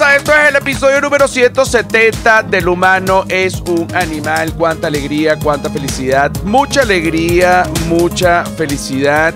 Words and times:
Esto 0.00 0.32
es 0.32 0.48
el 0.50 0.54
episodio 0.54 1.00
número 1.00 1.26
170 1.26 2.44
del 2.44 2.68
humano 2.68 3.24
es 3.28 3.56
un 3.62 3.88
animal. 3.96 4.54
Cuánta 4.54 4.86
alegría, 4.86 5.36
cuánta 5.36 5.68
felicidad. 5.70 6.30
Mucha 6.44 6.82
alegría, 6.82 7.64
mucha 7.88 8.44
felicidad. 8.44 9.34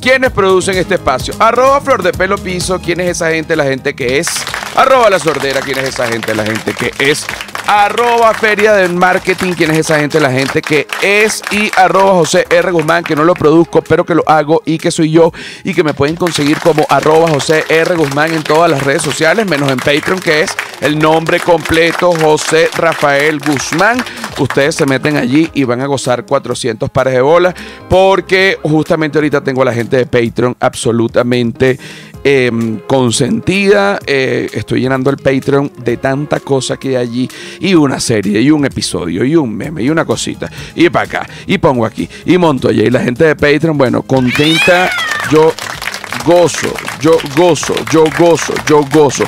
¿Quiénes 0.00 0.30
producen 0.30 0.76
este 0.76 0.94
espacio? 0.94 1.34
Arroba 1.40 1.80
Flor 1.80 2.04
de 2.04 2.12
Pelo 2.12 2.38
Piso. 2.38 2.80
¿Quién 2.80 3.00
es 3.00 3.08
esa 3.08 3.30
gente? 3.30 3.56
La 3.56 3.64
gente 3.64 3.94
que 3.94 4.18
es. 4.18 4.28
Arroba 4.76 5.10
La 5.10 5.18
Sordera. 5.18 5.60
¿Quién 5.60 5.78
es 5.78 5.88
esa 5.88 6.06
gente? 6.06 6.32
La 6.32 6.44
gente 6.44 6.74
que 6.74 6.92
es. 7.00 7.26
Arroba 7.66 8.34
Feria 8.34 8.74
del 8.74 8.94
Marketing. 8.94 9.54
¿Quién 9.54 9.70
es 9.70 9.78
esa 9.78 9.98
gente? 9.98 10.20
La 10.20 10.30
gente 10.30 10.60
que 10.60 10.86
es. 11.02 11.42
Y 11.50 11.70
arroba 11.76 12.12
José 12.12 12.46
R. 12.50 12.70
Guzmán, 12.70 13.04
que 13.04 13.16
no 13.16 13.24
lo 13.24 13.34
produzco, 13.34 13.82
pero 13.82 14.04
que 14.04 14.14
lo 14.14 14.22
hago 14.26 14.62
y 14.66 14.78
que 14.78 14.90
soy 14.90 15.10
yo. 15.10 15.32
Y 15.64 15.72
que 15.72 15.82
me 15.82 15.94
pueden 15.94 16.16
conseguir 16.16 16.58
como 16.60 16.86
arroba 16.90 17.28
José 17.28 17.64
R. 17.68 17.94
Guzmán 17.94 18.32
en 18.34 18.42
todas 18.42 18.70
las 18.70 18.82
redes 18.82 19.02
sociales, 19.02 19.46
menos 19.46 19.70
en 19.70 19.78
Patreon, 19.78 20.20
que 20.20 20.42
es 20.42 20.54
el 20.80 20.98
nombre 20.98 21.40
completo 21.40 22.12
José 22.12 22.68
Rafael 22.76 23.38
Guzmán. 23.38 24.04
Ustedes 24.38 24.74
se 24.74 24.84
meten 24.86 25.16
allí 25.16 25.50
y 25.54 25.64
van 25.64 25.80
a 25.80 25.86
gozar 25.86 26.26
400 26.26 26.90
pares 26.90 27.14
de 27.14 27.20
bolas, 27.20 27.54
porque 27.88 28.58
justamente 28.62 29.18
ahorita 29.18 29.42
tengo 29.42 29.62
a 29.62 29.66
la 29.66 29.72
gente 29.72 29.96
de 29.96 30.06
Patreon 30.06 30.56
absolutamente 30.60 31.78
eh, 32.24 32.50
consentida. 32.86 33.98
Eh, 34.06 34.48
estoy 34.52 34.80
llenando 34.80 35.10
el 35.10 35.18
Patreon 35.18 35.70
de 35.84 35.98
tanta 35.98 36.40
cosa 36.40 36.78
que 36.78 36.88
hay 36.88 36.96
allí. 36.96 37.30
Y 37.60 37.74
una 37.74 38.00
serie, 38.00 38.40
y 38.40 38.50
un 38.50 38.64
episodio, 38.64 39.24
y 39.24 39.36
un 39.36 39.54
meme, 39.54 39.82
y 39.82 39.90
una 39.90 40.04
cosita. 40.04 40.50
Y 40.74 40.88
para 40.88 41.04
acá, 41.04 41.28
y 41.46 41.58
pongo 41.58 41.84
aquí, 41.84 42.08
y 42.24 42.38
monto 42.38 42.68
allí. 42.68 42.82
Y 42.82 42.90
la 42.90 43.02
gente 43.02 43.24
de 43.24 43.36
Patreon, 43.36 43.76
bueno, 43.76 44.02
contenta. 44.02 44.90
Yo 45.30 45.52
gozo, 46.24 46.72
yo 47.00 47.18
gozo, 47.36 47.74
yo 47.92 48.04
gozo, 48.18 48.54
yo 48.66 48.80
gozo. 48.92 49.24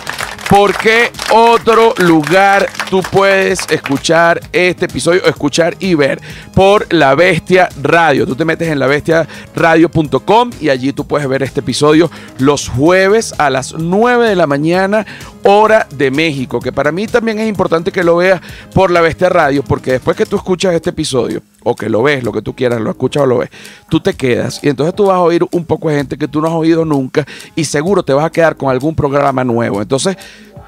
¿Por 0.48 0.77
qué 0.77 1.11
otro 1.33 1.92
lugar 1.98 2.69
tú 2.89 3.02
puedes 3.02 3.66
escuchar 3.69 4.41
este 4.52 4.84
episodio, 4.84 5.24
escuchar 5.24 5.77
y 5.80 5.94
ver? 5.94 6.20
Por 6.55 6.92
La 6.94 7.17
Bestia 7.17 7.69
Radio. 7.83 8.27
Tú 8.27 8.36
te 8.36 8.44
metes 8.44 8.69
en 8.69 8.78
labestiaradio.com 8.78 10.50
y 10.61 10.69
allí 10.69 10.92
tú 10.92 11.05
puedes 11.05 11.28
ver 11.28 11.42
este 11.42 11.61
episodio 11.61 12.11
los 12.39 12.69
jueves 12.69 13.34
a 13.39 13.50
las 13.50 13.74
9 13.74 14.28
de 14.28 14.36
la 14.36 14.47
mañana, 14.47 15.05
hora 15.42 15.89
de 15.91 16.12
México. 16.12 16.61
Que 16.61 16.70
para 16.70 16.92
mí 16.92 17.08
también 17.08 17.41
es 17.41 17.48
importante 17.48 17.91
que 17.91 18.05
lo 18.05 18.17
veas 18.17 18.41
por 18.72 18.92
La 18.92 19.00
Bestia 19.00 19.28
Radio, 19.28 19.64
porque 19.64 19.92
después 19.92 20.17
que 20.17 20.27
tú 20.27 20.36
escuchas 20.36 20.74
este 20.74 20.91
episodio, 20.91 21.42
o 21.69 21.75
que 21.75 21.89
lo 21.89 22.00
ves, 22.03 22.22
lo 22.22 22.31
que 22.33 22.42
tú 22.42 22.55
quieras, 22.55 22.81
lo 22.81 22.91
escuchas 22.91 23.25
o 23.25 23.27
lo 23.27 23.39
ves, 23.39 23.50
tú 23.91 23.98
te 24.00 24.14
quedas 24.14 24.61
y 24.62 24.69
entonces 24.69 24.95
tú 24.95 25.06
vas 25.06 25.17
a 25.17 25.20
oír 25.20 25.45
un 25.50 25.64
poco 25.64 25.89
de 25.91 25.97
gente 25.97 26.17
que 26.17 26.28
tú 26.28 26.41
no 26.41 26.47
has 26.47 26.55
oído 26.55 26.84
nunca 26.84 27.27
y 27.56 27.64
seguro 27.64 28.05
te 28.05 28.12
vas 28.12 28.25
a 28.25 28.31
quedar 28.31 28.56
con 28.56 28.70
algún 28.70 28.95
programa 28.95 29.42
nuevo. 29.42 29.83
Entonces, 29.83 30.17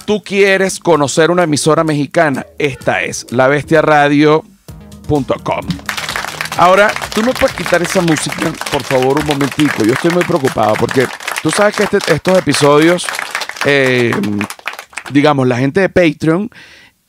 tú 0.07 0.21
quieres 0.25 0.81
conocer 0.81 1.31
una 1.31 1.45
emisora 1.45 1.85
mexicana, 1.85 2.45
esta 2.59 3.03
es 3.03 3.27
lavestiaradio.com. 3.31 5.67
Ahora, 6.57 6.91
tú 7.15 7.23
me 7.23 7.33
puedes 7.33 7.55
quitar 7.57 7.81
esa 7.83 8.01
música, 8.01 8.53
por 8.73 8.83
favor, 8.83 9.21
un 9.21 9.27
momentico. 9.27 9.85
Yo 9.85 9.93
estoy 9.93 10.11
muy 10.11 10.25
preocupado 10.25 10.75
porque 10.81 11.07
tú 11.43 11.51
sabes 11.53 11.77
que 11.77 11.85
este- 11.85 12.13
estos 12.15 12.37
episodios, 12.37 13.07
eh, 13.65 14.11
digamos, 15.11 15.47
la 15.47 15.59
gente 15.59 15.81
de 15.81 15.89
Patreon 15.89 16.51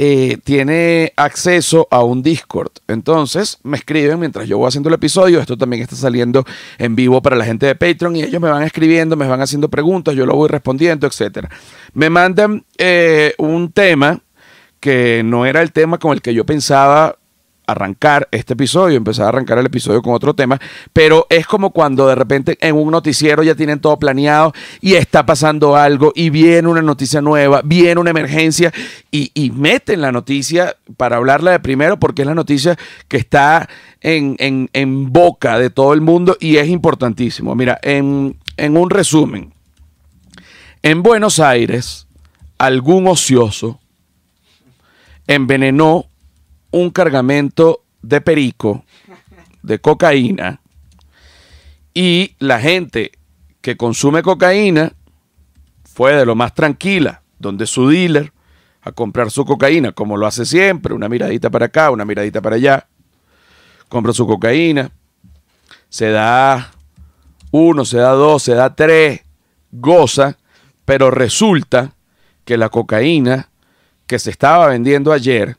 eh, 0.01 0.37
tiene 0.45 1.11
acceso 1.17 1.85
a 1.91 2.05
un 2.05 2.23
Discord. 2.23 2.71
Entonces 2.87 3.57
me 3.63 3.75
escriben 3.75 4.17
mientras 4.17 4.47
yo 4.47 4.57
voy 4.57 4.69
haciendo 4.69 4.87
el 4.87 4.95
episodio. 4.95 5.41
Esto 5.41 5.57
también 5.57 5.81
está 5.83 5.97
saliendo 5.97 6.45
en 6.77 6.95
vivo 6.95 7.21
para 7.21 7.35
la 7.35 7.43
gente 7.43 7.65
de 7.65 7.75
Patreon 7.75 8.15
y 8.15 8.23
ellos 8.23 8.41
me 8.41 8.49
van 8.49 8.63
escribiendo, 8.63 9.17
me 9.17 9.27
van 9.27 9.41
haciendo 9.41 9.67
preguntas, 9.67 10.15
yo 10.15 10.25
lo 10.25 10.35
voy 10.35 10.47
respondiendo, 10.47 11.05
etcétera. 11.05 11.49
Me 11.93 12.09
mandan 12.09 12.63
eh, 12.77 13.33
un 13.39 13.73
tema 13.73 14.21
que 14.79 15.21
no 15.25 15.45
era 15.45 15.61
el 15.61 15.73
tema 15.73 15.97
con 15.97 16.13
el 16.13 16.21
que 16.21 16.33
yo 16.33 16.45
pensaba 16.45 17.18
arrancar 17.71 18.27
este 18.31 18.53
episodio, 18.53 18.97
empezar 18.97 19.25
a 19.25 19.29
arrancar 19.29 19.57
el 19.57 19.65
episodio 19.65 20.01
con 20.01 20.13
otro 20.13 20.33
tema, 20.33 20.59
pero 20.93 21.27
es 21.29 21.45
como 21.47 21.71
cuando 21.71 22.07
de 22.07 22.15
repente 22.15 22.57
en 22.61 22.75
un 22.75 22.91
noticiero 22.91 23.43
ya 23.43 23.55
tienen 23.55 23.79
todo 23.79 23.97
planeado 23.97 24.53
y 24.81 24.93
está 24.95 25.25
pasando 25.25 25.75
algo 25.75 26.11
y 26.15 26.29
viene 26.29 26.67
una 26.67 26.81
noticia 26.81 27.21
nueva, 27.21 27.61
viene 27.63 27.99
una 27.99 28.09
emergencia 28.11 28.71
y, 29.11 29.31
y 29.33 29.51
meten 29.51 30.01
la 30.01 30.11
noticia 30.11 30.75
para 30.97 31.17
hablarla 31.17 31.51
de 31.51 31.59
primero 31.59 31.99
porque 31.99 32.21
es 32.23 32.27
la 32.27 32.35
noticia 32.35 32.77
que 33.07 33.17
está 33.17 33.69
en, 34.01 34.35
en- 34.39 34.69
en 34.73 35.11
boca 35.11 35.59
de 35.59 35.69
todo 35.69 35.93
el 35.93 36.01
mundo 36.01 36.37
y 36.39 36.57
es 36.57 36.67
importantísimo. 36.67 37.55
Mira, 37.55 37.79
en, 37.81 38.37
en 38.57 38.77
un 38.77 38.89
resumen, 38.89 39.53
en 40.81 41.03
Buenos 41.03 41.39
Aires, 41.39 42.07
algún 42.57 43.07
ocioso 43.07 43.79
envenenó 45.27 46.05
un 46.71 46.89
cargamento 46.89 47.83
de 48.01 48.21
perico, 48.21 48.83
de 49.61 49.79
cocaína, 49.79 50.61
y 51.93 52.35
la 52.39 52.59
gente 52.59 53.11
que 53.61 53.75
consume 53.75 54.23
cocaína 54.23 54.93
fue 55.83 56.13
de 56.13 56.25
lo 56.25 56.35
más 56.35 56.53
tranquila, 56.53 57.23
donde 57.39 57.65
su 57.67 57.89
dealer, 57.89 58.31
a 58.81 58.91
comprar 58.91 59.31
su 59.31 59.43
cocaína, 59.43 59.91
como 59.91 60.15
lo 60.15 60.25
hace 60.25 60.45
siempre, 60.45 60.93
una 60.93 61.09
miradita 61.09 61.49
para 61.49 61.65
acá, 61.65 61.91
una 61.91 62.05
miradita 62.05 62.41
para 62.41 62.55
allá, 62.55 62.87
compra 63.89 64.13
su 64.13 64.25
cocaína, 64.25 64.91
se 65.89 66.11
da 66.11 66.71
uno, 67.51 67.83
se 67.83 67.97
da 67.97 68.11
dos, 68.11 68.43
se 68.43 68.53
da 68.53 68.75
tres, 68.75 69.21
goza, 69.71 70.37
pero 70.85 71.11
resulta 71.11 71.93
que 72.45 72.57
la 72.57 72.69
cocaína 72.69 73.49
que 74.07 74.19
se 74.19 74.29
estaba 74.29 74.67
vendiendo 74.67 75.11
ayer 75.11 75.57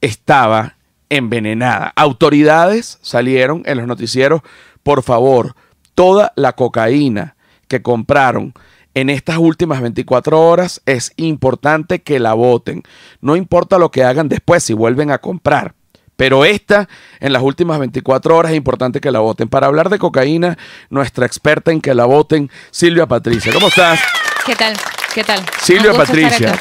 estaba 0.00 0.76
envenenada. 1.08 1.92
Autoridades 1.96 2.98
salieron 3.02 3.62
en 3.66 3.78
los 3.78 3.86
noticieros, 3.86 4.42
por 4.82 5.02
favor, 5.02 5.54
toda 5.94 6.32
la 6.36 6.52
cocaína 6.52 7.36
que 7.68 7.82
compraron 7.82 8.54
en 8.94 9.10
estas 9.10 9.38
últimas 9.38 9.80
24 9.80 10.40
horas 10.40 10.82
es 10.86 11.12
importante 11.16 12.02
que 12.02 12.18
la 12.18 12.34
voten. 12.34 12.82
No 13.20 13.36
importa 13.36 13.78
lo 13.78 13.90
que 13.90 14.04
hagan 14.04 14.28
después 14.28 14.64
si 14.64 14.72
vuelven 14.72 15.10
a 15.10 15.18
comprar. 15.18 15.74
Pero 16.16 16.44
esta, 16.44 16.88
en 17.20 17.32
las 17.32 17.42
últimas 17.42 17.78
24 17.78 18.36
horas, 18.36 18.52
es 18.52 18.56
importante 18.56 19.00
que 19.00 19.10
la 19.10 19.20
voten. 19.20 19.48
Para 19.48 19.68
hablar 19.68 19.88
de 19.88 19.98
cocaína, 19.98 20.58
nuestra 20.90 21.24
experta 21.24 21.70
en 21.72 21.80
que 21.80 21.94
la 21.94 22.04
voten, 22.04 22.50
Silvia 22.70 23.06
Patricia. 23.06 23.52
¿Cómo 23.54 23.68
estás? 23.68 24.00
¿Qué 24.44 24.54
tal? 24.54 24.76
¿Qué 25.14 25.24
tal? 25.24 25.40
Silvia 25.62 25.94
Patricia. 25.94 26.58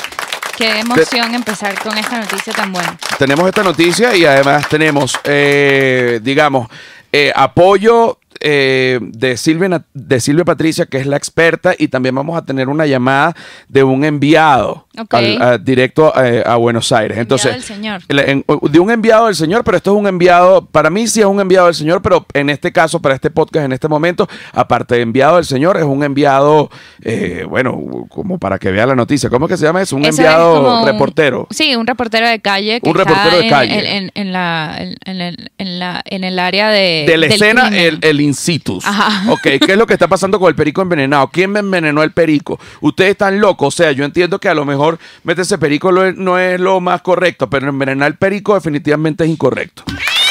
Qué 0.60 0.78
emoción 0.78 1.34
empezar 1.34 1.80
con 1.82 1.98
esta 1.98 2.20
noticia 2.20 2.52
tan 2.52 2.74
buena. 2.74 2.98
tenemos 3.18 3.48
esta 3.48 3.64
noticia 3.64 4.14
y 4.14 4.26
además 4.26 4.68
tenemos, 4.68 5.18
eh, 5.24 6.20
digamos, 6.22 6.68
eh, 7.14 7.32
apoyo 7.34 8.19
eh, 8.40 9.00
de, 9.02 9.38
Silvia, 9.38 9.84
de 9.94 10.20
Silvia 10.20 10.46
Patricia, 10.46 10.86
que 10.86 10.98
es 10.98 11.06
la 11.08 11.18
experta, 11.18 11.74
y 11.78 11.88
también 11.90 12.16
vamos 12.16 12.38
a 12.38 12.46
tener 12.46 12.70
una 12.70 12.86
llamada 12.86 13.36
de 13.68 13.84
un 13.84 14.04
enviado 14.04 14.88
Ok. 14.98 15.14
al- 15.14 15.42
a- 15.42 15.58
directo 15.58 16.14
eh, 16.24 16.44
a 16.46 16.56
Buenos 16.56 16.92
Aires. 16.92 17.18
Entonces, 17.18 17.52
del 17.54 17.64
Señor. 17.64 18.02
en- 18.10 18.44
de 18.72 18.80
un 18.80 18.92
enviado 18.92 19.26
del 19.28 19.36
Señor, 19.36 19.64
pero 19.64 19.78
esto 19.78 19.92
es 19.94 19.98
un 19.98 20.08
enviado, 20.08 20.66
para 20.66 20.90
mí 20.90 21.08
sí 21.08 21.20
es 21.20 21.26
un 21.26 21.40
enviado 21.40 21.68
del 21.68 21.76
Señor, 21.76 22.02
pero 22.02 22.26
en 22.34 22.50
este 22.50 22.72
caso, 22.72 23.02
para 23.02 23.16
este 23.16 23.30
podcast, 23.30 23.66
en 23.66 23.72
este 23.74 23.88
momento, 23.88 24.28
aparte 24.54 24.96
de 24.96 25.02
enviado 25.02 25.36
del 25.38 25.46
Señor, 25.46 25.78
es 25.78 25.84
un 25.84 26.04
enviado, 26.04 26.70
eh, 27.04 27.46
bueno, 27.48 27.80
como 28.10 28.38
para 28.40 28.58
que 28.60 28.72
vea 28.72 28.86
la 28.86 28.96
noticia. 28.96 29.30
¿Cómo 29.30 29.46
es 29.46 29.52
que 29.52 29.58
se 29.58 29.66
llama 29.66 29.82
eso? 29.82 29.96
Un 29.96 30.02
Eso 30.04 30.10
es 30.12 30.20
enviado 30.20 30.80
un- 30.82 30.86
reportero. 30.86 31.48
sí, 31.52 31.76
un 31.76 31.88
reportero 31.88 32.28
de 32.28 32.40
calle. 32.40 32.80
Que 32.82 32.90
Un 32.90 32.98
está 33.00 33.10
reportero 33.10 33.42
de 33.44 33.50
calle. 33.50 33.80
En, 33.80 34.04
en- 34.04 34.12
en 34.16 34.34
la, 34.34 34.76
en, 34.80 34.96
en 35.06 35.22
el, 35.22 35.52
en 35.58 35.80
la- 35.80 36.02
en 36.06 36.24
el 36.24 36.40
área 36.40 36.70
de. 36.70 37.06
de 37.08 37.18
la 37.18 37.28
del 37.28 37.34
escena, 37.34 37.68
crimen. 37.70 37.86
el, 37.86 38.00
el 38.02 38.22
in 38.30 38.34
situ. 38.34 38.80
Ajá. 38.84 39.24
Ok, 39.32 39.42
¿qué 39.42 39.72
es 39.74 39.78
lo 39.78 39.86
que 39.86 39.94
está 39.94 40.08
pasando 40.08 40.40
con 40.40 40.48
el 40.50 40.56
perico 40.56 40.82
envenenado? 40.82 41.28
¿Quién 41.28 41.52
me 41.52 41.60
envenenó 41.60 42.02
el 42.04 42.12
perico? 42.12 42.60
Ustedes 42.82 43.12
están 43.12 43.40
locos. 43.40 43.68
O 43.74 43.78
sea, 43.78 43.92
yo 43.92 44.06
entiendo 44.06 44.40
que 44.40 44.50
a 44.50 44.54
lo 44.54 44.66
mejor 44.66 44.98
meterse 45.24 45.58
perico 45.58 45.92
no 45.92 46.38
es 46.40 46.60
lo 46.60 46.80
más 46.80 47.02
correcto, 47.02 47.50
pero 47.50 47.70
envenenar 47.70 48.08
el 48.08 48.16
perico 48.18 48.56
definitivamente 48.56 49.24
es 49.24 49.30
incorrecto. 49.30 49.84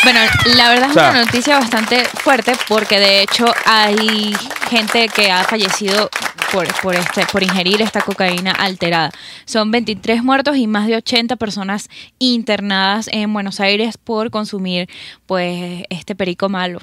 Bueno, 0.04 0.20
la 0.56 0.68
verdad 0.70 0.84
es 0.86 0.90
O 0.90 0.94
sea- 0.94 1.10
una 1.10 1.24
noticia 1.24 1.58
bastante 1.58 2.04
fuerte 2.04 2.52
porque 2.68 2.98
de 3.00 3.22
hecho 3.22 3.46
hay 3.66 4.34
gente 4.70 5.08
que 5.08 5.30
ha 5.30 5.42
fallecido 5.44 6.08
por, 6.52 6.66
por, 6.82 6.94
este, 6.94 7.26
por 7.26 7.42
ingerir 7.42 7.82
esta 7.82 8.00
cocaína 8.00 8.52
alterada. 8.52 9.10
Son 9.44 9.70
23 9.70 10.22
muertos 10.22 10.56
y 10.56 10.66
más 10.66 10.86
de 10.86 10.96
80 10.96 11.36
personas 11.36 11.88
internadas 12.18 13.08
en 13.12 13.32
Buenos 13.32 13.60
Aires 13.60 13.98
por 13.98 14.30
consumir 14.30 14.88
pues 15.26 15.82
este 15.90 16.14
perico 16.14 16.48
malo. 16.48 16.80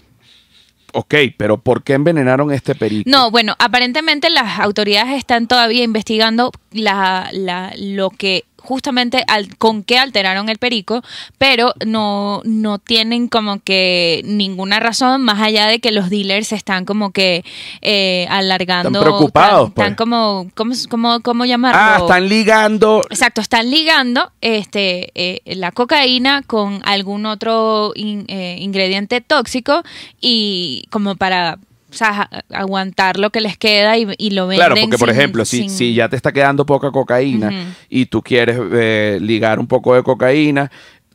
Ok, 0.98 1.14
pero 1.36 1.58
¿por 1.58 1.84
qué 1.84 1.92
envenenaron 1.92 2.54
este 2.54 2.74
perico? 2.74 3.10
No, 3.10 3.30
bueno, 3.30 3.54
aparentemente 3.60 4.30
las 4.30 4.60
autoridades 4.60 5.18
están 5.18 5.46
todavía 5.46 5.84
investigando 5.84 6.54
la, 6.72 7.30
la, 7.34 7.74
lo 7.78 8.12
que 8.12 8.46
justamente 8.66 9.24
al, 9.28 9.56
con 9.58 9.84
qué 9.84 9.98
alteraron 9.98 10.50
el 10.50 10.58
perico, 10.58 11.02
pero 11.38 11.74
no, 11.86 12.42
no 12.44 12.80
tienen 12.80 13.28
como 13.30 13.60
que 13.64 14.22
ninguna 14.26 14.80
razón 14.80 15.22
más 15.22 15.42
allá 15.42 15.68
de 15.68 15.80
que 15.80 15.92
los 15.92 16.10
dealers 16.10 16.52
están 16.52 16.84
como 16.86 17.12
que 17.12 17.44
eh, 17.82 18.28
alargando. 18.30 18.90
Están 18.90 19.02
preocupados, 19.04 19.70
Están, 19.70 19.84
están 19.94 19.96
pues. 19.96 19.98
como, 19.98 20.50
¿cómo, 20.56 20.74
cómo, 20.90 21.20
cómo 21.22 21.46
llamarlo? 21.46 21.80
Ah, 21.82 21.98
están 22.02 22.28
ligando. 22.28 23.02
Exacto, 23.10 23.42
están 23.42 23.70
ligando 23.72 24.32
este, 24.42 25.12
eh, 25.16 25.42
la 25.56 25.72
cocaína 25.72 26.42
con 26.42 26.82
algún 26.86 27.26
otro 27.26 27.92
in- 27.96 28.26
eh, 28.28 28.58
ingrediente 28.60 29.22
tóxico 29.22 29.84
y 30.20 30.86
como 30.90 31.16
para 31.16 31.60
o 31.96 31.98
sea, 31.98 32.30
aguantar 32.52 33.18
lo 33.18 33.30
que 33.30 33.40
les 33.40 33.58
queda 33.58 33.98
y, 33.98 34.06
y 34.18 34.32
lo 34.32 34.48
venden 34.48 34.66
Claro, 34.68 34.76
porque 34.82 34.98
por 34.98 35.10
sin- 35.10 35.18
ejemplo, 35.18 35.46
si, 35.46 35.58
sin- 35.62 35.70
si 35.70 35.94
ya 35.94 36.10
te 36.10 36.18
está 36.18 36.34
quedando 36.34 36.66
poca 36.66 36.92
cocaína 36.92 37.74
y 37.90 38.08
tú 38.08 38.22
quieres 38.22 38.60
eh, 38.74 39.18
ligar 39.22 39.60
un 39.60 39.68
poco 39.68 39.96
de 39.96 40.04
cocaína, 40.04 40.70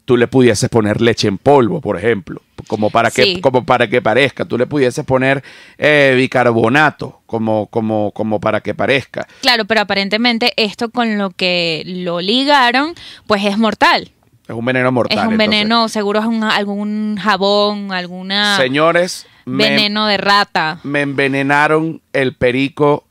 tú 0.06 0.17
le 0.17 0.27
pudieses 0.27 0.69
poner 0.71 1.00
leche 1.00 1.29
en 1.29 1.37
polvo, 1.38 1.81
por 1.82 1.97
ejemplo, 1.99 2.41
como 2.67 2.91
para 2.91 3.11
que, 3.11 3.23
Sí. 3.23 3.41
como 3.41 3.65
para 3.65 3.88
que 3.88 4.00
parezca. 4.03 4.44
Tú 4.44 4.56
le 4.59 4.67
pudieses 4.67 5.05
poner 5.05 5.44
eh, 5.79 6.15
bicarbonato, 6.17 7.21
como, 7.27 7.67
como, 7.67 8.11
como 8.12 8.41
para 8.41 8.61
que 8.61 8.75
parezca. 8.75 9.29
Claro, 9.43 9.67
pero 9.67 9.82
aparentemente 9.82 10.53
esto 10.56 10.91
con 10.91 11.19
lo 11.19 11.31
que 11.31 11.82
lo 11.87 12.21
ligaron, 12.21 12.94
pues 13.27 13.44
es 13.44 13.56
mortal. 13.59 14.11
Es 14.50 14.56
un 14.56 14.64
veneno 14.64 14.91
mortal. 14.93 15.17
es 15.19 15.25
un 15.25 15.32
entonces. 15.32 15.49
veneno, 15.50 15.88
seguro 15.88 16.20
es 16.20 16.26
un- 16.26 16.43
algún 16.44 17.17
jabón, 17.23 17.93
alguna 17.93 18.56
Señores, 18.56 19.26
me, 19.44 19.69
veneno 19.70 20.06
de 20.06 20.17
rata. 20.17 20.81
me 20.82 21.02
envenenaron 21.02 22.00
el 22.12 22.35
perico 22.35 23.05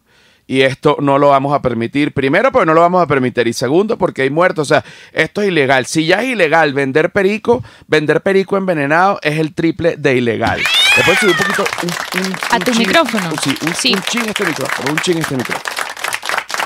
y 0.47 0.61
esto 0.61 0.97
no 0.99 1.17
lo 1.19 1.29
vamos 1.29 1.53
a 1.53 1.61
permitir. 1.61 2.11
Primero, 2.11 2.51
porque 2.51 2.65
no 2.65 2.73
lo 2.73 2.81
vamos 2.81 3.01
a 3.03 3.07
permitir. 3.07 3.47
Y 3.47 3.53
segundo, 3.53 3.97
porque 3.97 4.23
hay 4.23 4.31
muertos. 4.31 4.69
O 4.71 4.73
sea, 4.73 4.83
esto 5.13 5.41
es 5.43 5.47
ilegal. 5.49 5.85
Si 5.85 6.07
ya 6.07 6.23
es 6.23 6.29
ilegal 6.29 6.73
vender 6.73 7.11
perico, 7.11 7.63
vender 7.87 8.21
perico 8.21 8.57
envenenado 8.57 9.19
es 9.21 9.37
el 9.37 9.53
triple 9.53 9.95
de 9.95 10.15
ilegal. 10.17 10.59
Después 10.95 11.19
subir 11.19 11.35
un 11.35 11.41
poquito. 11.43 11.63
un- 11.83 12.21
un- 12.25 12.33
¿A 12.51 12.55
un 12.57 12.61
tu 12.63 12.71
chin- 12.71 12.79
micrófono? 12.79 13.29
Sí, 13.43 13.55
un, 13.65 13.75
Sí. 13.75 13.93
un 13.93 14.01
chin 14.01 14.25
este 14.27 14.43
micrófono. 14.43 14.91
Un 14.91 14.97
chin 14.97 15.17
este 15.19 15.35
micrófono. 15.37 15.63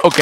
Ok. 0.04 0.20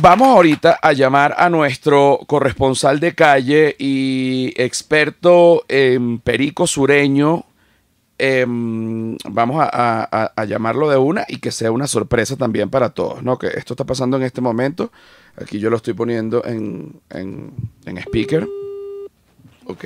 Vamos 0.00 0.28
ahorita 0.28 0.78
a 0.80 0.92
llamar 0.92 1.34
a 1.38 1.48
nuestro 1.50 2.20
corresponsal 2.26 3.00
de 3.00 3.14
calle 3.14 3.74
y 3.78 4.52
experto 4.56 5.64
en 5.68 6.18
perico 6.20 6.66
sureño. 6.66 7.44
Em, 8.18 9.16
vamos 9.28 9.60
a, 9.60 10.30
a- 10.36 10.44
llamarlo 10.44 10.88
de 10.88 10.96
una 10.98 11.24
y 11.28 11.38
que 11.38 11.50
sea 11.52 11.70
una 11.72 11.86
sorpresa 11.86 12.36
también 12.36 12.68
para 12.70 12.90
todos, 12.90 13.22
¿no? 13.22 13.38
Que 13.38 13.48
esto 13.48 13.74
está 13.74 13.84
pasando 13.84 14.16
en 14.16 14.22
este 14.24 14.40
momento. 14.40 14.92
Aquí 15.40 15.58
yo 15.58 15.70
lo 15.70 15.76
estoy 15.76 15.94
poniendo 15.94 16.44
en, 16.44 17.00
en, 17.10 17.52
en 17.86 17.98
speaker. 17.98 18.46
Ok. 19.66 19.84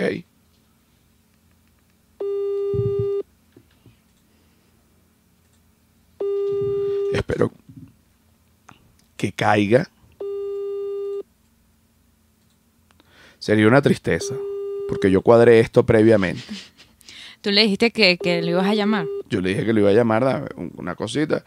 Espero 7.12 7.50
que 9.17 9.32
caiga. 9.32 9.88
Sería 13.43 13.67
una 13.67 13.83
tristeza, 13.83 14.37
porque 14.89 15.11
yo 15.11 15.21
cuadré 15.21 15.59
esto 15.59 15.85
previamente. 15.85 16.44
Tú 17.41 17.50
le 17.50 17.62
dijiste 17.62 17.91
que, 17.91 18.17
que 18.17 18.41
lo 18.41 18.50
ibas 18.50 18.69
a 18.69 18.75
llamar. 18.75 19.06
Yo 19.29 19.41
le 19.41 19.49
dije 19.49 19.65
que 19.65 19.73
lo 19.73 19.81
iba 19.81 19.91
a 19.91 19.93
llamar, 19.93 20.25
dame 20.25 20.47
un- 20.55 20.71
una 20.77 20.94
cosita, 20.94 21.44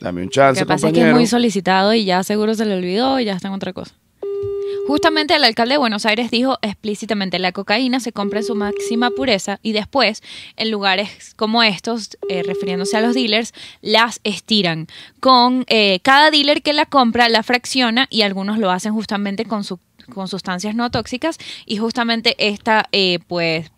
dame 0.00 0.22
un 0.22 0.30
chance, 0.30 0.62
Lo 0.62 0.66
que 0.66 0.68
pasa 0.72 0.86
es 0.88 0.94
que 0.94 1.00
es 1.00 1.12
muy 1.12 1.26
solicitado 1.26 1.92
y 1.92 2.06
ya 2.06 2.22
seguro 2.22 2.54
se 2.54 2.64
le 2.64 2.74
olvidó 2.76 3.20
y 3.20 3.26
ya 3.26 3.34
está 3.34 3.48
en 3.48 3.54
otra 3.54 3.74
cosa. 3.74 3.94
Justamente 4.86 5.34
el 5.36 5.44
alcalde 5.44 5.74
de 5.74 5.78
Buenos 5.78 6.06
Aires 6.06 6.30
dijo 6.30 6.58
explícitamente 6.62 7.38
la 7.38 7.52
cocaína 7.52 8.00
se 8.00 8.12
compra 8.12 8.40
en 8.40 8.44
su 8.46 8.54
máxima 8.54 9.10
pureza 9.10 9.58
y 9.62 9.72
después 9.72 10.22
en 10.56 10.70
lugares 10.70 11.34
como 11.36 11.62
estos, 11.62 12.16
eh, 12.30 12.42
refiriéndose 12.42 12.96
a 12.96 13.00
los 13.02 13.14
dealers, 13.14 13.52
las 13.82 14.20
estiran. 14.24 14.86
Con 15.20 15.64
eh, 15.68 16.00
cada 16.02 16.30
dealer 16.30 16.62
que 16.62 16.72
la 16.72 16.86
compra 16.86 17.28
la 17.28 17.42
fracciona 17.42 18.06
y 18.10 18.22
algunos 18.22 18.58
lo 18.58 18.70
hacen 18.70 18.92
justamente 18.94 19.44
con, 19.46 19.64
su- 19.64 19.78
con 20.12 20.28
sustancias 20.28 20.74
no 20.74 20.90
tóxicas 20.90 21.38
y 21.66 21.76
justamente 21.78 22.34
esta 22.38 22.88
pues, 22.90 23.18
pues 23.28 23.70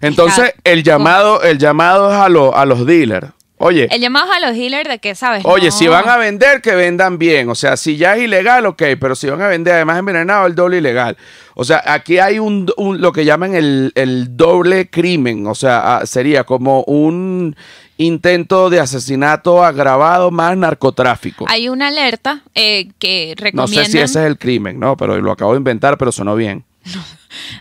Entonces, 0.00 0.46
Está- 0.56 0.70
el 0.70 0.82
llamado, 0.82 1.42
el 1.42 1.58
llamado 1.58 2.10
es 2.12 2.16
a, 2.18 2.28
lo- 2.28 2.54
a 2.56 2.64
los 2.66 2.86
dealers. 2.86 3.28
Oye, 3.58 3.88
el 3.90 4.02
llamado 4.02 4.30
es 4.30 4.36
a 4.36 4.46
los 4.48 4.54
dealers 4.56 4.86
de 4.86 4.98
que, 4.98 5.14
¿sabes? 5.14 5.42
oye, 5.46 5.66
No. 5.68 5.72
si 5.72 5.86
van 5.88 6.06
a 6.10 6.18
vender, 6.18 6.60
que 6.60 6.74
vendan 6.74 7.16
bien. 7.16 7.48
O 7.48 7.54
sea, 7.54 7.78
si 7.78 7.96
ya 7.96 8.14
es 8.14 8.22
ilegal, 8.24 8.66
ok, 8.66 8.82
pero 9.00 9.14
si 9.14 9.30
van 9.30 9.40
a 9.40 9.48
vender 9.48 9.72
además 9.74 9.98
envenenado, 9.98 10.46
el 10.46 10.54
doble 10.54 10.76
ilegal. 10.76 11.16
O 11.54 11.64
sea, 11.64 11.82
aquí 11.86 12.18
hay 12.18 12.38
un, 12.38 12.70
un- 12.76 13.00
lo 13.00 13.12
que 13.12 13.24
llaman 13.24 13.54
el, 13.54 13.92
el 13.94 14.36
doble 14.36 14.90
crimen. 14.90 15.46
O 15.46 15.54
sea, 15.54 15.96
ah, 15.96 16.06
sería 16.06 16.44
como 16.44 16.82
un 16.82 17.56
intento 17.98 18.68
de 18.70 18.80
asesinato 18.80 19.64
agravado 19.64 20.30
más 20.30 20.56
narcotráfico. 20.56 21.46
Hay 21.48 21.68
una 21.68 21.88
alerta 21.88 22.42
eh, 22.54 22.88
que 22.98 23.34
No 23.38 23.44
recomienda. 23.44 23.84
sé 23.84 23.90
si 23.90 23.98
ese 23.98 24.20
es 24.20 24.26
el 24.26 24.38
crimen, 24.38 24.78
¿no? 24.78 24.96
Pero 24.96 25.20
lo 25.20 25.32
acabo 25.32 25.52
de 25.52 25.58
inventar, 25.58 25.96
pero 25.98 26.12
sonó 26.12 26.34
bien. 26.36 26.64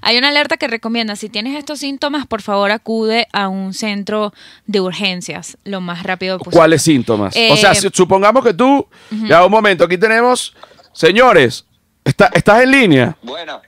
Hay 0.01 0.17
una 0.17 0.27
alerta 0.29 0.55
que 0.57 0.67
recomienda, 0.67 1.15
si 1.15 1.29
tienes 1.29 1.57
estos 1.57 1.79
síntomas, 1.79 2.27
por 2.27 2.41
favor 2.43 2.69
acude 2.71 3.27
a 3.33 3.47
un 3.47 3.73
centro 3.73 4.33
de 4.67 4.79
urgencias 4.81 5.57
lo 5.63 5.81
más 5.81 6.03
rápido 6.03 6.37
posible. 6.37 6.55
¿Cuáles 6.57 6.81
síntomas? 6.83 7.35
o 7.35 7.55
sea, 7.57 7.71
Eh, 7.71 7.75
si- 7.75 7.89
supongamos 7.91 8.43
que 8.43 8.53
tú, 8.53 8.87
ya 9.27 9.43
un 9.43 9.51
momento, 9.51 9.83
aquí 9.85 9.97
tenemos, 9.97 10.53
señores, 10.93 11.65
está- 12.03 12.29
¿estás 12.33 12.61
en 12.63 12.71
línea? 12.71 13.17
Bueno. 13.23 13.61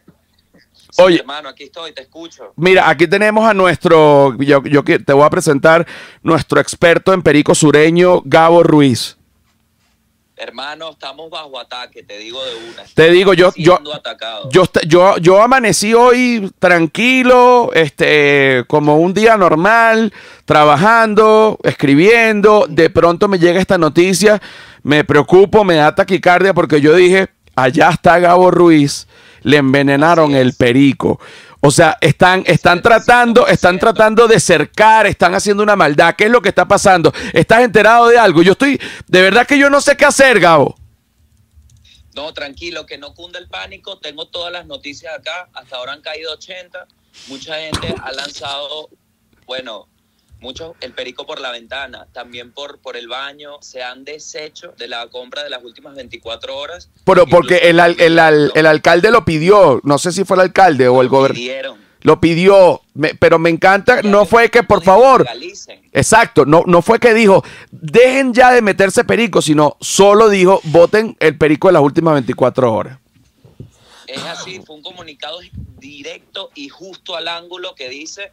Oye. 0.98 1.16
Sí, 1.16 1.20
hermano, 1.22 1.50
aquí 1.50 1.64
estoy, 1.64 1.94
te 1.94 2.02
escucho. 2.02 2.54
Mira, 2.56 2.90
aquí 2.90 3.08
tenemos 3.08 3.48
a 3.48 3.54
nuestro, 3.54 4.36
yo, 4.40 4.62
te 4.84 5.14
voy 5.14 5.24
a 5.24 5.30
presentar 5.30 5.86
nuestro 6.24 6.60
experto 6.60 7.14
en 7.14 7.22
perico 7.22 7.54
sureño, 7.54 8.22
Gabo 8.26 8.64
Ruiz. 8.64 9.18
Hermano, 10.40 10.92
estamos 10.92 11.32
bajo 11.32 11.60
ataque, 11.60 12.04
te 12.04 12.20
digo 12.20 12.44
de 12.46 12.54
una. 12.56 12.84
Te 12.94 13.10
digo, 13.10 13.34
yo, 13.34 13.52
yo, 13.56 13.80
yo, 14.52 14.66
yo, 14.86 15.18
yo 15.18 15.42
amanecí 15.42 15.96
hoy 15.96 16.52
tranquilo, 16.60 17.72
este, 17.74 18.64
como 18.68 18.98
un 18.98 19.16
día 19.16 19.36
normal, 19.36 20.14
trabajando, 20.46 21.58
escribiendo. 21.64 22.68
De 22.70 22.92
pronto 22.92 23.28
me 23.28 23.40
llega 23.40 23.60
esta 23.60 23.80
noticia, 23.80 24.40
me 24.84 25.04
preocupo, 25.04 25.64
me 25.64 25.76
da 25.76 25.96
taquicardia 25.96 26.54
porque 26.54 26.82
yo 26.82 26.96
dije, 26.96 27.30
allá 27.56 27.90
está 27.90 28.20
Gabo 28.20 28.52
Ruiz, 28.52 29.08
le 29.44 29.58
envenenaron 29.58 30.36
el 30.36 30.54
perico. 30.54 31.20
O 31.60 31.72
sea, 31.72 31.98
están, 32.02 32.44
están 32.46 32.82
tratando, 32.82 33.48
están 33.48 33.80
tratando 33.80 34.28
de 34.28 34.40
cercar, 34.40 35.08
están 35.08 35.34
haciendo 35.34 35.64
una 35.64 35.76
maldad. 35.76 36.16
¿Qué 36.16 36.26
es 36.26 36.32
lo 36.32 36.42
que 36.42 36.50
está 36.50 36.68
pasando? 36.68 37.12
¿Estás 37.34 37.62
enterado 37.62 38.08
de 38.08 38.18
algo? 38.18 38.44
Yo 38.44 38.52
estoy, 38.52 38.80
de 39.08 39.22
verdad 39.22 39.48
que 39.48 39.58
yo 39.58 39.70
no 39.70 39.82
sé 39.82 39.98
qué 39.98 40.06
hacer, 40.06 40.40
Gabo. 40.40 40.76
No, 42.16 42.34
tranquilo, 42.34 42.86
que 42.86 42.98
no 42.98 43.14
cunda 43.14 43.38
el 43.40 43.48
pánico. 43.48 44.00
Tengo 44.00 44.28
todas 44.28 44.52
las 44.52 44.66
noticias 44.66 45.14
acá. 45.14 45.50
Hasta 45.54 45.76
ahora 45.76 45.94
han 45.94 46.02
caído 46.02 46.34
80. 46.34 46.88
Mucha 47.28 47.56
gente 47.58 47.94
ha 48.02 48.12
lanzado, 48.12 48.90
bueno, 49.46 49.88
muchos 50.40 50.74
el 50.82 50.94
perico 50.94 51.26
por 51.26 51.40
la 51.42 51.52
ventana, 51.52 52.08
también 52.14 52.52
por, 52.52 52.80
por 52.80 52.96
el 52.98 53.08
baño. 53.08 53.58
Se 53.62 53.82
han 53.84 54.04
deshecho 54.06 54.74
de 54.78 54.88
la 54.88 55.08
compra 55.08 55.44
de 55.44 55.50
las 55.50 55.64
últimas 55.64 55.96
24 55.96 56.58
horas. 56.58 56.90
Pero 57.06 57.26
porque 57.28 57.58
el, 57.70 57.80
al- 57.80 58.00
el, 58.00 58.20
al- 58.20 58.52
el 58.56 58.66
alcalde 58.66 59.12
lo 59.12 59.26
pidió, 59.26 59.80
no 59.84 59.98
sé 59.98 60.12
si 60.12 60.24
fue 60.24 60.36
el 60.38 60.42
alcalde 60.42 60.88
o 60.88 61.02
el 61.02 61.10
gobernador. 61.10 61.36
pidieron. 61.36 61.88
Lo 62.02 62.22
pidió, 62.22 62.82
me- 62.94 63.16
pero 63.16 63.40
me 63.40 63.50
encanta, 63.50 64.02
no 64.04 64.26
fue 64.26 64.50
que 64.52 64.62
por 64.64 64.84
favor, 64.84 65.26
exacto, 65.92 66.46
no, 66.46 66.64
no 66.68 66.82
fue 66.84 67.00
que 67.00 67.14
dijo, 67.14 67.44
dejen 67.72 68.34
ya 68.34 68.52
de 68.54 68.62
meterse 68.62 69.04
perico, 69.04 69.42
sino 69.42 69.76
solo 69.82 70.30
dijo, 70.30 70.62
voten 70.66 71.18
el 71.20 71.38
perico 71.38 71.68
de 71.70 71.74
las 71.74 71.82
últimas 71.82 72.14
24 72.14 72.72
horas. 72.72 73.00
Es 74.06 74.24
así, 74.24 74.62
fue 74.66 74.76
un 74.78 74.84
comunicado 74.84 75.40
directo 75.80 76.52
y 76.56 76.70
justo 76.70 77.16
al 77.16 77.28
ángulo 77.28 77.76
que 77.76 77.90
dice 77.90 78.32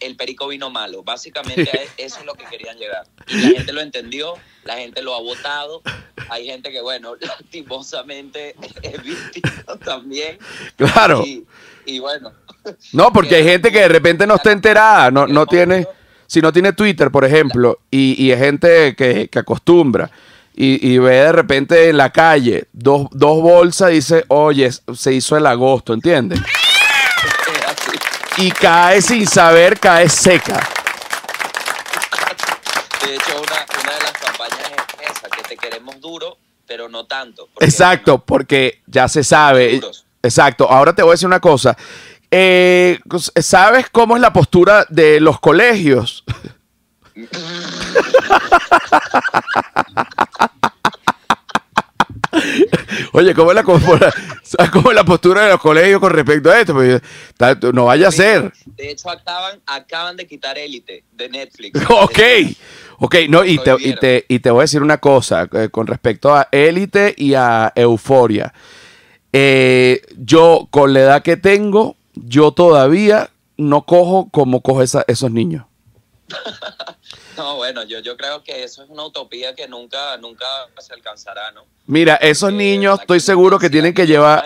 el 0.00 0.16
perico 0.16 0.48
vino 0.48 0.70
malo. 0.70 1.02
Básicamente 1.04 1.62
e- 1.62 2.04
eso 2.04 2.20
es 2.20 2.26
lo 2.26 2.34
que 2.34 2.44
querían 2.44 2.76
llegar. 2.76 3.06
Y 3.28 3.36
la 3.40 3.48
gente 3.58 3.72
lo 3.72 3.80
entendió, 3.80 4.34
la 4.64 4.76
gente 4.76 5.02
lo 5.02 5.14
ha 5.14 5.20
votado. 5.20 5.82
Hay 6.28 6.46
gente 6.46 6.70
que, 6.70 6.80
bueno, 6.80 7.14
lastimosamente 7.20 8.54
es 8.82 9.02
víctima 9.02 9.76
también. 9.84 10.38
Claro, 10.76 11.22
Y, 11.24 11.46
y 11.86 11.98
bueno, 11.98 12.32
no, 12.92 13.12
porque 13.12 13.36
hay 13.36 13.44
gente 13.44 13.70
que 13.70 13.80
de 13.80 13.88
repente 13.88 14.26
no 14.26 14.36
está 14.36 14.52
enterada, 14.52 15.10
no, 15.10 15.26
no 15.26 15.46
tiene, 15.46 15.86
si 16.26 16.40
no 16.40 16.52
tiene 16.52 16.72
Twitter, 16.72 17.10
por 17.10 17.24
ejemplo, 17.24 17.80
y, 17.90 18.22
y 18.22 18.32
hay 18.32 18.38
gente 18.38 18.94
que, 18.96 19.28
que 19.28 19.38
acostumbra. 19.38 20.10
Y, 20.52 20.92
y 20.92 20.98
ve 20.98 21.14
de 21.14 21.32
repente 21.32 21.88
en 21.88 21.96
la 21.96 22.10
calle 22.10 22.66
dos, 22.72 23.06
dos 23.12 23.40
bolsas 23.40 23.92
y 23.92 23.94
dice, 23.94 24.24
oye, 24.28 24.68
se 24.94 25.12
hizo 25.14 25.36
el 25.36 25.46
agosto, 25.46 25.94
¿entiendes? 25.94 26.40
Y 28.40 28.50
cae 28.50 29.00
sin 29.02 29.26
saber, 29.26 29.78
cae 29.78 30.08
seca. 30.08 30.66
De 33.04 33.14
hecho, 33.14 33.36
una, 33.36 33.66
una 33.82 33.92
de 33.92 34.00
las 34.02 34.12
campañas 34.12 34.58
es 35.02 35.10
esa, 35.10 35.28
que 35.28 35.42
te 35.42 35.58
queremos 35.58 36.00
duro, 36.00 36.38
pero 36.66 36.88
no 36.88 37.04
tanto. 37.04 37.48
porque, 37.52 37.66
Exacto, 37.66 38.24
porque 38.24 38.80
ya 38.86 39.08
se 39.08 39.22
sabe. 39.22 39.72
Seguros. 39.72 40.06
Exacto. 40.22 40.70
Ahora 40.70 40.94
te 40.94 41.02
voy 41.02 41.10
a 41.10 41.12
decir 41.12 41.26
una 41.26 41.40
cosa. 41.40 41.76
Eh, 42.30 42.98
¿Sabes 43.36 43.90
cómo 43.90 44.16
es 44.16 44.22
la 44.22 44.32
postura 44.32 44.86
de 44.88 45.20
los 45.20 45.38
colegios? 45.38 46.24
Oye, 53.12 53.34
¿cómo 53.34 53.50
es, 53.50 53.54
la, 53.56 53.62
postura- 53.62 54.12
¿sabes 54.42 54.70
cómo 54.72 54.90
es 54.90 54.96
la 54.96 55.04
postura 55.04 55.42
de 55.44 55.50
los 55.50 55.60
colegios 55.60 56.00
con 56.00 56.12
respecto 56.12 56.50
a 56.50 56.60
esto? 56.60 56.74
No 57.72 57.86
vaya 57.86 58.08
a 58.08 58.12
ser. 58.12 58.52
De 58.76 58.90
hecho, 58.90 59.10
acaban, 59.10 59.60
acaban 59.66 60.16
de 60.16 60.26
quitar 60.26 60.56
Élite 60.58 61.04
de 61.12 61.28
Netflix. 61.28 61.80
Ok, 61.90 62.18
ok, 62.98 63.14
no, 63.28 63.44
y 63.44 63.58
te, 63.58 63.74
y, 63.80 63.94
te, 63.94 64.24
y 64.28 64.38
te 64.40 64.50
voy 64.50 64.60
a 64.60 64.62
decir 64.62 64.82
una 64.82 64.98
cosa 64.98 65.48
eh, 65.52 65.68
con 65.70 65.86
respecto 65.86 66.34
a 66.34 66.48
Élite 66.52 67.14
y 67.16 67.34
a 67.34 67.72
Euforia. 67.74 68.52
Eh, 69.32 70.02
yo, 70.16 70.66
con 70.70 70.92
la 70.92 71.00
edad 71.00 71.22
que 71.22 71.36
tengo, 71.36 71.96
yo 72.14 72.52
todavía 72.52 73.30
no 73.56 73.82
cojo 73.82 74.28
como 74.30 74.60
cojo 74.60 74.82
esa- 74.82 75.04
esos 75.06 75.30
niños. 75.30 75.64
No, 77.40 77.56
bueno, 77.56 77.82
yo, 77.84 78.00
yo 78.00 78.18
creo 78.18 78.44
que 78.44 78.64
eso 78.64 78.82
es 78.82 78.90
una 78.90 79.04
utopía 79.04 79.54
que 79.54 79.66
nunca, 79.66 80.18
nunca 80.18 80.44
se 80.78 80.92
alcanzará, 80.92 81.50
¿no? 81.52 81.64
Mira, 81.86 82.16
esos 82.16 82.50
Porque 82.50 82.56
niños, 82.56 83.00
estoy 83.00 83.18
seguro 83.18 83.58
que 83.58 83.70
tienen 83.70 83.94
que 83.94 84.06
llevar, 84.06 84.44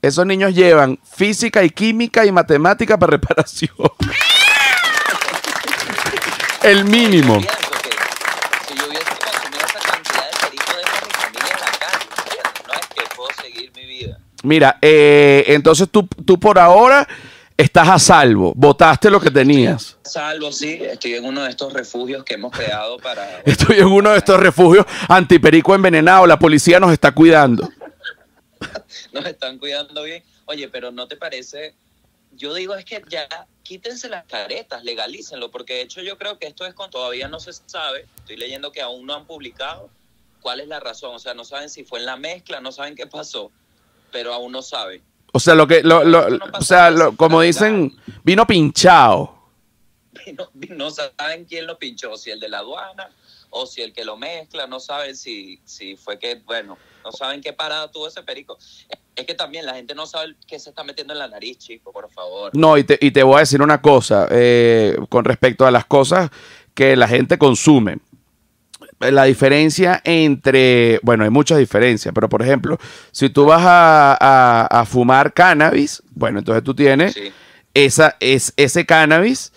esos 0.00 0.24
niños 0.24 0.54
llevan 0.54 0.98
física 1.04 1.62
y 1.62 1.68
química 1.68 2.24
y 2.24 2.32
matemática 2.32 2.98
para 2.98 3.10
reparación. 3.10 3.76
El 6.62 6.86
mínimo. 6.86 7.38
Mira, 14.42 14.78
eh, 14.80 15.44
entonces 15.48 15.86
tú, 15.90 16.08
tú 16.24 16.40
por 16.40 16.58
ahora 16.58 17.06
estás 17.62 17.88
a 17.88 17.98
salvo, 17.98 18.52
votaste 18.56 19.10
lo 19.10 19.20
que 19.20 19.30
tenías. 19.30 19.96
Salvo, 20.02 20.52
sí, 20.52 20.78
estoy 20.82 21.14
en 21.14 21.24
uno 21.24 21.42
de 21.42 21.50
estos 21.50 21.72
refugios 21.72 22.24
que 22.24 22.34
hemos 22.34 22.52
creado 22.52 22.98
para... 22.98 23.40
Estoy 23.44 23.78
en 23.78 23.86
uno 23.86 24.10
de 24.10 24.18
estos 24.18 24.38
refugios 24.38 24.84
antiperico 25.08 25.74
envenenado. 25.74 26.26
La 26.26 26.38
policía 26.38 26.78
nos 26.80 26.92
está 26.92 27.12
cuidando. 27.12 27.68
nos 29.12 29.26
están 29.26 29.58
cuidando 29.58 30.02
bien. 30.02 30.22
Oye, 30.46 30.68
pero 30.68 30.90
¿no 30.90 31.06
te 31.08 31.16
parece? 31.16 31.74
Yo 32.32 32.54
digo 32.54 32.74
es 32.74 32.84
que 32.84 33.02
ya 33.08 33.28
quítense 33.62 34.08
las 34.08 34.24
caretas, 34.24 34.84
legalícenlo, 34.84 35.50
porque 35.50 35.74
de 35.74 35.82
hecho 35.82 36.02
yo 36.02 36.18
creo 36.18 36.38
que 36.38 36.46
esto 36.46 36.66
es 36.66 36.74
con 36.74 36.90
todavía 36.90 37.28
no 37.28 37.40
se 37.40 37.52
sabe. 37.52 38.06
Estoy 38.18 38.36
leyendo 38.36 38.72
que 38.72 38.82
aún 38.82 39.06
no 39.06 39.14
han 39.14 39.26
publicado 39.26 39.88
cuál 40.40 40.60
es 40.60 40.68
la 40.68 40.80
razón. 40.80 41.14
O 41.14 41.18
sea, 41.18 41.34
no 41.34 41.44
saben 41.44 41.70
si 41.70 41.84
fue 41.84 42.00
en 42.00 42.06
la 42.06 42.16
mezcla, 42.16 42.60
no 42.60 42.72
saben 42.72 42.96
qué 42.96 43.06
pasó, 43.06 43.50
pero 44.10 44.32
aún 44.34 44.52
no 44.52 44.62
saben. 44.62 45.02
O 45.32 45.40
sea, 45.40 45.54
lo 45.54 45.66
que, 45.66 45.82
lo, 45.82 46.04
lo- 46.04 46.26
o 46.58 46.62
sea, 46.62 46.90
lo- 46.90 47.16
como 47.16 47.40
dicen, 47.40 47.94
vino 48.22 48.46
pinchado. 48.46 49.38
No, 50.36 50.48
no 50.76 50.90
saben 50.90 51.46
quién 51.46 51.66
lo 51.66 51.78
pinchó, 51.78 52.16
si 52.16 52.30
el 52.30 52.38
de 52.38 52.48
la 52.48 52.58
aduana 52.58 53.08
o 53.50 53.66
si 53.66 53.82
el 53.82 53.92
que 53.92 54.04
lo 54.04 54.16
mezcla, 54.16 54.66
no 54.66 54.78
saben 54.78 55.16
si, 55.16 55.60
si 55.64 55.96
fue 55.96 56.18
que, 56.18 56.36
bueno, 56.46 56.78
no 57.04 57.12
saben 57.12 57.40
qué 57.40 57.52
parada 57.52 57.90
tuvo 57.90 58.08
ese 58.08 58.22
perico. 58.22 58.56
Es 59.16 59.26
que 59.26 59.34
también 59.34 59.66
la 59.66 59.74
gente 59.74 59.94
no 59.94 60.06
sabe 60.06 60.36
qué 60.46 60.58
se 60.58 60.70
está 60.70 60.84
metiendo 60.84 61.12
en 61.12 61.18
la 61.18 61.28
nariz, 61.28 61.58
chico, 61.58 61.92
por 61.92 62.10
favor. 62.10 62.50
No, 62.54 62.78
y 62.78 62.84
te, 62.84 62.98
y 63.00 63.10
te 63.10 63.22
voy 63.22 63.36
a 63.36 63.40
decir 63.40 63.60
una 63.60 63.82
cosa 63.82 64.26
eh, 64.30 64.96
con 65.08 65.24
respecto 65.24 65.66
a 65.66 65.70
las 65.70 65.84
cosas 65.86 66.30
que 66.74 66.94
la 66.96 67.08
gente 67.08 67.36
consume. 67.36 67.98
La 69.10 69.24
diferencia 69.24 70.00
entre, 70.04 71.00
bueno, 71.02 71.24
hay 71.24 71.30
muchas 71.30 71.58
diferencias, 71.58 72.14
pero 72.14 72.28
por 72.28 72.42
ejemplo, 72.42 72.78
si 73.10 73.30
tú 73.30 73.46
vas 73.46 73.62
a, 73.64 74.16
a- 74.20 74.66
a 74.80 74.84
fumar 74.84 75.32
cannabis, 75.32 76.02
bueno, 76.14 76.38
entonces 76.38 76.62
tú 76.62 76.74
tienes 76.74 77.14
Sí. 77.14 77.32
esa, 77.74 78.16
es, 78.20 78.52
ese 78.56 78.86
cannabis 78.86 79.52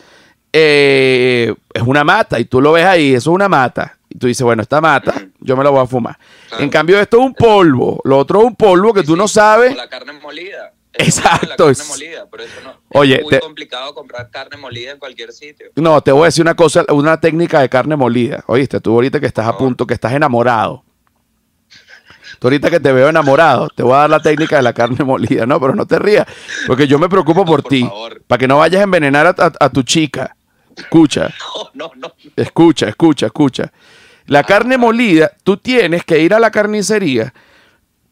eh, 0.54 1.54
es 1.74 1.82
una 1.82 2.04
mata 2.04 2.40
y 2.40 2.46
tú 2.46 2.62
lo 2.62 2.72
ves 2.72 2.86
ahí, 2.86 3.10
eso 3.14 3.32
es 3.32 3.36
una 3.36 3.50
mata. 3.50 3.98
Y 4.10 4.18
tú 4.18 4.28
dices, 4.28 4.44
bueno, 4.44 4.62
esta 4.62 4.80
mata, 4.80 5.14
yo 5.42 5.58
me 5.58 5.64
la 5.64 5.70
voy 5.70 5.84
a 5.84 5.86
fumar. 5.88 6.18
Claro. 6.48 6.64
En 6.64 6.70
cambio, 6.70 7.00
esto 7.00 7.18
es 7.20 7.25
un 7.25 7.34
polvo, 7.34 8.00
lo 8.06 8.18
otro 8.18 8.40
es 8.40 8.46
un 8.46 8.56
polvo 8.56 8.94
que 8.94 9.02
Sí, 9.02 9.08
tú 9.08 9.16
no 9.18 9.28
sabes. 9.28 9.75
la 9.75 9.90
carne 9.90 10.14
molida. 10.14 10.72
Es 10.98 11.18
Exacto, 11.18 11.68
La 11.70 11.75
carne 11.75 11.84
molida, 11.90 12.25
por 12.28 12.42
eso 12.42 12.54
no. 12.64 12.74
Oye, 12.90 13.16
es 13.16 13.22
muy 13.24 13.30
te- 13.32 13.40
complicado 13.40 13.94
comprar 13.94 14.30
carne 14.30 14.58
molida 14.58 14.92
en 14.92 14.98
cualquier 15.00 15.32
sitio. 15.34 15.68
No, 15.75 16.02
te 16.02 16.12
voy 16.12 16.24
a 16.24 16.25
decir 16.25 16.42
una 16.42 16.56
cosa, 16.56 16.86
una 16.90 17.20
técnica 17.20 17.60
de 17.60 17.70
carne 17.70 17.96
molida. 17.96 18.44
Oíste, 18.48 18.80
tú 18.80 18.94
ahorita 18.94 19.20
que 19.20 19.25
estás 19.25 19.46
a 19.48 19.58
punto, 19.58 19.86
que 19.86 19.94
estás 19.94 20.14
enamorado. 20.14 20.84
Tú 22.40 22.48
ahorita 22.48 22.70
que 22.70 22.80
te 22.80 22.92
veo 22.92 23.08
enamorado, 23.10 23.70
te 23.70 23.84
voy 23.84 23.94
a 23.94 23.98
dar 24.00 24.10
la 24.10 24.22
técnica 24.22 24.58
de 24.58 24.62
la 24.64 24.74
carne 24.74 25.04
molida. 25.06 25.46
No, 25.46 25.60
pero 25.60 25.75
no 25.75 25.86
te 25.86 26.00
rías, 26.00 26.25
porque 26.68 26.88
yo 26.88 27.00
me 27.00 27.08
preocupo 27.10 27.42
No, 27.42 27.46
por, 27.46 27.62
por 27.64 27.70
ti. 27.70 27.90
Para 28.28 28.40
que 28.40 28.48
no 28.48 28.58
vayas 28.58 28.82
a 28.82 28.84
envenenar 28.84 29.28
a, 29.28 29.30
a- 29.38 29.54
a 29.66 29.70
tu 29.70 29.84
chica. 29.84 30.36
Escucha, 30.75 31.30
No, 31.74 31.90
no, 31.90 31.92
no. 31.96 32.14
escucha, 32.36 32.90
escucha, 32.90 33.28
escucha. 33.28 33.72
La 34.28 34.44
carne 34.44 34.78
molida, 34.78 35.32
tú 35.44 35.58
tienes 35.58 36.04
que 36.04 36.20
ir 36.20 36.34
a 36.34 36.40
la 36.40 36.52
carnicería. 36.52 37.34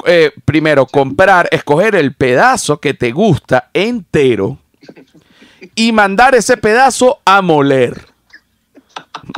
Eh, 0.05 0.31
primero, 0.45 0.85
comprar, 0.85 1.47
escoger 1.51 1.95
el 1.95 2.13
pedazo 2.13 2.79
que 2.79 2.93
te 2.93 3.11
gusta 3.11 3.69
entero 3.73 4.59
y 5.75 5.91
mandar 5.91 6.35
ese 6.35 6.57
pedazo 6.57 7.19
a 7.25 7.41
moler. 7.41 8.07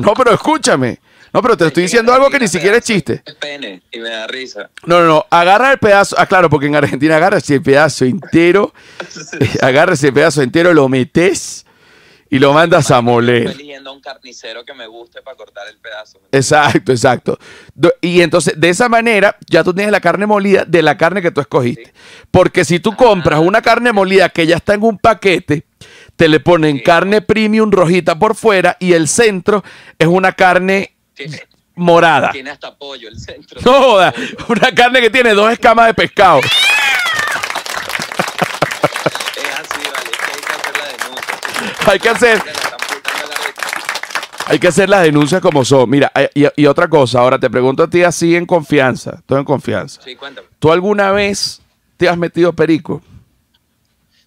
No, 0.02 0.14
pero 0.14 0.34
escúchame. 0.34 1.00
No, 1.34 1.42
pero 1.42 1.58
te 1.58 1.68
estoy 1.68 1.84
diciendo 1.84 2.14
algo 2.14 2.30
que 2.30 2.40
ni 2.40 2.48
siquiera 2.48 2.78
es 2.78 2.86
chiste. 2.86 3.22
Pene 3.42 3.82
y 3.92 4.00
me 4.00 4.10
da 4.10 4.26
risa. 4.26 4.70
No, 4.86 5.02
no, 5.02 5.06
no. 5.06 5.26
Agarra 5.30 5.74
el 5.74 5.80
pedazo. 5.80 6.16
Ah, 6.18 6.26
claro, 6.26 6.50
porque 6.50 6.68
en 6.68 6.78
Argentina 6.78 7.18
agarra 7.18 7.40
ese 7.40 7.60
pedazo 7.60 8.06
entero. 8.06 8.74
agarra 9.62 9.96
ese 9.96 10.14
pedazo 10.14 10.42
entero, 10.42 10.74
lo 10.74 10.88
metes 10.88 11.65
y 12.36 12.40
lo 12.40 12.54
mandas 12.54 12.92
a 12.92 12.96
Estoy 12.96 13.04
moler. 13.04 13.48
eligiendo 13.48 13.90
a 13.90 13.94
un 13.94 14.02
carnicero 14.02 14.64
que 14.66 14.74
me 14.74 14.88
guste 14.88 15.22
para 15.22 15.38
cortar 15.38 15.68
el 15.68 15.78
pedazo. 15.78 16.20
Exacto, 16.32 16.92
exacto. 16.92 17.38
Y 18.02 18.22
entonces, 18.22 18.54
de 18.60 18.70
esa 18.70 18.90
manera, 18.90 19.38
ya 19.48 19.64
tú 19.64 19.74
tienes 19.74 19.92
la 19.92 20.00
carne 20.02 20.26
molida 20.26 20.66
de 20.66 20.82
la 20.82 20.98
carne 20.98 21.22
que 21.22 21.32
tú 21.32 21.42
escogiste. 21.42 21.94
Porque 22.32 22.66
si 22.66 22.80
tú 22.80 22.96
compras 22.96 23.40
una 23.40 23.62
carne 23.62 23.92
molida 23.94 24.30
que 24.30 24.46
ya 24.48 24.58
está 24.58 24.74
en 24.74 24.84
un 24.84 24.98
paquete, 24.98 25.66
te 26.16 26.28
le 26.28 26.40
ponen 26.40 26.78
Sí. 26.78 26.84
carne 26.84 27.22
premium 27.22 27.72
rojita 27.72 28.18
por 28.18 28.36
fuera 28.36 28.76
y 28.80 28.94
el 28.94 29.08
centro 29.08 29.64
es 30.00 30.08
una 30.08 30.32
carne 30.32 30.96
Tiene, 31.14 31.42
morada. 31.76 32.32
tiene 32.32 32.50
hasta 32.52 32.76
pollo 32.76 33.08
el 33.10 33.20
centro. 33.20 33.60
No 33.64 33.72
joda, 33.82 34.14
una 34.48 34.72
carne 34.74 35.02
que 35.02 35.10
tiene 35.10 35.34
dos 35.34 35.52
escamas 35.52 35.88
de 35.88 35.94
pescado. 35.94 36.40
Es 39.36 39.60
así, 39.60 39.82
vale. 39.94 40.10
Es 40.12 40.18
que 40.18 40.32
hay 40.32 40.42
que 40.42 40.54
hacer 40.54 40.78
la 40.78 40.86
denuncia. 40.86 41.75
Hay 41.92 42.00
que 42.00 42.10
hacer-. 42.10 42.42
Hay 44.48 44.60
que 44.60 44.68
hacer 44.68 44.90
las 44.90 45.04
denuncias 45.04 45.42
como 45.42 45.66
son. 45.66 45.90
Mira, 45.90 46.12
eh, 46.16 46.30
y, 46.36 46.46
y 46.62 46.66
otra 46.68 46.88
cosa, 46.88 47.20
ahora 47.20 47.40
te 47.40 47.50
pregunto 47.50 47.84
a 47.84 47.90
ti 47.90 48.04
así 48.04 48.36
en 48.36 48.46
confianza. 48.46 49.22
Todo 49.26 49.40
en 49.40 49.46
confianza. 49.46 50.02
Sí, 50.04 50.16
cuéntame. 50.16 50.48
¿Tú 50.60 50.72
alguna 50.72 51.12
vez 51.12 51.62
te 51.98 52.08
has 52.08 52.18
metido 52.18 52.54
perico? 52.54 53.02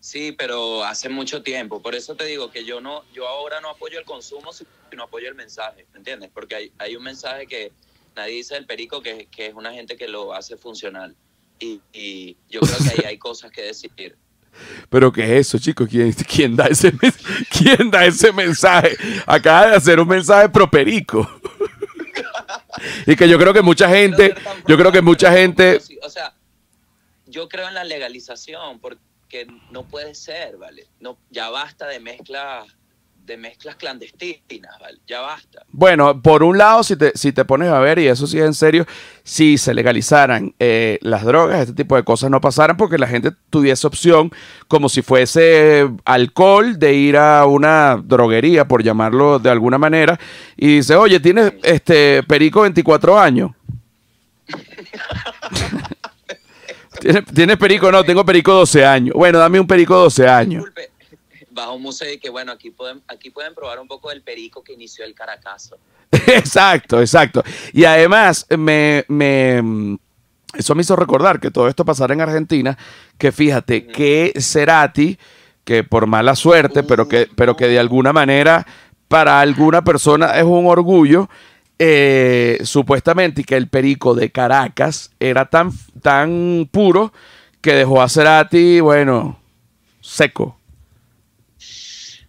Sí, 0.00 0.32
pero 0.32 0.84
hace 0.84 1.08
mucho 1.08 1.42
tiempo. 1.42 1.82
Por 1.82 1.94
eso 1.94 2.16
te 2.16 2.24
digo 2.24 2.50
que 2.50 2.64
yo 2.64 2.80
no, 2.80 3.04
yo 3.12 3.28
ahora 3.28 3.60
no 3.60 3.68
apoyo 3.68 3.98
el 3.98 4.04
consumo, 4.04 4.52
sino 4.52 5.02
apoyo 5.02 5.28
el 5.28 5.34
mensaje, 5.34 5.86
¿me 5.92 5.98
entiendes? 5.98 6.30
Porque 6.32 6.54
hay, 6.54 6.72
hay 6.78 6.96
un 6.96 7.02
mensaje 7.02 7.46
que 7.46 7.72
nadie 8.16 8.36
dice 8.36 8.54
del 8.54 8.66
perico 8.66 9.02
que, 9.02 9.26
que 9.26 9.46
es 9.48 9.54
una 9.54 9.72
gente 9.72 9.96
que 9.96 10.08
lo 10.08 10.34
hace 10.34 10.56
funcional. 10.56 11.14
Y, 11.60 11.80
y 11.92 12.36
yo 12.48 12.60
creo 12.60 12.78
que 12.78 13.02
ahí 13.02 13.06
hay 13.06 13.18
cosas 13.18 13.52
que 13.52 13.62
decir. 13.62 14.16
¿Pero 14.88 15.12
qué 15.12 15.24
es 15.24 15.46
eso, 15.48 15.58
chicos? 15.58 15.88
¿Quién, 15.88 16.12
quién 16.12 16.56
da, 16.56 16.66
ese, 16.66 16.92
quién 17.50 17.90
da 17.90 18.04
ese 18.04 18.32
mensaje? 18.32 18.96
Acaba 19.26 19.68
de 19.68 19.76
hacer 19.76 20.00
un 20.00 20.08
mensaje 20.08 20.48
pro 20.48 20.70
perico. 20.70 21.28
y 23.06 23.16
que 23.16 23.28
yo 23.28 23.38
creo 23.38 23.52
que 23.52 23.62
mucha 23.62 23.88
gente, 23.88 24.34
yo 24.66 24.76
creo 24.76 24.92
que 24.92 25.02
mucha 25.02 25.32
gente, 25.32 25.80
o 26.02 26.10
sea, 26.10 26.34
yo 27.26 27.48
creo 27.48 27.68
en 27.68 27.74
la 27.74 27.84
legalización 27.84 28.80
porque 28.80 29.46
no 29.70 29.86
puede 29.86 30.14
ser, 30.14 30.56
¿vale? 30.56 30.86
No, 31.00 31.18
ya 31.30 31.50
basta 31.50 31.86
de 31.86 32.00
mezclas, 32.00 32.66
de 33.28 33.36
mezclas 33.36 33.76
clandestinas, 33.76 34.72
¿vale? 34.80 34.98
Ya 35.06 35.20
basta. 35.20 35.62
bueno, 35.70 36.20
por 36.20 36.42
un 36.42 36.58
lado, 36.58 36.82
si 36.82 36.96
te, 36.96 37.12
si 37.14 37.32
te 37.32 37.44
pones 37.44 37.68
a 37.68 37.78
ver, 37.78 37.98
y 37.98 38.08
eso 38.08 38.26
sí 38.26 38.38
es 38.38 38.46
en 38.46 38.54
serio, 38.54 38.86
si 39.22 39.58
se 39.58 39.74
legalizaran 39.74 40.54
eh, 40.58 40.98
las 41.02 41.24
drogas, 41.24 41.60
este 41.60 41.74
tipo 41.74 41.94
de 41.94 42.02
cosas 42.02 42.30
no 42.30 42.40
pasaran 42.40 42.76
porque 42.76 42.98
la 42.98 43.06
gente 43.06 43.32
tuviese 43.50 43.86
opción, 43.86 44.32
como 44.66 44.88
si 44.88 45.02
fuese 45.02 45.88
alcohol, 46.04 46.78
de 46.78 46.94
ir 46.94 47.18
a 47.18 47.44
una 47.44 48.02
droguería, 48.02 48.66
por 48.66 48.82
llamarlo 48.82 49.38
de 49.38 49.50
alguna 49.50 49.78
manera, 49.78 50.18
y 50.56 50.76
dice, 50.76 50.96
oye, 50.96 51.20
tienes 51.20 51.52
este 51.62 52.22
perico 52.24 52.62
24 52.62 53.18
años. 53.18 53.52
¿Tienes, 57.00 57.24
¿Tienes 57.26 57.56
perico? 57.58 57.92
No, 57.92 58.02
tengo 58.02 58.24
perico 58.24 58.54
12 58.54 58.84
años. 58.84 59.14
Bueno, 59.14 59.38
dame 59.38 59.60
un 59.60 59.66
perico 59.66 59.94
12 59.94 60.26
años. 60.26 60.64
Disculpe, 60.64 60.90
bajo 61.58 61.74
un 61.74 61.82
museo 61.82 62.12
y 62.12 62.18
que 62.18 62.30
bueno, 62.30 62.52
aquí 62.52 62.70
pueden, 62.70 63.02
aquí 63.08 63.30
pueden 63.30 63.54
probar 63.54 63.78
un 63.78 63.88
poco 63.88 64.10
del 64.10 64.22
perico 64.22 64.62
que 64.62 64.72
inició 64.72 65.04
el 65.04 65.14
caracazo. 65.14 65.76
exacto, 66.12 67.00
exacto. 67.00 67.42
Y 67.72 67.84
además, 67.84 68.46
me, 68.56 69.04
me, 69.08 69.98
eso 70.54 70.74
me 70.74 70.82
hizo 70.82 70.96
recordar 70.96 71.40
que 71.40 71.50
todo 71.50 71.68
esto 71.68 71.84
pasara 71.84 72.14
en 72.14 72.20
Argentina, 72.20 72.78
que 73.18 73.32
fíjate 73.32 73.86
que 73.86 74.32
Cerati, 74.40 75.18
que 75.64 75.84
por 75.84 76.06
mala 76.06 76.34
suerte, 76.34 76.82
pero, 76.82 77.08
que, 77.08 77.28
pero 77.36 77.56
que 77.56 77.68
de 77.68 77.78
alguna 77.78 78.12
manera 78.12 78.66
para 79.08 79.40
alguna 79.40 79.82
persona 79.82 80.38
es 80.38 80.44
un 80.44 80.66
orgullo, 80.66 81.28
eh, 81.78 82.58
supuestamente, 82.62 83.42
y 83.42 83.44
que 83.44 83.56
el 83.56 83.68
perico 83.68 84.14
de 84.14 84.30
Caracas 84.30 85.10
era 85.20 85.46
tan, 85.46 85.72
tan 86.02 86.68
puro 86.70 87.12
que 87.60 87.72
dejó 87.72 88.00
a 88.02 88.08
Cerati, 88.08 88.80
bueno, 88.80 89.38
seco. 90.00 90.57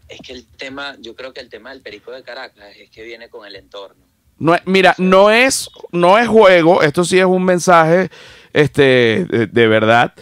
Es 0.09 0.19
que 0.21 0.33
el 0.33 0.45
tema, 0.47 0.95
yo 0.99 1.15
creo 1.15 1.33
que 1.33 1.39
el 1.39 1.49
tema 1.49 1.69
del 1.69 1.81
perico 1.81 2.11
de 2.11 2.23
Caracas 2.23 2.65
es 2.77 2.89
que 2.89 3.03
viene 3.03 3.29
con 3.29 3.45
el 3.47 3.55
entorno. 3.55 4.03
No, 4.39 4.55
es- 4.55 4.61
mira, 4.65 4.95
no 4.97 5.29
es, 5.29 5.69
no 5.91 6.17
es 6.17 6.27
juego, 6.27 6.81
esto 6.81 7.03
sí 7.05 7.19
es 7.19 7.25
un 7.25 7.43
mensaje 7.45 8.09
este, 8.53 9.25
de, 9.25 9.47
de 9.47 9.67
verdad. 9.67 10.13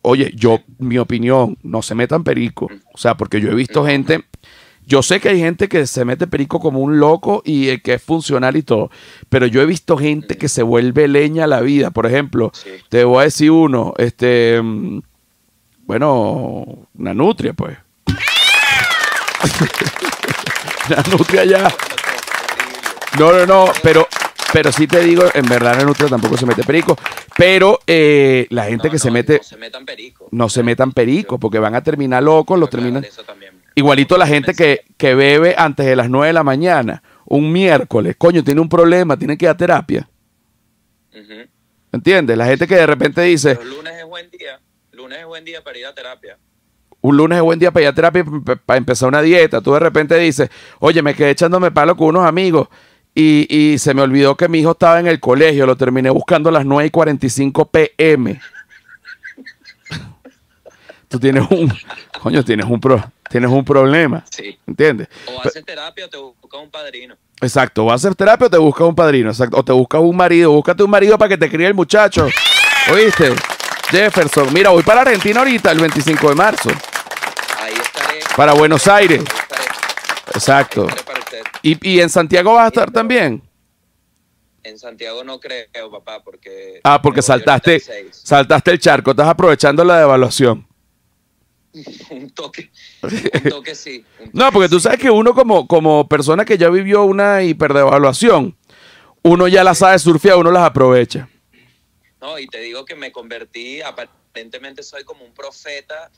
Oye, 0.00 0.32
yo, 0.34 0.60
mi 0.78 0.96
opinión, 0.98 1.58
no 1.62 1.82
se 1.82 1.94
metan 1.94 2.24
perico. 2.24 2.68
O 2.94 2.98
sea, 2.98 3.16
porque 3.16 3.40
yo 3.40 3.50
he 3.50 3.54
visto 3.54 3.84
gente, 3.84 4.24
yo 4.86 5.02
sé 5.02 5.20
que 5.20 5.28
hay 5.30 5.40
gente 5.40 5.68
que 5.68 5.86
se 5.86 6.04
mete 6.04 6.26
perico 6.28 6.60
como 6.60 6.78
un 6.80 6.98
loco 7.00 7.42
y 7.44 7.68
eh, 7.68 7.82
que 7.82 7.94
es 7.94 8.02
funcional 8.02 8.56
y 8.56 8.62
todo, 8.62 8.90
pero 9.28 9.46
yo 9.46 9.60
he 9.60 9.66
visto 9.66 9.96
gente 9.98 10.38
que 10.38 10.48
se 10.48 10.62
vuelve 10.62 11.08
leña 11.08 11.44
a 11.44 11.48
la 11.48 11.60
vida. 11.60 11.90
Por 11.90 12.06
ejemplo, 12.06 12.52
Sí. 12.54 12.70
te 12.88 13.04
voy 13.04 13.20
a 13.20 13.24
decir 13.24 13.50
uno, 13.50 13.92
este, 13.98 14.60
mm, 14.62 15.00
bueno, 15.84 16.86
una 16.96 17.12
nutria, 17.12 17.52
pues. 17.52 17.76
una 20.88 21.02
nutria 21.10 21.44
ya. 21.44 21.74
No, 23.18 23.32
no, 23.32 23.46
no, 23.46 23.72
pero, 23.82 24.06
pero 24.52 24.72
sí 24.72 24.86
te 24.86 25.00
digo, 25.00 25.24
en 25.34 25.44
verdad 25.46 25.76
la 25.76 25.84
nutria 25.84 26.08
tampoco 26.08 26.36
se 26.36 26.46
mete 26.46 26.62
perico. 26.64 26.96
Pero 27.36 27.78
eh, 27.86 28.46
la 28.50 28.64
gente 28.64 28.88
No, 28.88 28.92
que 28.92 28.98
se 28.98 29.10
mete, 29.10 29.38
No 29.38 29.42
se 29.44 29.56
metan 29.56 29.84
perico. 29.86 30.28
no 30.30 30.48
se 30.48 30.62
metan 30.62 30.92
perico, 30.92 31.38
porque 31.38 31.58
van 31.58 31.74
a 31.74 31.82
terminar 31.82 32.22
locos, 32.22 32.58
los 32.58 32.70
terminan. 32.70 33.04
eso 33.04 33.22
también. 33.24 33.60
Igualito 33.74 34.16
la 34.18 34.26
gente 34.26 34.54
que, 34.54 34.84
que 34.98 35.14
bebe 35.14 35.54
antes 35.56 35.86
de 35.86 35.96
las 35.96 36.08
9 36.10 36.26
de 36.28 36.32
la 36.34 36.42
mañana, 36.42 37.02
un 37.24 37.50
miércoles, 37.52 38.16
coño, 38.18 38.44
tiene 38.44 38.60
un 38.60 38.68
problema, 38.68 39.16
tiene 39.16 39.36
que 39.38 39.46
ir 39.46 39.50
a 39.50 39.56
terapia. 39.56 40.08
Ujú. 41.14 41.48
¿Entiendes? 41.92 42.36
La 42.36 42.46
gente 42.46 42.66
que 42.66 42.74
de 42.76 42.86
repente 42.86 43.20
dice, 43.22 43.56
Pero 43.56 43.68
lunes 43.68 43.94
es 43.98 44.04
buen 44.06 44.30
día. 44.30 44.60
Lunes 44.92 45.18
es 45.20 45.26
buen 45.26 45.44
día 45.44 45.62
para 45.64 45.78
ir 45.78 45.86
a 45.86 45.94
terapia. 45.94 46.38
Un 47.02 47.16
lunes 47.16 47.36
es 47.36 47.42
buen 47.42 47.58
día 47.58 47.70
para 47.70 47.82
ir 47.82 47.88
a 47.88 47.92
terapia 47.92 48.24
para 48.64 48.78
empezar 48.78 49.08
una 49.08 49.20
dieta. 49.20 49.60
Tú 49.60 49.74
de 49.74 49.80
repente 49.80 50.16
dices, 50.16 50.48
oye, 50.78 51.02
me 51.02 51.14
quedé 51.14 51.30
echándome 51.30 51.70
palo 51.70 51.96
con 51.96 52.08
unos 52.08 52.24
amigos 52.24 52.68
y, 53.14 53.46
y 53.54 53.78
se 53.78 53.92
me 53.92 54.02
olvidó 54.02 54.36
que 54.36 54.48
mi 54.48 54.60
hijo 54.60 54.70
estaba 54.70 55.00
en 55.00 55.08
el 55.08 55.20
colegio. 55.20 55.66
Lo 55.66 55.76
terminé 55.76 56.08
buscando 56.10 56.48
a 56.48 56.52
las 56.52 56.64
9 56.64 56.86
y 56.86 56.90
45 56.90 57.70
pm. 57.70 58.40
Tú 61.08 61.20
tienes 61.20 61.44
un, 61.50 61.70
coño, 62.22 62.44
tienes 62.44 62.66
un, 62.66 62.80
pro, 62.80 63.04
tienes 63.28 63.50
un 63.50 63.64
problema. 63.64 64.24
Sí. 64.30 64.56
¿Entiendes? 64.66 65.08
O 65.26 65.46
haces 65.46 65.64
terapia 65.64 66.06
o 66.06 66.08
te 66.08 66.16
buscas 66.16 66.60
un 66.62 66.70
padrino. 66.70 67.16
Exacto, 67.40 67.90
a 67.90 67.94
hacer 67.94 68.14
terapia 68.14 68.46
o 68.46 68.50
te 68.50 68.58
buscas 68.58 68.86
un 68.86 68.94
padrino, 68.94 69.28
exacto, 69.28 69.58
o 69.58 69.64
te 69.64 69.72
buscas 69.72 70.00
un 70.00 70.16
marido, 70.16 70.52
búscate 70.52 70.84
un 70.84 70.90
marido 70.90 71.18
para 71.18 71.30
que 71.30 71.36
te 71.36 71.50
críe 71.50 71.66
el 71.66 71.74
muchacho. 71.74 72.28
¿Oíste? 72.92 73.34
Jefferson, 73.90 74.54
mira, 74.54 74.70
voy 74.70 74.84
para 74.84 75.00
Argentina 75.02 75.40
ahorita, 75.40 75.72
el 75.72 75.80
25 75.80 76.28
de 76.28 76.34
marzo. 76.36 76.70
Para 78.36 78.52
Buenos 78.54 78.86
Aires. 78.88 79.22
Exacto. 80.34 80.86
¿Y, 81.62 81.88
y 81.88 82.00
en 82.00 82.08
Santiago 82.08 82.54
vas 82.54 82.64
a 82.64 82.68
estar 82.68 82.90
también? 82.90 83.42
En 84.62 84.78
Santiago 84.78 85.24
no 85.24 85.40
creo, 85.40 85.90
papá, 85.90 86.22
porque... 86.22 86.80
Ah, 86.84 87.02
porque 87.02 87.20
saltaste, 87.20 87.76
el 87.76 88.12
saltaste 88.12 88.70
el 88.70 88.78
charco, 88.78 89.10
estás 89.10 89.28
aprovechando 89.28 89.84
la 89.84 89.98
devaluación. 89.98 90.66
Un 92.10 92.30
toque. 92.30 92.70
Un 93.02 93.42
toque 93.48 93.74
sí. 93.74 94.04
un 94.20 94.30
No, 94.32 94.52
porque 94.52 94.68
tú 94.68 94.78
sabes 94.78 95.00
que 95.00 95.10
uno 95.10 95.34
como, 95.34 95.66
como 95.66 96.08
persona 96.08 96.44
que 96.44 96.58
ya 96.58 96.68
vivió 96.68 97.04
una 97.04 97.42
hiperdevaluación, 97.42 98.56
uno 99.22 99.48
ya 99.48 99.64
la 99.64 99.74
sabe 99.74 99.98
surfear, 99.98 100.36
uno 100.36 100.50
las 100.50 100.64
aprovecha. 100.64 101.28
No, 102.20 102.38
y 102.38 102.46
te 102.46 102.60
digo 102.60 102.84
que 102.84 102.94
me 102.94 103.10
convertí, 103.10 103.80
aparentemente 103.80 104.82
soy 104.82 105.02
como 105.02 105.24
un 105.24 105.32
profeta 105.32 106.10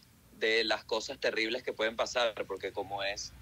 de 0.44 0.64
las 0.64 0.84
cosas 0.84 1.18
terribles 1.18 1.62
que 1.62 1.72
pueden 1.72 1.96
pasar, 1.96 2.34
porque 2.46 2.72
como 2.72 3.02
es 3.02 3.32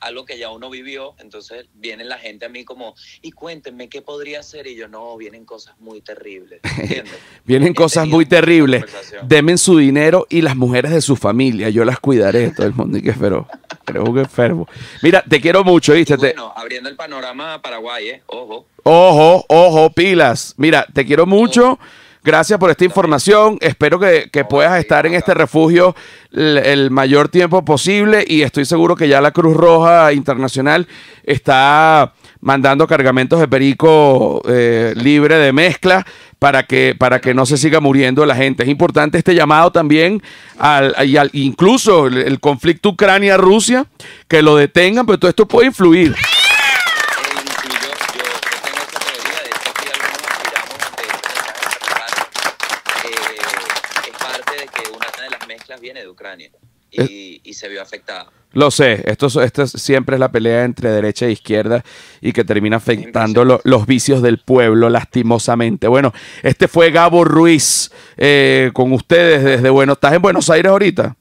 algo 0.00 0.24
que 0.24 0.38
ya 0.38 0.50
uno 0.50 0.70
vivió, 0.70 1.14
entonces 1.18 1.66
viene 1.74 2.04
la 2.04 2.18
gente 2.18 2.46
a 2.46 2.48
mí 2.48 2.64
como, 2.64 2.94
y 3.20 3.32
cuéntenme 3.32 3.88
qué 3.88 4.00
podría 4.00 4.42
ser, 4.42 4.66
y 4.66 4.74
yo, 4.74 4.88
no, 4.88 5.16
vienen 5.18 5.44
cosas 5.44 5.78
muy 5.78 6.00
terribles. 6.00 6.60
Vienen 7.44 7.74
cosas 7.74 8.06
muy 8.06 8.26
terribles. 8.26 8.84
Demen 9.22 9.58
su 9.58 9.76
dinero 9.78 10.26
y 10.30 10.40
las 10.40 10.56
mujeres 10.56 10.92
de 10.92 11.00
su 11.00 11.16
familia. 11.16 11.68
Yo 11.68 11.84
las 11.84 11.98
cuidaré. 11.98 12.50
Todo 12.50 12.66
el 12.66 12.74
mundo 12.74 12.96
y 12.98 13.02
que 13.02 13.12
pero, 13.12 13.48
pero 13.84 14.04
un 14.04 14.18
enfermo. 14.18 14.68
Mira, 15.02 15.24
te 15.28 15.40
quiero 15.40 15.64
mucho, 15.64 15.94
¿viste? 15.94 16.14
Te- 16.14 16.18
bueno, 16.18 16.52
abriendo 16.54 16.88
el 16.88 16.96
panorama 16.96 17.54
a 17.54 17.62
Paraguay, 17.62 18.08
¿eh? 18.08 18.22
Ojo. 18.26 18.66
Ojo, 18.84 19.44
ojo, 19.48 19.90
pilas. 19.90 20.54
Mira, 20.56 20.86
te 20.92 21.04
quiero 21.04 21.26
mucho. 21.26 21.78
Gracias 22.22 22.58
por 22.58 22.70
esta 22.70 22.84
información. 22.84 23.56
Espero 23.62 23.98
que, 23.98 24.28
que 24.30 24.44
puedas 24.44 24.78
estar 24.78 25.06
en 25.06 25.14
este 25.14 25.32
refugio 25.32 25.96
el, 26.32 26.90
mayor 26.90 27.28
tiempo 27.28 27.64
posible 27.64 28.24
y 28.26 28.42
estoy 28.42 28.66
seguro 28.66 28.94
que 28.94 29.08
ya 29.08 29.20
la 29.22 29.30
Cruz 29.30 29.56
Roja 29.56 30.12
Internacional 30.12 30.86
está 31.24 32.12
mandando 32.42 32.86
cargamentos 32.86 33.40
de 33.40 33.48
perico 33.48 34.42
eh, 34.48 34.92
libre 34.96 35.36
de 35.36 35.52
mezcla 35.52 36.06
para 36.38 36.62
que, 36.64 36.94
para 36.98 37.20
que 37.20 37.32
no 37.32 37.46
se 37.46 37.56
siga 37.56 37.80
muriendo 37.80 38.26
la 38.26 38.34
gente. 38.36 38.64
Es 38.64 38.68
importante 38.68 39.16
este 39.18 39.34
llamado 39.34 39.72
también 39.72 40.22
al, 40.58 40.94
al- 40.96 41.30
incluso 41.32 42.06
el, 42.06 42.18
el 42.18 42.38
conflicto 42.40 42.90
Ucrania-Rusia, 42.90 43.86
que 44.28 44.42
lo 44.42 44.56
detengan, 44.56 45.06
pero 45.06 45.18
todo 45.18 45.28
esto 45.30 45.46
puede 45.48 45.68
influir. 45.68 46.14
E 46.14 46.16
incluyo, 47.32 47.90
yo, 48.14 48.24
yo 48.24 48.60
tengo 48.64 48.78
esa 48.88 48.98
teoría, 49.00 49.40
de 49.42 49.50
hecho 49.50 49.70
aquí 49.70 49.86
algunos 49.92 50.22
aspiramos 50.30 50.78
de 50.96 51.04
este 51.12 51.32
mensaje 51.60 52.22
eh, 53.04 54.08
es 54.08 54.16
parte 54.16 54.52
de 54.56 54.66
que 54.66 54.82
una 54.96 55.06
de 55.24 55.30
las 55.30 55.46
mezclas 55.46 55.80
viene 56.00 56.02
de 56.02 56.08
Ucrania 56.08 56.50
y, 56.90 57.40
y 57.44 57.54
se 57.54 57.68
vio 57.68 57.82
afectada. 57.82 58.30
Lo 58.52 58.70
sé, 58.72 59.04
esto, 59.08 59.26
es- 59.26 59.36
esto 59.36 59.62
es- 59.62 59.70
siempre 59.72 60.16
es 60.16 60.20
la 60.20 60.32
pelea 60.32 60.64
entre 60.64 60.90
derecha 60.90 61.26
e 61.26 61.30
izquierda 61.32 61.84
y 62.20 62.32
que 62.32 62.42
termina 62.44 62.78
afectando 62.78 63.44
lo- 63.44 63.60
los 63.62 63.86
vicios 63.86 64.22
del 64.22 64.38
pueblo, 64.38 64.88
lastimosamente. 64.90 65.86
Bueno, 65.86 66.12
este 66.42 66.66
fue 66.66 66.90
Gabo 66.90 67.24
Ruiz 67.24 67.92
eh, 68.16 68.70
con 68.74 68.92
ustedes 68.92 69.44
desde 69.44 69.70
Buenos 69.70 69.96
¿Estás 69.96 70.14
en 70.14 70.22
Buenos 70.22 70.50
Aires 70.50 70.70
ahorita? 70.70 71.16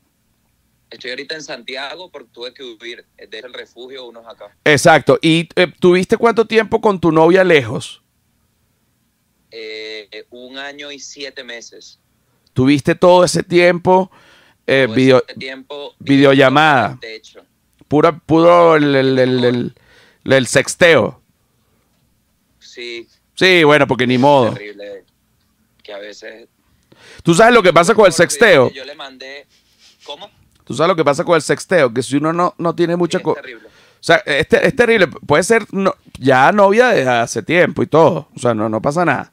Estoy 0.89 1.11
ahorita 1.11 1.35
en 1.35 1.43
Santiago 1.43 2.09
porque 2.09 2.29
tuve 2.33 2.51
que 2.51 2.63
huir 2.63 3.05
desde 3.15 3.45
el 3.45 3.53
refugio 3.53 4.05
unos 4.07 4.25
acá. 4.25 4.55
Exacto. 4.65 5.19
¿Y 5.21 5.47
eh, 5.55 5.71
tuviste 5.79 6.17
cuánto 6.17 6.47
tiempo 6.47 6.81
con 6.81 6.99
tu 6.99 7.11
novia 7.11 7.43
lejos? 7.43 8.01
Eh, 9.51 10.25
un 10.31 10.57
año 10.57 10.91
y 10.91 10.97
siete 10.99 11.43
meses. 11.43 11.99
¿Tuviste 12.53 12.95
todo 12.95 13.23
ese 13.23 13.43
tiempo? 13.43 14.09
Eh, 14.69 14.86
Todo 14.86 14.95
video, 14.95 15.23
ese 15.27 15.39
tiempo 15.39 15.93
videollamada. 15.99 16.97
De 17.01 17.15
hecho, 17.15 17.41
pura, 17.88 18.17
puro 18.17 18.75
el, 18.75 18.95
el- 18.95 19.73
el- 20.25 20.47
sexteo. 20.47 21.21
sí, 22.60 23.08
Sí, 23.36 23.63
bueno, 23.63 23.88
porque 23.88 24.05
ni 24.05 24.17
modo. 24.17 24.53
terrible. 24.53 25.05
Que 25.82 25.93
a 25.93 25.97
veces... 25.97 26.47
¿Tú 27.23 27.34
sabes 27.34 27.53
lo 27.53 27.63
que 27.63 27.71
pasa 27.71 27.93
con 27.95 28.05
el 28.05 28.12
sexteo? 28.13 28.69
Yo 28.71 28.84
le 28.84 28.95
mandé... 28.95 29.47
¿Cómo? 30.03 30.29
¿Tú 30.65 30.73
sabes 30.73 30.89
lo 30.89 30.95
que 30.95 31.05
pasa 31.05 31.23
con 31.23 31.36
el 31.36 31.41
sexteo? 31.41 31.93
Que 31.93 32.03
si 32.03 32.17
uno 32.17 32.34
no, 32.34 32.53
no 32.58 32.75
tiene 32.75 32.95
mucha... 32.97 33.17
Sí, 33.19 33.23
co- 33.23 33.36
es 33.36 33.41
terrible. 33.41 33.67
O 33.67 34.01
sea, 34.03 34.17
este, 34.25 34.67
es 34.67 34.75
terrible. 34.75 35.08
Puede 35.08 35.43
ser 35.43 35.65
no- 35.71 35.95
ya 36.19 36.51
novia 36.51 36.89
desde 36.89 37.10
hace 37.10 37.41
tiempo 37.41 37.82
y 37.82 37.88
todo. 37.88 38.27
O 38.36 38.39
sea, 38.39 38.53
no, 38.53 38.67
no 38.67 38.82
pasa 38.82 39.05
nada. 39.05 39.32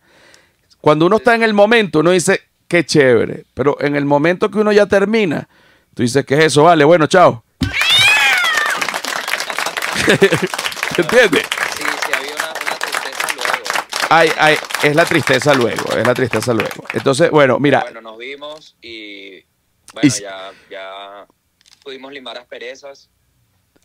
Cuando 0.80 1.06
uno 1.06 1.16
está 1.16 1.34
en 1.34 1.42
el 1.42 1.52
momento, 1.52 1.98
uno 2.00 2.12
dice, 2.12 2.42
qué 2.68 2.84
chévere. 2.84 3.44
Pero 3.54 3.76
en 3.80 3.96
el 3.96 4.04
momento 4.04 4.50
que 4.50 4.58
uno 4.58 4.72
ya 4.72 4.86
termina, 4.86 5.48
tú 5.94 6.02
dices, 6.02 6.24
¿qué 6.26 6.34
es 6.38 6.44
eso? 6.46 6.64
Vale, 6.64 6.84
bueno, 6.84 7.06
chao. 7.06 7.42
¿Entiendes? 10.96 11.42
Sí, 11.76 11.82
sí, 11.84 12.12
había 12.16 12.34
una, 12.34 12.52
una 12.52 12.78
tristeza 12.78 13.28
luego. 13.34 13.64
Ay, 14.08 14.30
ay, 14.38 14.56
es 14.82 14.94
la 14.96 15.04
tristeza 15.04 15.54
luego, 15.54 15.96
es 15.96 16.06
la 16.06 16.14
tristeza 16.14 16.54
luego. 16.54 16.84
Entonces, 16.92 17.30
bueno, 17.30 17.58
mira, 17.58 17.80
Bueno, 17.82 18.00
nos 18.00 18.18
vimos 18.18 18.76
y 18.80 19.42
bueno, 19.92 20.02
Y 20.02 20.10
ya, 20.10 20.52
ya 20.70 21.26
pudimos 21.82 22.12
limar 22.12 22.38
asperezas. 22.38 23.08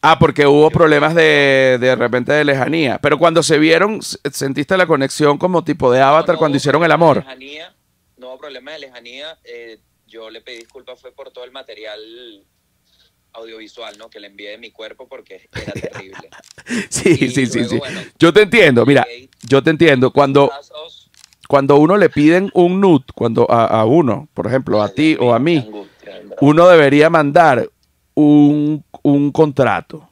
ah, 0.02 0.17
porque 0.20 0.46
hubo 0.46 0.70
problemas 0.70 1.15
de, 1.15 1.78
de 1.80 1.96
repente 1.96 2.34
de 2.34 2.44
lejanía. 2.46 3.00
Pero 3.02 3.17
cuando 3.17 3.41
se 3.44 3.58
vieron, 3.58 4.00
sentiste 4.02 4.78
la 4.78 4.86
conexión 4.88 5.38
como 5.38 5.63
tipo 5.63 5.91
de 5.91 6.02
avatar 6.02 6.28
No, 6.30 6.34
no 6.34 6.39
cuando 6.39 6.58
hicieron 6.58 6.84
el 6.84 6.91
amor. 6.91 7.17
lejanía, 7.17 7.74
hubo 8.32 8.39
problema 8.39 8.72
de 8.74 8.80
lejanía. 8.80 9.38
eh, 9.44 9.80
yo 10.08 10.30
le 10.30 10.41
pedí 10.41 10.58
disculpas 10.58 11.00
fue 11.00 11.12
por 11.13 11.32
todo 11.32 11.46
el 11.46 11.52
material 11.52 12.46
audiovisual, 13.34 13.98
¿no? 13.98 14.10
Que 14.10 14.20
le 14.20 14.28
envié 14.28 14.52
de 14.52 14.58
mi 14.58 14.72
cuerpo 14.72 15.08
porque 15.08 15.48
era 15.54 15.72
terrible. 15.74 16.30
Sí, 16.89 17.12
Y 17.12 17.30
sí, 17.30 17.46
sí, 17.46 17.60
luego, 17.60 17.70
sí. 17.70 17.78
bueno, 17.78 18.02
Yo 18.20 18.34
te 18.34 18.41
entiendo, 18.41 18.86
mira, 18.86 19.08
yo 19.44 19.63
te 19.63 19.70
entiendo. 19.70 20.12
Cuando, 20.12 20.52
cuando 21.48 21.78
uno 21.78 21.96
le 21.98 22.10
piden 22.10 22.50
un 22.54 22.82
nude, 22.82 23.06
cuando 23.15 23.50
a, 23.50 23.67
a 23.67 23.86
uno, 23.86 24.28
por 24.34 24.48
ejemplo, 24.48 24.82
a 24.82 24.89
ti 24.89 25.15
o 25.20 25.34
a 25.34 25.39
mí, 25.39 25.58
angustia, 25.58 26.22
uno 26.41 26.67
debería 26.67 27.10
mandar 27.10 27.70
un, 28.15 28.84
un 29.04 29.32
contrato 29.32 30.10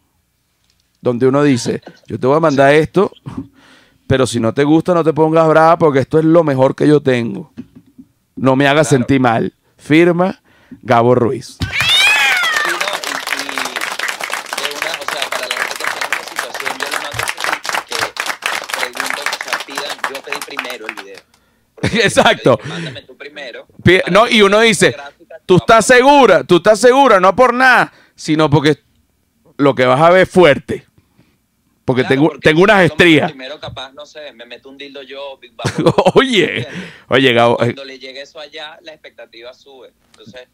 donde 1.01 1.27
uno 1.27 1.43
dice, 1.43 1.81
yo 2.07 2.17
te 2.19 2.27
voy 2.27 2.37
a 2.37 2.41
mandar 2.41 2.73
esto, 2.73 3.11
pero 4.07 4.25
si 4.27 4.39
no 4.39 4.53
te 4.53 4.63
gusta 4.63 4.93
no 4.93 5.03
te 5.03 5.13
pongas 5.13 5.47
brava 5.47 5.77
porque 5.77 5.99
esto 5.99 6.19
es 6.19 6.25
lo 6.25 6.43
mejor 6.43 6.73
que 6.75 6.87
yo 6.87 7.01
tengo. 7.01 7.51
No 8.39 8.55
me 8.55 8.67
hagas 8.67 8.87
Claro. 8.87 8.99
sentir 9.01 9.19
mal. 9.19 9.53
Firma 9.77 10.39
Gabo 10.81 11.15
Ruiz. 11.15 11.57
Exacto. 21.81 22.59
Mándame 22.65 23.01
tú 23.03 23.15
primero. 23.17 23.65
No, 24.11 24.27
y 24.27 24.39
yo 24.39 24.45
uno 24.47 24.59
dice, 24.59 24.95
tú 25.45 25.57
estás 25.57 25.85
segura, 25.85 26.43
tú 26.43 26.57
estás 26.57 26.79
segura, 26.79 27.19
no 27.19 27.35
por 27.35 27.53
nada, 27.53 27.91
sino 28.15 28.49
porque 28.49 28.79
lo 29.57 29.73
que 29.75 29.85
vas 29.85 30.01
a 30.01 30.09
ver 30.09 30.23
es 30.23 30.29
fuerte. 30.29 30.85
Porque 31.89 32.01
Claro, 32.03 32.13
tengo, 32.15 32.27
porque 32.29 32.49
tengo 32.49 32.61
unas 32.61 32.83
estrías. 32.83 33.31
Primero, 33.31 33.59
capaz, 33.59 33.91
no 33.93 34.05
sé, 34.05 34.31
me 34.33 34.45
meto 34.45 34.69
un 34.69 34.77
dildo 34.77 35.01
yo, 35.01 35.39
Big 35.39 35.53
Bang. 35.55 35.91
Oye, 36.13 36.67
oye, 37.07 37.33
Gabo, 37.33 37.55
eh, 37.55 37.57
Cuando 37.73 37.83
le 37.85 37.97
llegue 37.97 38.21
eso 38.21 38.39
allá, 38.39 38.77
la 38.83 38.91
expectativa 38.93 39.51
sube. 39.55 39.91
Entonces, 40.11 40.47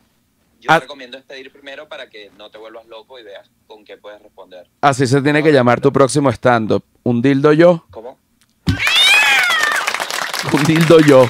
yo 0.61 0.71
Ah. 0.71 0.79
recomiendo 0.79 1.17
es 1.17 1.25
pedir 1.25 1.51
primero 1.51 1.89
para 1.89 2.09
que 2.09 2.31
no 2.37 2.49
te 2.49 2.57
vuelvas 2.57 2.85
loco 2.87 3.19
y 3.19 3.23
veas 3.23 3.49
con 3.67 3.83
qué 3.83 3.97
puedes 3.97 4.21
responder. 4.21 4.65
así 4.79 5.05
se 5.07 5.21
tiene 5.21 5.43
que 5.43 5.51
llamar 5.51 5.81
tu 5.81 5.91
próximo 5.91 6.29
stand-up. 6.31 6.85
Un 7.03 7.21
dildo 7.21 7.51
yo, 7.51 7.85
¿Cómo? 7.91 8.17
un 10.53 10.63
dildo 10.63 10.99
yo. 11.01 11.27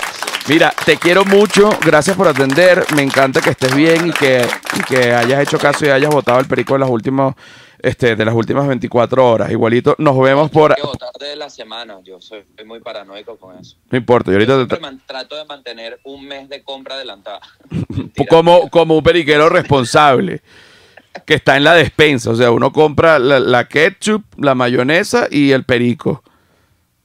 Mira, 0.48 0.72
te 0.86 0.98
quiero 0.98 1.26
mucho, 1.26 1.72
gracias 1.84 2.16
por 2.16 2.28
atender, 2.28 2.86
me 2.96 3.02
encanta 3.02 3.42
que 3.42 3.50
estés 3.50 3.74
bien 3.74 4.10
y 4.10 4.12
que, 4.12 4.46
y 4.78 4.84
que 4.84 5.12
hayas 5.12 5.42
hecho 5.42 5.58
caso 5.58 5.84
y 5.86 5.90
hayas 5.90 6.12
votado 6.12 6.40
el 6.40 6.46
perico 6.46 6.74
de 6.74 6.82
las 6.82 6.90
últimas, 6.90 7.34
este, 7.80 8.16
de 8.16 8.26
las 8.26 8.34
últimas 8.34 8.68
24 8.68 9.30
horas. 9.30 9.52
Igualito, 9.52 9.96
nos 9.98 10.18
vemos 10.20 10.50
por... 10.52 10.72
Hay 10.72 10.76
que 10.82 10.88
votar 10.88 11.12
de 11.20 11.36
la 11.36 11.50
semana. 11.50 12.00
Yo 12.04 12.20
soy, 12.22 12.44
soy 12.56 12.66
muy 12.66 12.80
paranoico 12.80 13.38
con 13.38 13.58
eso. 13.58 13.78
No 13.90 13.98
importa, 13.98 14.32
yo 14.32 14.40
Yo 14.40 14.54
ahorita 14.54 14.68
te 14.76 14.76
tra- 14.78 14.82
man- 14.82 15.02
trato 15.06 15.36
de 15.36 15.46
mantener 15.46 16.00
un 16.04 16.28
mes 16.28 16.50
de 16.50 16.64
compra 16.64 16.96
adelantada. 16.96 17.40
como, 18.30 18.70
como 18.70 18.98
un 18.98 19.04
periquero 19.04 19.50
responsable 19.50 20.42
que 21.26 21.36
está 21.36 21.58
en 21.58 21.64
la 21.64 21.74
despensa. 21.74 22.30
O 22.32 22.36
sea, 22.36 22.52
uno 22.52 22.72
compra 22.72 23.20
la, 23.20 23.40
la 23.40 23.68
ketchup, 23.68 24.24
la 24.38 24.56
mayonesa 24.56 25.28
y 25.30 25.52
el 25.52 25.64
perico 25.64 26.24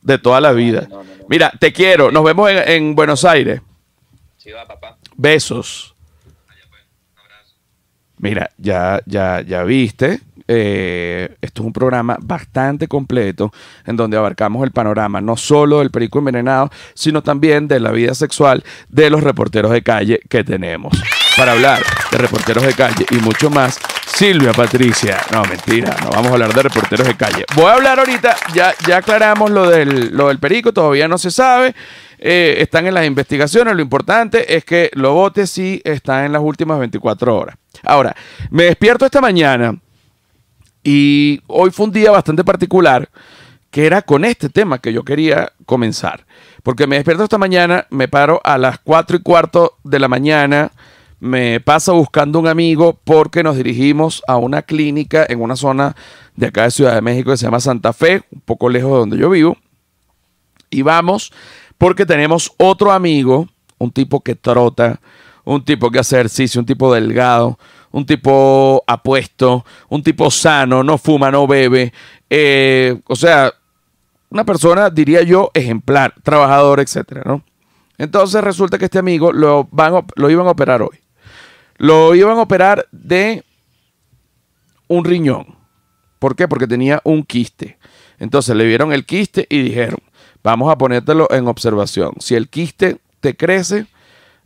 de 0.03 0.19
toda 0.19 0.41
la 0.41 0.53
vida. 0.53 0.87
no, 0.89 1.05
no, 1.05 1.05
no. 1.05 1.25
Mira, 1.29 1.53
te 1.61 1.73
quiero. 1.73 2.11
Nos 2.11 2.25
vemos 2.25 2.51
en, 2.51 2.59
en 2.69 2.95
Buenos 2.97 3.25
Aires. 3.25 3.61
Sí, 4.39 4.51
va, 4.51 4.67
papá. 4.67 4.97
Besos. 5.17 5.95
Mira, 8.19 8.51
ya, 8.59 9.01
ya, 9.07 9.41
ya 9.41 9.63
viste. 9.65 10.21
Eh, 10.53 11.37
esto 11.41 11.63
es 11.63 11.67
un 11.67 11.73
programa 11.73 12.17
bastante 12.21 12.89
completo 12.89 13.53
en 13.87 13.95
donde 13.97 14.17
abarcamos 14.17 14.65
el 14.65 14.73
panorama 14.73 15.21
no 15.21 15.37
solo 15.37 15.79
del 15.79 15.93
perico 15.93 16.19
envenenado, 16.19 16.71
sino 16.93 17.23
también 17.23 17.69
de 17.69 17.79
la 17.79 17.93
vida 17.93 18.15
sexual 18.15 18.65
de 18.89 19.11
los 19.11 19.23
reporteros 19.23 19.71
de 19.71 19.83
calle 19.83 20.21
que 20.29 20.43
tenemos. 20.43 21.01
Para 21.37 21.53
hablar 21.53 21.79
de 22.11 22.19
reporteros 22.19 22.65
de 22.65 22.75
calle 22.75 23.07
y 23.13 23.17
mucho 23.19 23.49
más, 23.49 23.79
Silvia 24.07 24.53
Patricia. 24.53 25.19
No, 25.33 25.45
mentira, 25.45 25.97
no 26.03 26.11
vamos 26.11 26.31
a 26.31 26.33
hablar 26.33 26.53
de 26.53 26.63
reporteros 26.65 27.07
de 27.07 27.15
calle. 27.17 27.45
Voy 27.55 27.67
a 27.67 27.75
hablar 27.75 28.01
ahorita, 28.01 28.35
ya, 28.53 28.75
ya 28.89 28.97
aclaramos 28.97 29.53
lo 29.53 29.71
del, 29.71 30.11
lo 30.17 30.27
del 30.29 30.41
perico, 30.41 30.73
todavía 30.73 31.07
no 31.07 31.17
se 31.17 31.31
sabe. 31.31 31.77
eh, 32.19 32.57
están 32.59 32.89
en 32.89 32.95
las 32.95 33.07
investigaciones. 33.07 33.77
Lo 33.77 33.83
importante 33.83 34.57
es 34.57 34.65
que 34.65 34.91
lo 34.95 35.15
vote 35.15 35.47
sí 35.47 35.81
está 35.85 36.27
en 36.27 36.33
las 36.33 36.43
últimas 36.43 36.81
24 36.81 37.37
horas. 37.37 37.57
Ahora, 37.85 38.17
me 38.51 38.65
despierto 38.65 39.07
esta 39.07 39.21
mañana 39.21 39.77
y 40.83 41.41
hoy 41.47 41.71
fue 41.71 41.87
un 41.87 41.93
día 41.93 42.11
bastante 42.11 42.45
particular 42.45 43.09
que 43.71 43.87
era 43.87 44.03
con 44.03 44.25
este 44.25 44.49
tema 44.49 44.79
que 44.79 44.93
yo 44.93 45.05
quería 45.05 45.53
comenzar. 45.65 46.27
Porque 46.63 46.87
me 46.87 46.97
despierto 46.97 47.23
esta 47.23 47.39
mañana, 47.39 47.87
me 47.91 48.09
paro 48.09 48.41
a 48.45 48.59
las 48.59 48.79
4 48.81 49.19
y 49.19 49.23
cuarto 49.23 49.79
de 49.85 50.01
la 50.01 50.09
mañana, 50.09 50.73
me 51.21 51.61
paso 51.61 51.95
buscando 51.95 52.39
un 52.39 52.49
amigo 52.49 52.99
porque 53.05 53.43
nos 53.43 53.57
dirigimos 53.57 54.23
a 54.27 54.37
una 54.37 54.63
clínica 54.63 55.25
en 55.29 55.41
una 55.41 55.55
zona 55.55 55.95
de 56.35 56.47
acá 56.47 56.65
de 56.65 56.71
Ciudad 56.71 56.95
de 56.95 57.03
México 57.03 57.31
que 57.31 57.37
se 57.37 57.45
llama 57.45 57.61
Santa 57.61 57.93
Fe, 57.93 58.23
un 58.33 58.41
poco 58.41 58.69
lejos 58.69 58.91
de 58.91 58.99
donde 58.99 59.19
yo 59.19 59.31
vivo. 59.31 59.57
Y 60.71 60.83
vamos 60.83 61.33
porque 61.79 62.07
tenemos 62.07 62.53
otro 62.57 62.93
amigo, 62.93 63.49
un 63.79 63.91
tipo 63.91 64.21
que 64.21 64.35
trota, 64.35 65.01
un 65.45 65.65
tipo 65.65 65.91
que 65.91 65.99
hace 65.99 66.17
ejercicio, 66.17 66.61
un 66.61 66.67
tipo 66.67 66.93
delgado, 66.93 67.59
un 67.93 68.07
tipo 68.07 68.83
apuesto, 68.87 69.65
un 69.89 70.03
tipo 70.03 70.31
sano, 70.31 70.83
no 70.83 70.99
fuma, 70.99 71.31
no 71.31 71.47
bebe. 71.47 71.93
eh, 72.29 73.01
o 73.07 73.17
sea, 73.17 73.53
una 74.31 74.45
persona, 74.45 74.91
diría 74.91 75.23
yo, 75.23 75.51
ejemplar, 75.55 76.15
trabajador, 76.23 76.81
etcétera, 76.81 77.23
¿no? 77.25 77.43
Entonces 77.99 78.43
resulta 78.43 78.79
que 78.79 78.87
este 78.87 78.99
amigo 78.99 79.33
lo, 79.33 79.69
van, 79.71 80.05
lo 80.15 80.31
iban 80.31 80.47
a 80.47 80.51
operar 80.51 80.83
hoy. 80.83 81.01
Lo 81.77 82.15
iban 82.15 82.39
a 82.39 82.43
operar 82.43 82.87
de 82.93 83.45
un 84.87 85.05
riñón. 85.05 85.57
¿Por 86.19 86.37
qué? 86.37 86.49
Porque 86.49 86.67
tenía 86.67 87.01
un 87.05 87.25
quiste. 87.25 87.79
Entonces 88.19 88.55
le 88.55 88.65
vieron 88.65 88.93
el 88.93 89.05
quiste 89.05 89.47
y 89.51 89.63
dijeron, 89.63 89.99
vamos 90.43 90.71
a 90.71 90.79
ponértelo 90.79 91.29
en 91.31 91.49
observación. 91.49 92.13
Si 92.21 92.35
el 92.35 92.49
quiste 92.49 92.99
te 93.21 93.37
crece, 93.37 93.87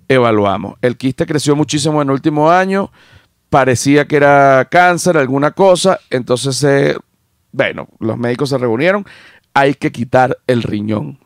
evaluamos. 0.09 0.77
El 0.81 0.97
quiste 0.97 1.27
creció 1.27 1.55
muchísimo 1.55 2.01
en 2.01 2.09
el 2.09 2.15
último 2.15 2.51
año, 2.51 2.91
parecía 3.55 4.09
que 4.09 4.17
era 4.17 4.67
cáncer, 4.69 5.17
alguna 5.17 5.53
cosa, 5.53 6.01
entonces, 6.11 6.65
eh, 6.65 6.97
bueno, 7.53 7.87
los 8.01 8.19
médicos 8.19 8.49
se 8.49 8.59
reunieron, 8.59 9.07
hay 9.55 9.75
que 9.75 9.93
quitar 9.93 10.39
el 10.49 10.65
riñón. 10.65 11.21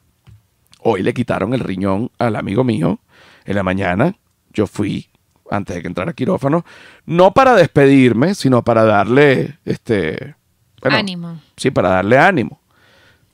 Hoy 0.80 1.02
le 1.02 1.14
quitaron 1.14 1.54
el 1.54 1.60
riñón 1.60 2.10
al 2.18 2.36
amigo 2.36 2.64
mío 2.64 3.00
en 3.46 3.56
la 3.56 3.62
mañana. 3.62 4.14
Yo 4.52 4.66
fui 4.66 5.08
antes 5.50 5.76
de 5.76 5.80
que 5.80 5.88
entrara 5.88 6.10
a 6.10 6.14
quirófano, 6.14 6.66
no 7.06 7.32
para 7.32 7.54
despedirme, 7.54 8.34
sino 8.34 8.62
para 8.62 8.84
darle 8.84 9.56
este 9.64 10.34
bueno, 10.82 10.98
Ánimo. 10.98 11.40
Sí, 11.56 11.70
para 11.70 11.88
darle 11.88 12.18
ánimo. 12.18 12.60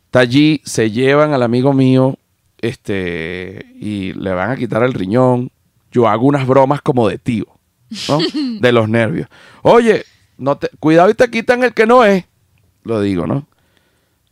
Está 0.04 0.20
allí, 0.20 0.60
se 0.64 0.92
llevan 0.92 1.32
al 1.32 1.42
amigo 1.42 1.72
mío, 1.72 2.16
este, 2.58 3.66
y 3.74 4.12
le 4.12 4.32
van 4.34 4.52
a 4.52 4.56
quitar 4.56 4.84
el 4.84 4.94
riñón. 4.94 5.50
Yo 5.90 6.06
hago 6.06 6.28
unas 6.28 6.46
bromas 6.46 6.80
como 6.80 7.08
de 7.08 7.18
tío, 7.18 7.53
¿no? 8.08 8.18
De 8.60 8.72
los 8.72 8.88
nervios. 8.88 9.28
Oye, 9.62 10.04
no 10.38 10.56
te, 10.58 10.68
cuidado 10.80 11.10
y 11.10 11.14
te 11.14 11.30
quitan 11.30 11.62
el 11.64 11.72
que 11.74 11.86
no 11.86 12.04
es. 12.04 12.24
Lo 12.84 13.00
digo, 13.00 13.26
¿no? 13.26 13.46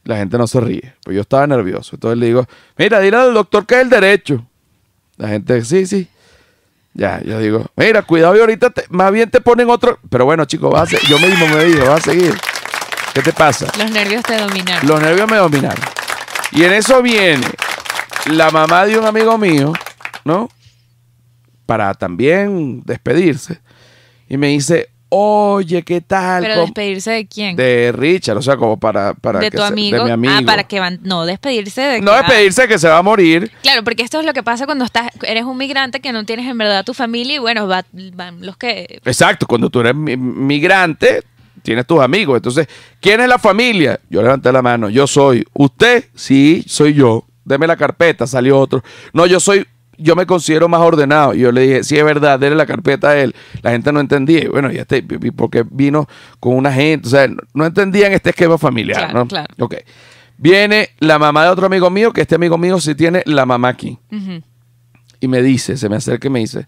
La 0.05 0.16
gente 0.16 0.37
no 0.38 0.46
se 0.46 0.61
ríe. 0.61 0.94
Pues 1.05 1.14
yo 1.14 1.22
estaba 1.22 1.46
nervioso. 1.46 1.94
Entonces 1.96 2.18
le 2.18 2.27
digo, 2.27 2.46
mira, 2.77 2.98
dile 3.01 3.16
al 3.16 3.35
doctor 3.35 3.64
que 3.66 3.77
es 3.77 3.81
el 3.83 3.90
derecho. 3.90 4.44
La 5.16 5.29
gente, 5.29 5.64
sí, 5.64 5.87
sí. 5.87 6.09
Ya, 6.94 7.22
yo 7.22 7.38
digo, 7.38 7.64
mira, 7.77 8.03
cuidado 8.03 8.37
y 8.37 8.40
ahorita 8.40 8.70
te- 8.70 8.85
más 8.90 9.11
bien 9.12 9.31
te 9.31 9.40
ponen 9.40 9.70
otro. 9.70 9.98
Pero 10.11 10.25
bueno, 10.25 10.44
chicos, 10.44 10.75
a 10.75 10.85
yo 11.09 11.18
mismo 11.18 11.46
me 11.48 11.64
dije, 11.64 11.81
vas 11.81 12.01
a 12.07 12.11
seguir. 12.11 12.35
¿Qué 13.14 13.22
te 13.22 13.33
pasa? 13.33 13.66
Los 13.79 13.90
nervios 13.90 14.22
te 14.22 14.37
dominaron. 14.38 14.88
Los 14.88 15.01
nervios 15.01 15.31
me 15.31 15.37
dominaron. 15.37 15.83
Y 16.53 16.64
en 16.64 16.72
eso 16.72 17.01
viene 17.03 17.46
la 18.27 18.51
mamá 18.51 18.85
de 18.87 18.98
un 18.98 19.05
amigo 19.07 19.38
mío, 19.38 19.72
¿no? 20.25 20.48
Para 21.72 21.94
también 21.94 22.82
despedirse. 22.85 23.61
Y 24.28 24.37
me 24.37 24.48
dice, 24.48 24.88
oye, 25.08 25.82
¿qué 25.82 26.00
tal? 26.00 26.42
Pero 26.42 26.54
¿Cómo-" 26.54 26.66
despedirse 26.66 27.11
de 27.11 27.26
quién? 27.26 27.56
De 27.56 27.92
Richard, 27.94 28.37
o 28.38 28.42
sea, 28.42 28.56
como 28.56 28.78
para... 28.78 29.14
para 29.14 29.40
de 29.40 29.50
que 29.50 29.56
tu 29.56 29.62
se- 29.62 29.68
amigo. 29.68 29.98
De 29.98 30.04
mi 30.04 30.11
amigo. 30.11 30.35
Ah, 30.37 30.42
para 30.44 30.64
que 30.64 30.80
van. 30.80 30.98
No, 31.02 31.24
despedirse 31.26 31.80
de 31.80 32.00
No 32.00 32.12
que- 32.12 32.16
despedirse 32.18 32.68
que 32.68 32.78
se 32.78 32.88
va 32.88 32.98
a 32.98 33.02
morir. 33.02 33.50
Ah, 33.54 33.58
claro, 33.62 33.85
porque 33.85 34.02
esto 34.02 34.20
es 34.20 34.26
lo 34.26 34.32
que 34.32 34.42
pasa 34.42 34.66
cuando 34.66 34.85
estás, 34.85 35.08
eres 35.22 35.44
un 35.44 35.56
migrante 35.58 36.00
que 36.00 36.12
no 36.12 36.24
tienes 36.24 36.46
en 36.46 36.56
verdad 36.58 36.85
tu 36.85 36.94
familia 36.94 37.37
y 37.37 37.38
bueno, 37.38 37.66
va- 37.68 37.85
van 38.14 38.44
los 38.44 38.56
que. 38.56 39.00
Exacto, 39.04 39.46
cuando 39.46 39.68
tú 39.70 39.80
eres 39.80 39.94
mi- 39.94 40.16
migrante, 40.16 41.22
tienes 41.62 41.87
tus 41.87 42.00
amigos. 42.00 42.37
Entonces, 42.37 42.66
¿quién 43.00 43.20
es 43.20 43.28
la 43.28 43.38
familia? 43.38 44.00
Yo 44.11 44.22
levanté 44.22 44.50
la 44.52 44.62
mano, 44.62 44.88
yo 44.88 45.06
soy. 45.06 45.44
¿Usted? 45.52 46.04
Sí, 46.14 46.64
soy 46.66 46.94
yo. 46.94 47.24
Deme 47.44 47.66
la 47.66 47.76
carpeta, 47.76 48.26
salió 48.26 48.58
otro. 48.58 48.82
No, 49.12 49.26
yo 49.26 49.40
soy, 49.40 49.66
yo 49.98 50.16
me 50.16 50.26
considero 50.26 50.68
más 50.68 50.81
ordenado. 50.81 51.35
Y 51.35 51.40
yo 51.40 51.52
le 51.52 51.61
dije, 51.62 51.85
sí, 51.85 51.96
es 51.98 52.05
verdad, 52.05 52.38
déle 52.38 52.57
la 52.57 52.66
carpeta 52.66 53.11
a 53.11 53.18
él. 53.18 53.35
La 53.62 53.70
gente 53.72 53.92
no 53.92 54.00
entendía. 54.00 54.44
Y 54.44 54.48
bueno, 54.48 54.70
ya 54.70 54.83
este, 54.83 55.02
porque 55.37 55.64
vino 55.70 56.09
con 56.40 56.55
una 56.57 56.72
gente, 56.72 57.07
o 57.09 57.11
sea, 57.11 57.28
no- 57.55 57.66
entendían 57.66 58.12
este 58.12 58.31
esquema 58.31 58.59
familiar, 58.59 58.98
Claro, 58.98 59.18
¿no? 59.20 59.26
claro. 59.28 59.55
Ok. 59.59 59.74
Viene 60.38 60.88
la 60.98 61.18
mamá 61.18 61.44
de 61.44 61.50
otro 61.50 61.66
amigo 61.66 61.88
mío, 61.90 62.12
que 62.12 62.22
este 62.22 62.35
amigo 62.35 62.59
mío 62.59 62.81
sí 62.81 62.94
tiene 62.94 63.22
la 63.26 63.46
mamá 63.46 63.68
aquí 63.68 63.98
y 65.20 65.28
me 65.28 65.40
dice, 65.40 65.76
se 65.76 65.88
me 65.88 65.96
acerca 65.96 66.26
y 66.26 66.31
me 66.31 66.40
dice, 66.40 66.66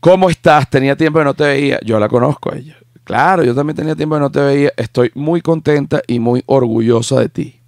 ¿cómo 0.00 0.30
estás? 0.30 0.68
Tenía 0.70 0.96
tiempo 0.96 1.18
que 1.18 1.24
no 1.26 1.34
te 1.34 1.44
veía. 1.44 1.78
Yo 1.84 1.98
la 1.98 2.08
conozco 2.08 2.52
a 2.52 2.56
ella. 2.56 2.76
Claro, 3.04 3.42
yo 3.44 3.54
también 3.54 3.76
tenía 3.76 3.94
tiempo 3.96 4.14
que 4.16 4.20
no 4.20 4.30
te 4.30 4.40
veía. 4.40 4.72
Estoy 4.76 5.10
muy 5.14 5.40
contenta 5.40 6.00
y 6.06 6.18
muy 6.20 6.42
orgullosa 6.46 7.20
de 7.20 7.28
ti. 7.28 7.60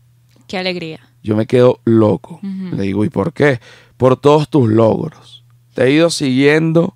Qué 0.46 0.58
alegría. 0.58 1.00
yo 1.22 1.36
me 1.36 1.46
quedo 1.46 1.80
loco. 1.84 2.40
Le 2.42 2.82
digo, 2.84 3.04
¿y 3.04 3.10
por 3.10 3.32
qué? 3.34 3.60
Por 4.00 4.16
todos 4.16 4.48
tus 4.48 4.66
logros. 4.66 5.44
Te 5.74 5.84
he 5.84 5.90
ido 5.90 6.08
siguiendo 6.08 6.94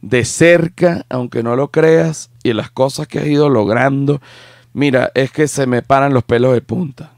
de 0.00 0.24
cerca, 0.24 1.06
aunque 1.08 1.44
no 1.44 1.54
lo 1.54 1.70
creas, 1.70 2.30
y 2.42 2.52
las 2.52 2.68
cosas 2.68 3.06
que 3.06 3.20
has 3.20 3.26
ido 3.26 3.48
logrando. 3.48 4.20
Mira, 4.72 5.12
es 5.14 5.30
que 5.30 5.46
se 5.46 5.68
me 5.68 5.82
paran 5.82 6.12
los 6.12 6.24
pelos 6.24 6.52
de 6.52 6.60
punta. 6.60 7.12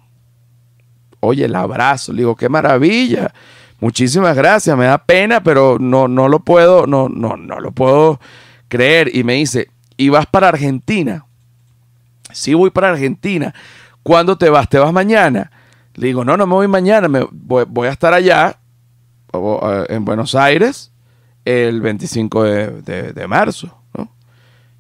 Oye, 1.21 1.47
el 1.47 1.55
abrazo. 1.55 2.13
Le 2.13 2.19
digo, 2.19 2.37
qué 2.37 2.51
maravilla. 2.51 3.33
Muchísimas 3.81 4.37
gracias. 4.37 4.77
Me 4.77 4.85
da 4.85 4.99
pena, 4.99 5.43
pero 5.43 5.79
no, 5.81 6.07
no 6.07 6.29
lo 6.29 6.41
puedo, 6.41 6.87
no, 6.87 7.09
no, 7.09 7.39
no 7.39 7.61
lo 7.61 7.73
puedo 7.73 8.21
creer. 8.69 9.11
Y 9.17 9.25
me 9.25 9.37
dice, 9.37 9.71
¿y 9.97 10.11
vas 10.11 10.27
para 10.27 10.49
Argentina? 10.49 11.25
Sí, 12.31 12.53
voy 12.53 12.69
para 12.69 12.91
Argentina. 12.91 13.55
¿Cuándo 14.03 14.37
te 14.37 14.51
vas? 14.51 14.69
¿Te 14.69 14.79
vas 14.79 14.93
mañana? 14.93 15.51
Le 15.95 16.09
digo, 16.09 16.27
no, 16.27 16.37
no 16.37 16.47
me 16.47 16.53
voy 16.53 16.69
mañana, 16.69 17.09
me 17.09 17.27
voy, 17.31 17.89
a 17.89 17.91
estar 17.91 18.13
allá, 18.13 18.59
en 19.89 20.05
Buenos 20.05 20.35
Aires, 20.35 20.93
el 21.45 21.81
25 21.81 22.43
de, 22.45 23.27
marzo. 23.29 23.83
¿no? 23.95 24.13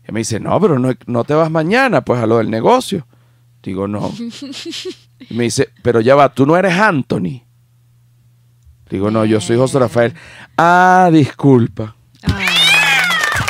Y 0.06 0.12
me 0.12 0.20
dice, 0.20 0.40
no, 0.40 0.60
pero 0.60 0.78
no, 0.78 1.24
te 1.24 1.34
vas 1.34 1.50
mañana, 1.50 2.02
pues 2.02 2.22
a 2.22 2.26
lo 2.26 2.38
del 2.38 2.50
negocio. 2.50 3.06
Digo, 3.62 3.88
no. 3.88 4.12
Y 5.30 5.34
me 5.34 5.44
dice, 5.44 5.70
pero 5.80 6.00
ya 6.00 6.16
va, 6.16 6.34
tú 6.34 6.44
no 6.44 6.56
eres 6.56 6.74
Anthony. 6.74 7.44
Digo, 8.90 9.10
no, 9.10 9.24
yo 9.24 9.40
soy 9.40 9.56
José 9.56 9.78
Rafael. 9.78 10.12
Ah, 10.58 11.08
disculpa. 11.10 11.94
Ah. 12.24 12.40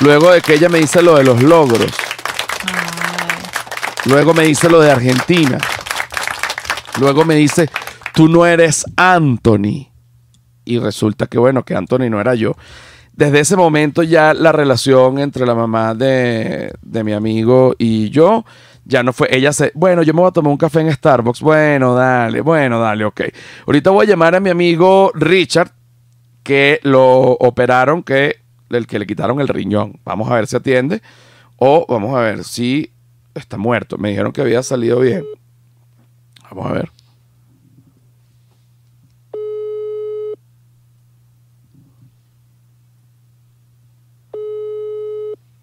Luego 0.01 0.31
de 0.31 0.41
que 0.41 0.55
ella 0.55 0.69
me 0.69 0.79
dice 0.79 1.03
lo 1.03 1.17
de 1.17 1.25
los 1.25 1.43
logros. 1.43 1.91
Luego 4.05 4.35
me 4.35 4.45
dice 4.45 4.69
lo 4.69 4.81
de 4.81 4.91
Argentina. 4.91 5.59
Luego 7.01 7.25
me 7.25 7.35
dice, 7.35 7.71
tú 8.13 8.29
no 8.29 8.45
eres 8.47 8.85
Anthony. 8.97 9.94
Y 10.65 10.79
resulta 10.79 11.27
que, 11.27 11.39
bueno, 11.39 11.65
que 11.65 11.75
Anthony 11.75 12.11
no 12.11 12.21
era 12.21 12.35
yo. 12.35 12.57
Desde 13.13 13.41
ese 13.41 13.57
momento 13.57 14.03
ya 14.03 14.35
la 14.35 14.51
relación 14.51 15.21
entre 15.21 15.47
la 15.47 15.55
mamá 15.55 15.95
de, 15.95 16.73
mi 16.83 17.13
amigo 17.13 17.75
y 17.79 18.11
yo 18.11 18.45
ya 18.87 19.03
no 19.03 19.13
fue, 19.13 19.29
ella 19.35 19.53
se, 19.53 19.71
bueno, 19.75 20.03
yo 20.03 20.13
me 20.13 20.21
voy 20.21 20.29
a 20.29 20.33
tomar 20.33 20.51
un 20.51 20.59
café 20.59 20.81
en 20.81 20.93
Starbucks, 20.93 21.41
bueno, 21.41 21.95
dale, 21.95 22.41
bueno, 22.41 22.81
dale, 22.81 23.05
ok. 23.05 23.23
Ahorita 23.67 23.91
voy 23.91 24.05
a 24.05 24.09
llamar 24.11 24.35
a 24.35 24.41
mi 24.41 24.51
amigo 24.51 25.11
Richard, 25.15 25.71
que 26.43 26.81
lo 26.83 27.33
operaron, 27.33 28.03
que, 28.03 28.41
el 28.69 28.87
que 28.87 28.99
le 28.99 29.07
quitaron 29.07 29.41
el 29.41 29.49
riñón. 29.49 30.01
Vamos 30.05 30.31
a 30.31 30.35
ver 30.35 30.47
si 30.47 30.57
atiende 30.57 31.01
o 31.57 31.87
vamos 31.89 32.17
a 32.17 32.21
ver 32.21 32.45
si 32.45 32.93
está 33.35 33.57
muerto. 33.57 33.97
Me 33.97 34.11
dijeron 34.11 34.33
que 34.33 34.41
había 34.41 34.63
salido 34.63 35.01
bien. 35.01 35.25
Vamos 36.51 36.67
a 36.71 36.73
ver. 36.73 36.94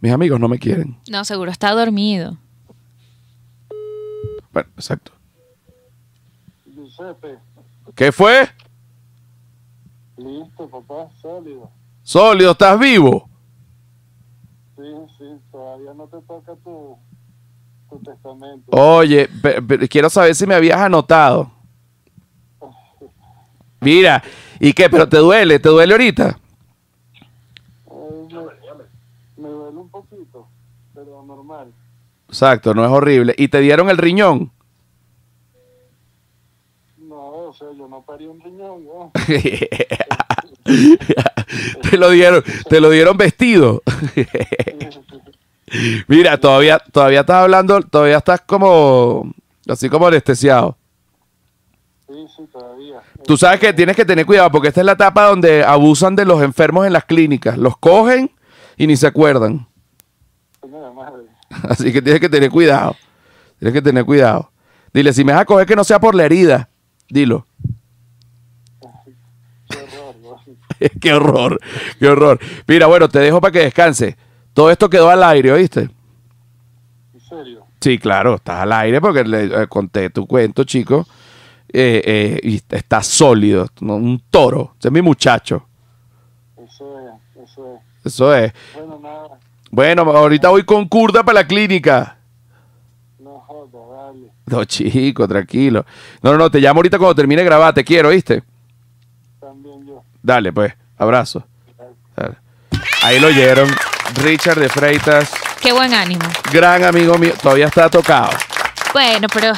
Mis 0.02 0.12
amigos 0.12 0.40
no 0.40 0.50
me 0.50 0.60
quieren. 0.60 0.98
No, 1.10 1.24
seguro 1.24 1.52
está 1.52 1.72
dormido. 1.72 2.38
Bueno, 4.52 4.70
exacto. 4.76 5.12
¿Qué 7.96 8.12
fue? 8.12 8.50
Listo, 10.18 10.68
papá, 10.68 11.10
sólido. 11.22 11.70
Sólido, 12.04 12.52
¿estás 12.52 12.80
vivo? 12.80 13.30
Sí, 14.76 14.84
sí, 15.18 15.26
todavía 15.52 15.94
no 15.94 16.08
te 16.08 16.20
toca 16.22 16.56
tu, 16.64 16.98
testamento. 18.04 18.72
Oye, 18.72 19.30
quiero 19.90 20.10
saber 20.10 20.34
si 20.34 20.48
me 20.48 20.56
habías 20.56 20.80
anotado. 20.80 21.52
Mira, 23.82 24.24
¿y 24.60 24.74
qué? 24.74 24.90
¿Pero 24.90 25.08
te 25.08 25.18
duele? 25.18 25.60
¿Te 25.60 25.70
duele 25.70 25.94
ahorita? 25.94 26.38
me, 29.38 29.50
duele 29.50 29.78
un 29.78 29.90
poquito, 29.90 30.48
pero 30.94 31.24
normal. 31.52 31.74
Exacto, 32.28 32.74
no 32.74 32.84
es 32.86 32.92
horrible. 32.92 33.36
¿Y 33.38 33.50
te 33.50 33.60
dieron 33.60 33.90
el 33.90 33.98
riñón? 33.98 34.52
No, 36.98 37.50
o 37.50 37.54
sea, 37.54 37.68
yo 37.78 37.88
no 37.88 38.02
parí 38.04 38.26
un 38.26 38.40
riñón, 38.40 38.86
¿no? 38.86 39.12
te 41.90 41.98
lo 41.98 42.10
dieron, 42.12 42.44
te 42.70 42.80
lo 42.80 42.90
dieron 42.90 43.18
vestido. 43.18 43.84
Mira, 46.08 46.38
todavía, 46.38 46.80
todavía 46.80 47.22
estás 47.22 47.44
hablando, 47.44 47.82
todavía 47.82 48.18
estás 48.18 48.42
como, 48.42 49.34
así 49.68 49.90
como 49.90 50.08
anestesiado. 50.08 50.78
Sí, 52.08 52.26
sí, 52.36 52.44
todavía. 52.52 53.02
Tú 53.26 53.38
sabes 53.38 53.60
que 53.60 53.74
tienes 53.74 53.96
que 53.96 54.06
tener 54.06 54.26
cuidado 54.26 54.52
porque 54.52 54.70
esta 54.70 54.82
es 54.82 54.86
la 54.86 54.94
etapa 54.94 55.28
donde 55.28 55.64
abusan 55.64 56.16
de 56.16 56.26
los 56.26 56.42
enfermos 56.42 56.88
en 56.88 56.94
las 56.94 57.06
clínicas. 57.06 57.58
Los 57.58 57.78
cogen 57.78 58.32
y 58.78 58.88
ni 58.88 58.96
se 58.96 59.08
acuerdan. 59.08 59.68
Así 61.70 61.92
que 61.92 62.02
tienes 62.02 62.20
que 62.20 62.30
tener 62.30 62.50
cuidado. 62.50 62.96
Tienes 63.60 63.74
que 63.74 63.82
tener 63.82 64.06
cuidado. 64.06 64.52
Dile, 64.94 65.14
si 65.14 65.24
me 65.24 65.34
vas 65.34 65.42
a 65.42 65.46
coger 65.46 65.66
que 65.66 65.76
no 65.76 65.84
sea 65.84 66.00
por 66.00 66.16
la 66.16 66.26
herida. 66.26 66.70
Dilo. 67.10 67.46
qué 71.02 71.14
horror, 71.14 71.60
qué 72.00 72.08
horror. 72.08 72.40
Mira, 72.68 72.88
bueno, 72.88 73.08
te 73.08 73.20
dejo 73.20 73.40
para 73.40 73.52
que 73.52 73.60
descanse. 73.60 74.18
Todo 74.54 74.72
esto 74.72 74.90
quedó 74.90 75.10
al 75.10 75.24
aire, 75.24 75.52
¿oíste? 75.52 75.90
¿En 77.14 77.20
serio? 77.22 77.66
Sí, 77.80 77.98
claro, 77.98 78.36
estás 78.36 78.62
al 78.62 78.72
aire 78.74 79.00
porque 79.00 79.24
le 79.24 79.64
eh, 79.64 79.68
conté 79.68 80.10
tu 80.10 80.28
cuento, 80.28 80.64
chico. 80.64 81.06
Eh, 81.74 82.02
eh, 82.06 82.40
y 82.44 82.62
está 82.70 83.02
sólido, 83.02 83.68
un 83.80 84.22
toro. 84.30 84.76
Ese 84.78 84.90
es 84.90 84.92
mi 84.92 85.02
muchacho. 85.02 85.66
Eso 86.58 87.00
es, 87.00 87.50
eso 87.50 87.76
es. 87.76 87.82
Eso 88.06 88.36
es. 88.36 88.54
Bueno. 88.74 88.90
Bueno, 89.72 90.04
ahorita 90.04 90.50
voy 90.50 90.64
con 90.64 90.88
curda 90.88 91.24
para 91.24 91.40
la 91.40 91.48
clínica. 91.48 92.18
No 93.20 93.40
joda, 93.40 94.06
dale. 94.06 94.32
No, 94.46 94.66
chico, 94.66 95.26
tranquilo. 95.28 95.86
No, 96.22 96.34
no, 96.34 96.38
no, 96.38 96.52
te 96.52 96.60
llamo 96.60 96.80
ahorita 96.80 96.98
cuando 96.98 97.16
termine 97.16 97.42
de 97.42 97.46
grabar, 97.46 97.74
te 97.74 97.86
quiero, 97.86 98.10
¿viste? 98.10 98.44
También 99.40 99.88
yo. 99.88 100.04
Dale, 100.22 100.52
pues, 100.52 100.74
abrazo. 100.98 101.48
Ahí 103.04 103.20
lo 103.20 103.28
oyeron. 103.28 103.68
Richard 104.22 104.60
de 104.60 104.70
Freitas. 104.70 105.32
Qué 105.62 105.72
buen 105.72 105.94
ánimo. 105.94 106.26
Gran 106.52 106.84
amigo 106.84 107.18
mío. 107.18 107.34
Todavía 107.42 107.68
está 107.68 107.90
tocado. 107.90 108.30
Bueno, 108.94 109.28
pero 109.34 109.54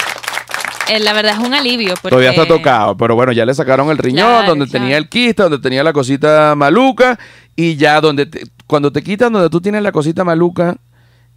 eh, 0.88 0.99
la 0.99 1.13
verdad 1.13 1.34
es 1.34 1.39
un 1.39 1.54
alivio. 1.54 1.95
Todavía 1.95 2.32
está 2.32 2.45
tocado, 2.45 2.95
pero 2.95 3.15
bueno, 3.15 3.32
ya 3.32 3.45
le 3.45 3.54
sacaron 3.54 3.89
el 3.89 3.97
riñón, 3.97 4.45
donde 4.45 4.67
tenía 4.67 4.97
el 4.97 5.10
quiste, 5.10 5.43
donde 5.43 5.60
tenía 5.60 5.84
la 5.84 5.93
cosita 5.93 6.56
maluca, 6.56 7.17
y 7.55 7.75
ya 7.75 8.01
donde 8.01 8.29
cuando 8.67 8.91
te 8.91 9.03
quitan 9.03 9.33
donde 9.33 9.49
tú 9.49 9.61
tienes 9.61 9.83
la 9.83 9.91
cosita 9.91 10.23
maluca, 10.23 10.77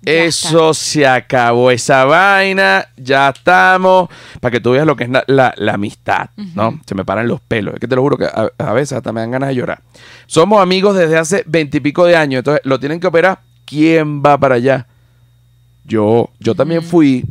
eso 0.05 0.73
se 0.73 1.07
acabó, 1.07 1.71
esa 1.71 2.05
vaina, 2.05 2.87
ya 2.97 3.31
estamos, 3.31 4.09
para 4.41 4.53
que 4.53 4.61
tú 4.61 4.71
veas 4.73 4.87
lo 4.87 4.95
que 4.95 5.05
es 5.05 5.11
la, 5.27 5.55
amistad, 5.73 6.31
¿no? 6.55 6.79
Se 6.87 6.95
me 6.95 7.05
paran 7.05 7.27
los 7.27 7.41
pelos, 7.41 7.75
es 7.75 7.81
que 7.81 7.89
te 7.89 7.97
lo 7.97 8.03
juro 8.03 8.17
que 8.17 8.27
a, 8.27 8.73
veces 8.73 8.97
hasta 8.97 9.13
me 9.13 9.21
dan 9.21 9.33
ganas 9.33 9.49
de 9.49 9.57
llorar. 9.57 9.83
Somos 10.27 10.63
amigos 10.63 10.97
desde 10.97 11.19
hace 11.19 11.43
veintipico 11.47 12.05
de 12.05 12.15
años, 12.15 12.41
entonces 12.41 12.61
lo 12.65 12.79
tienen 12.79 13.01
que 13.01 13.09
operar, 13.09 13.41
¿quién 13.65 14.23
va 14.23 14.39
para 14.39 14.57
allá? 14.57 14.87
Yo, 15.85 16.31
yo 16.39 16.55
también 16.55 16.83
fui, 16.83 17.25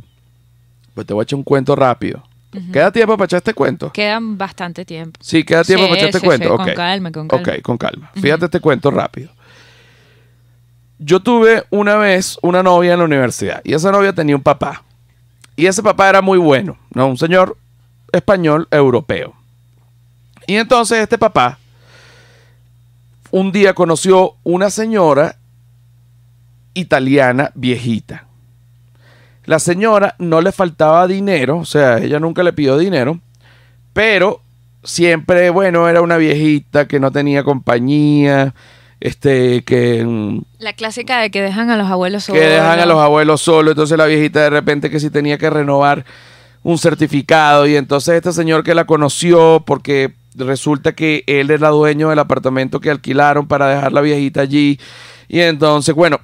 pues 0.93 1.07
te 1.07 1.13
voy 1.13 1.21
a 1.21 1.23
echar 1.23 1.37
un 1.37 1.43
cuento 1.43 1.75
rápido. 1.75 2.23
¿Queda 2.71 2.91
tiempo 2.91 3.17
para 3.17 3.25
echar 3.25 3.37
este 3.37 3.53
cuento? 3.53 3.91
Quedan 3.91 4.37
bastante 4.37 4.85
tiempo. 4.85 5.19
Sí, 5.21 5.43
queda 5.43 5.63
tiempo 5.63 5.85
para 5.87 5.97
echar 5.97 6.09
este 6.09 6.21
cuento. 6.21 6.55
Con 6.57 6.73
calma, 6.73 7.11
con 7.11 7.27
calma. 7.27 7.51
Ok, 7.53 7.61
con 7.61 7.77
calma. 7.77 8.11
Fíjate 8.15 8.45
este 8.45 8.59
cuento 8.59 8.91
rápido. 8.91 9.31
Yo 10.97 11.21
tuve 11.21 11.65
una 11.69 11.95
vez 11.97 12.37
una 12.41 12.63
novia 12.63 12.93
en 12.93 12.99
la 12.99 13.05
universidad 13.05 13.61
y 13.63 13.73
esa 13.73 13.91
novia 13.91 14.13
tenía 14.13 14.35
un 14.35 14.43
papá. 14.43 14.83
Y 15.55 15.65
ese 15.67 15.83
papá 15.83 16.09
era 16.09 16.21
muy 16.21 16.37
bueno, 16.37 16.77
¿no? 16.93 17.07
Un 17.07 17.17
señor 17.17 17.57
español 18.11 18.67
europeo. 18.71 19.33
Y 20.47 20.55
entonces 20.55 20.99
este 20.99 21.17
papá 21.17 21.59
un 23.31 23.51
día 23.51 23.73
conoció 23.73 24.35
una 24.43 24.69
señora 24.69 25.37
italiana 26.73 27.51
viejita. 27.55 28.27
La 29.45 29.59
señora 29.59 30.15
no 30.19 30.41
le 30.41 30.51
faltaba 30.51 31.07
dinero, 31.07 31.57
o 31.57 31.65
sea, 31.65 31.99
ella 31.99 32.19
nunca 32.19 32.43
le 32.43 32.53
pidió 32.53 32.77
dinero, 32.77 33.19
pero 33.93 34.41
siempre, 34.83 35.49
bueno, 35.49 35.87
era 35.87 36.01
una 36.01 36.17
viejita 36.17 36.87
que 36.87 36.99
no 36.99 37.11
tenía 37.11 37.43
compañía, 37.43 38.53
este, 38.99 39.63
que... 39.63 40.03
Mm, 40.03 40.41
la 40.59 40.73
clásica 40.73 41.19
de 41.19 41.29
que 41.29 41.41
dejan 41.41 41.69
a 41.69 41.77
los 41.77 41.89
abuelos 41.89 42.23
solos. 42.23 42.41
Que 42.41 42.47
dejan 42.47 42.79
a 42.79 42.85
los 42.85 42.99
abuelos 42.99 43.41
solos, 43.41 43.71
entonces 43.71 43.97
la 43.97 44.05
viejita 44.05 44.41
de 44.41 44.49
repente 44.49 44.89
que 44.89 44.99
si 44.99 45.09
tenía 45.09 45.37
que 45.37 45.49
renovar 45.49 46.05
un 46.63 46.77
certificado 46.79 47.67
y 47.67 47.75
entonces 47.75 48.15
este 48.15 48.33
señor 48.33 48.63
que 48.63 48.73
la 48.73 48.85
conoció 48.85 49.63
porque 49.65 50.13
resulta 50.35 50.93
que 50.93 51.23
él 51.27 51.51
era 51.51 51.69
dueño 51.69 52.09
del 52.09 52.17
apartamento 52.17 52.79
que 52.79 52.89
alquilaron 52.89 53.47
para 53.47 53.67
dejar 53.67 53.93
la 53.93 54.01
viejita 54.01 54.41
allí 54.41 54.79
y 55.27 55.41
entonces, 55.41 55.93
bueno, 55.93 56.19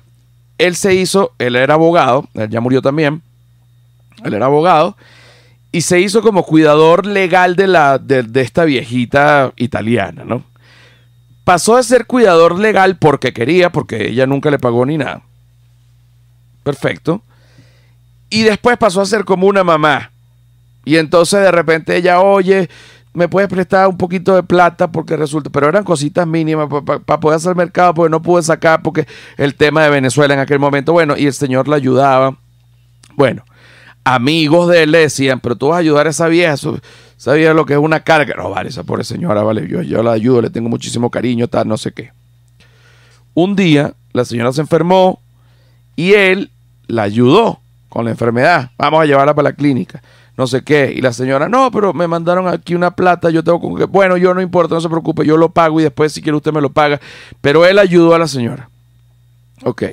él 0.61 0.75
se 0.75 0.93
hizo, 0.93 1.33
él 1.39 1.55
era 1.55 1.73
abogado, 1.73 2.27
él 2.33 2.49
ya 2.49 2.61
murió 2.61 2.81
también, 2.81 3.21
él 4.23 4.33
era 4.33 4.45
abogado 4.45 4.95
y 5.71 5.81
se 5.81 5.99
hizo 5.99 6.21
como 6.21 6.43
cuidador 6.43 7.05
legal 7.05 7.55
de, 7.55 7.67
la, 7.67 7.97
de, 7.97 8.23
de 8.23 8.41
esta 8.41 8.65
viejita 8.65 9.53
italiana, 9.55 10.23
¿no? 10.25 10.43
Pasó 11.43 11.77
de 11.77 11.83
ser 11.83 12.05
cuidador 12.05 12.59
legal 12.59 12.97
porque 12.97 13.33
quería, 13.33 13.71
porque 13.71 14.09
ella 14.09 14.27
nunca 14.27 14.51
le 14.51 14.59
pagó 14.59 14.85
ni 14.85 14.97
nada. 14.97 15.23
Perfecto. 16.63 17.21
Y 18.29 18.43
después 18.43 18.77
pasó 18.77 19.01
a 19.01 19.05
ser 19.05 19.25
como 19.25 19.47
una 19.47 19.63
mamá. 19.63 20.11
Y 20.85 20.97
entonces 20.97 21.41
de 21.41 21.51
repente 21.51 21.95
ella, 21.95 22.19
oye, 22.21 22.69
me 23.13 23.27
puedes 23.27 23.49
prestar 23.49 23.87
un 23.87 23.97
poquito 23.97 24.35
de 24.35 24.43
plata 24.43 24.89
porque 24.91 25.17
resulta, 25.17 25.49
pero 25.49 25.67
eran 25.67 25.83
cositas 25.83 26.25
mínimas 26.25 26.69
para 27.05 27.19
poder 27.19 27.37
hacer 27.37 27.55
mercado 27.55 27.93
porque 27.93 28.09
no 28.09 28.21
pude 28.21 28.41
sacar 28.41 28.81
porque 28.81 29.05
el 29.37 29.55
tema 29.55 29.83
de 29.83 29.89
Venezuela 29.89 30.33
en 30.33 30.39
aquel 30.39 30.59
momento, 30.59 30.93
bueno, 30.93 31.15
y 31.17 31.27
el 31.27 31.33
señor 31.33 31.67
la 31.67 31.75
ayudaba. 31.75 32.37
Bueno, 33.15 33.43
amigos 34.05 34.69
de 34.69 34.83
él 34.83 34.91
le 34.91 34.99
decían, 34.99 35.39
pero 35.41 35.55
tú 35.55 35.69
vas 35.69 35.77
a 35.77 35.79
ayudar 35.79 36.07
a 36.07 36.11
esa 36.11 36.27
vieja, 36.27 36.53
esa 36.53 37.33
vieja 37.33 37.53
lo 37.53 37.65
que 37.65 37.73
es 37.73 37.79
una 37.79 37.99
carga. 38.01 38.35
No, 38.37 38.49
vale, 38.49 38.69
esa 38.69 38.83
pobre 38.83 39.03
señora, 39.03 39.43
vale, 39.43 39.67
yo, 39.67 39.81
yo 39.81 40.01
la 40.03 40.13
ayudo, 40.13 40.41
le 40.41 40.49
tengo 40.49 40.69
muchísimo 40.69 41.09
cariño, 41.09 41.47
tal, 41.47 41.67
no 41.67 41.77
sé 41.77 41.91
qué. 41.91 42.11
Un 43.33 43.55
día 43.55 43.93
la 44.13 44.23
señora 44.25 44.53
se 44.53 44.61
enfermó 44.61 45.19
y 45.95 46.13
él 46.13 46.49
la 46.87 47.03
ayudó 47.03 47.59
con 47.89 48.05
la 48.05 48.11
enfermedad. 48.11 48.71
Vamos 48.77 49.01
a 49.01 49.05
llevarla 49.05 49.33
para 49.33 49.49
la 49.49 49.55
clínica. 49.55 50.01
No 50.41 50.47
sé 50.47 50.63
qué. 50.63 50.91
Y 50.91 51.01
la 51.01 51.13
señora, 51.13 51.47
no, 51.47 51.69
pero 51.69 51.93
me 51.93 52.07
mandaron 52.07 52.47
aquí 52.47 52.73
una 52.73 52.95
plata. 52.95 53.29
Yo 53.29 53.43
tengo 53.43 53.59
con 53.59 53.77
que. 53.77 53.83
Bueno, 53.83 54.17
yo 54.17 54.33
no 54.33 54.41
importa, 54.41 54.73
no 54.73 54.81
se 54.81 54.89
preocupe. 54.89 55.23
Yo 55.23 55.37
lo 55.37 55.49
pago 55.49 55.79
y 55.79 55.83
después, 55.83 56.13
si 56.13 56.19
quiere, 56.19 56.35
usted 56.35 56.51
me 56.51 56.61
lo 56.61 56.71
paga. 56.71 56.99
Pero 57.41 57.63
él 57.63 57.77
ayudó 57.77 58.15
a 58.15 58.17
la 58.17 58.27
señora. 58.27 58.67
Ok. 59.63 59.83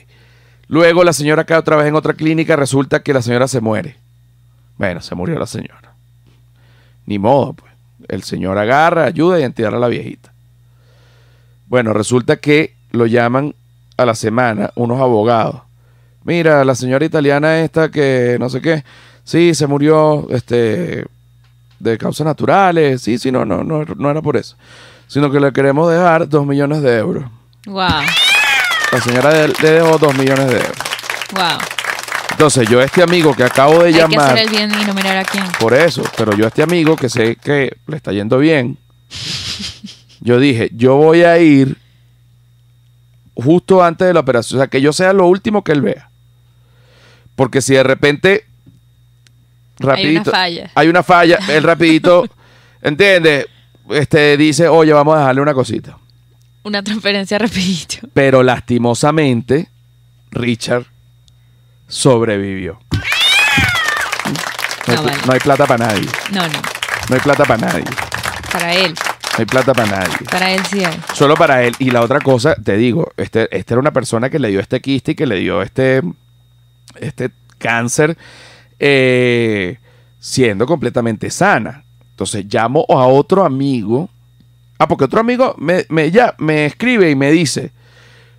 Luego 0.69 1.05
la 1.05 1.13
señora 1.13 1.45
cae 1.45 1.59
otra 1.59 1.77
vez 1.77 1.87
en 1.87 1.97
otra 1.97 2.15
clínica. 2.15 2.57
Resulta 2.57 3.03
que 3.03 3.13
la 3.13 3.21
señora 3.21 3.47
se 3.47 3.61
muere. 3.61 3.99
Bueno, 4.79 5.03
se 5.03 5.15
murió 5.15 5.39
la 5.39 5.45
señora. 5.45 5.93
Ni 7.05 7.19
modo, 7.19 7.53
pues. 7.53 7.71
El 8.09 8.23
señor 8.23 8.57
agarra, 8.57 9.05
ayuda 9.05 9.39
y 9.39 9.43
entierra 9.43 9.77
a 9.77 9.81
la 9.81 9.89
viejita. 9.89 10.33
Bueno, 11.67 11.93
resulta 11.93 12.37
que 12.37 12.75
lo 12.93 13.05
llaman 13.05 13.55
a 13.99 14.07
la 14.07 14.15
semana 14.15 14.71
unos 14.77 14.99
abogados. 14.99 15.61
Mira, 16.25 16.65
la 16.65 16.75
señora 16.75 17.05
italiana 17.05 17.61
esta 17.61 17.91
que 17.91 18.39
no 18.41 18.49
sé 18.49 18.63
qué, 18.63 18.83
sí, 19.29 19.55
se 19.55 19.67
murió 19.67 20.27
este 20.31 21.05
de 21.79 21.99
causas 21.99 22.25
naturales, 22.27 23.03
sí, 23.03 23.19
sí, 23.19 23.31
no, 23.31 23.45
no, 23.45 23.63
no, 23.63 23.85
no 23.85 24.11
era 24.11 24.23
por 24.23 24.37
eso, 24.39 24.57
sino 25.07 25.31
que 25.31 25.39
le 25.39 25.53
queremos 25.53 25.91
dejar 25.93 26.27
dos 26.29 26.47
millones 26.47 26.81
de 26.81 26.97
euros. 26.97 27.25
Wow, 27.67 28.03
La 28.93 29.01
señora 29.03 29.47
le 29.47 29.71
dejó 29.71 29.99
dos 29.99 30.17
millones 30.17 30.47
de 30.47 30.55
euros. 30.57 30.79
wow. 31.35 31.59
Entonces 32.31 32.69
yo 32.69 32.81
a 32.81 32.85
este 32.85 33.03
amigo 33.03 33.35
que 33.35 33.43
acabo 33.45 33.81
de 33.81 33.89
Hay 33.89 33.93
que 33.93 33.99
llamar, 33.99 34.31
hacer 34.33 34.45
el 34.45 34.51
bien 34.51 34.71
y 34.81 34.85
no 34.87 34.95
mirar 34.95 35.19
a 35.19 35.25
quién. 35.25 35.45
por 35.61 35.75
eso, 35.75 36.03
pero 36.17 36.35
yo 36.37 36.45
a 36.45 36.49
este 36.49 36.63
amigo 36.63 36.97
que 36.97 37.09
sé 37.09 37.37
que 37.37 37.77
le 37.87 37.97
está 37.97 38.13
yendo 38.13 38.39
bien, 38.39 38.79
yo 40.21 40.39
dije, 40.39 40.71
yo 40.73 40.97
voy 40.97 41.23
a 41.25 41.39
ir 41.39 41.77
justo 43.35 43.85
antes 43.85 44.07
de 44.07 44.15
la 44.15 44.21
operación, 44.21 44.59
o 44.59 44.63
sea, 44.63 44.69
que 44.69 44.81
yo 44.81 44.93
sea 44.93 45.13
lo 45.13 45.27
último 45.27 45.63
que 45.63 45.73
él 45.73 45.83
vea. 45.83 46.11
Porque 47.37 47.61
si 47.61 47.75
de 47.75 47.83
repente 47.85 48.45
rapidito 49.79 50.31
falla. 50.31 50.71
hay 50.75 50.89
una 50.89 51.03
falla, 51.03 51.39
él 51.49 51.63
rapidito, 51.63 52.27
¿entiendes? 52.83 53.47
Este 53.91 54.37
dice, 54.37 54.69
"Oye, 54.69 54.93
vamos 54.93 55.17
a 55.17 55.21
dejarle 55.21 55.41
una 55.43 55.55
cosita." 55.55 55.97
Una 56.65 56.83
transferencia 56.83 57.39
rapidito. 57.39 58.07
Pero 58.13 58.43
lastimosamente 58.43 59.69
Richard 60.31 60.85
sobrevivió. 61.87 62.79
No 64.87 64.93
hay, 64.93 64.97
No, 64.97 65.03
pl- 65.03 65.11
vale. 65.13 65.27
no 65.27 65.33
hay 65.33 65.41
plata 65.41 65.67
para 65.67 65.87
nadie. 65.87 66.07
No, 66.33 66.43
no. 66.47 66.59
No 67.09 67.15
hay 67.15 67.21
plata 67.21 67.45
para 67.45 67.67
nadie. 67.67 67.85
Para 68.53 68.75
él. 68.75 68.93
No 68.95 69.39
hay 69.39 69.45
plata 69.47 69.73
para 69.75 69.89
nadie. 69.91 70.17
Para 70.31 70.51
él 70.53 70.61
sí 70.71 70.85
hay. 70.85 71.01
Solo 71.15 71.35
para 71.35 71.63
él. 71.63 71.75
Y 71.79 71.91
la 71.91 72.03
otra 72.03 72.21
cosa, 72.21 72.55
te 72.57 72.77
digo, 72.77 73.13
este, 73.17 73.49
esta 73.57 73.75
era 73.75 73.81
una 73.81 73.93
persona 73.93 74.29
que 74.31 74.39
le 74.39 74.49
dio 74.49 74.61
este 74.61 74.81
quiste 74.81 75.13
y 75.13 75.15
que 75.15 75.27
le 75.27 75.37
dio 75.37 75.63
este, 75.63 76.03
este 77.01 77.31
cáncer 77.59 78.17
eh, 78.79 79.79
siendo 80.19 80.67
completamente 80.67 81.31
sana. 81.31 81.85
Entonces 82.11 82.47
llamo 82.53 82.85
a 82.89 83.07
otro 83.07 83.45
amigo. 83.45 84.09
Ah, 84.79 84.87
porque 84.87 85.05
otro 85.05 85.21
amigo 85.21 85.55
me, 85.59 85.87
me, 85.89 86.11
ya, 86.11 86.35
me 86.39 86.67
escribe 86.67 87.11
y 87.11 87.17
me 87.17 87.31
dice, 87.31 87.73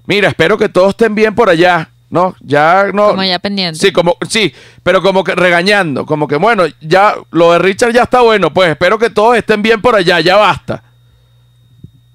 mira, 0.06 0.30
espero 0.30 0.58
que 0.58 0.70
todos 0.70 0.90
estén 0.90 1.16
bien 1.16 1.36
por 1.36 1.50
allá. 1.50 1.90
No, 2.10 2.36
ya 2.42 2.90
no. 2.94 3.10
Como 3.10 3.24
ya 3.24 3.40
pendiente. 3.40 3.80
Sí, 3.80 3.92
como, 3.92 4.18
sí, 4.28 4.54
pero 4.82 5.02
como 5.02 5.24
que 5.24 5.36
regañando, 5.36 6.06
como 6.06 6.28
que 6.28 6.38
bueno, 6.38 6.64
ya 6.82 7.16
lo 7.30 7.54
de 7.54 7.60
Richard 7.60 7.94
ya 7.94 8.04
está 8.04 8.22
bueno, 8.22 8.52
pues 8.52 8.72
espero 8.72 8.98
que 8.98 9.12
todos 9.12 9.38
estén 9.38 9.62
bien 9.62 9.80
por 9.80 9.96
allá, 9.96 10.20
ya 10.20 10.36
basta. 10.38 10.84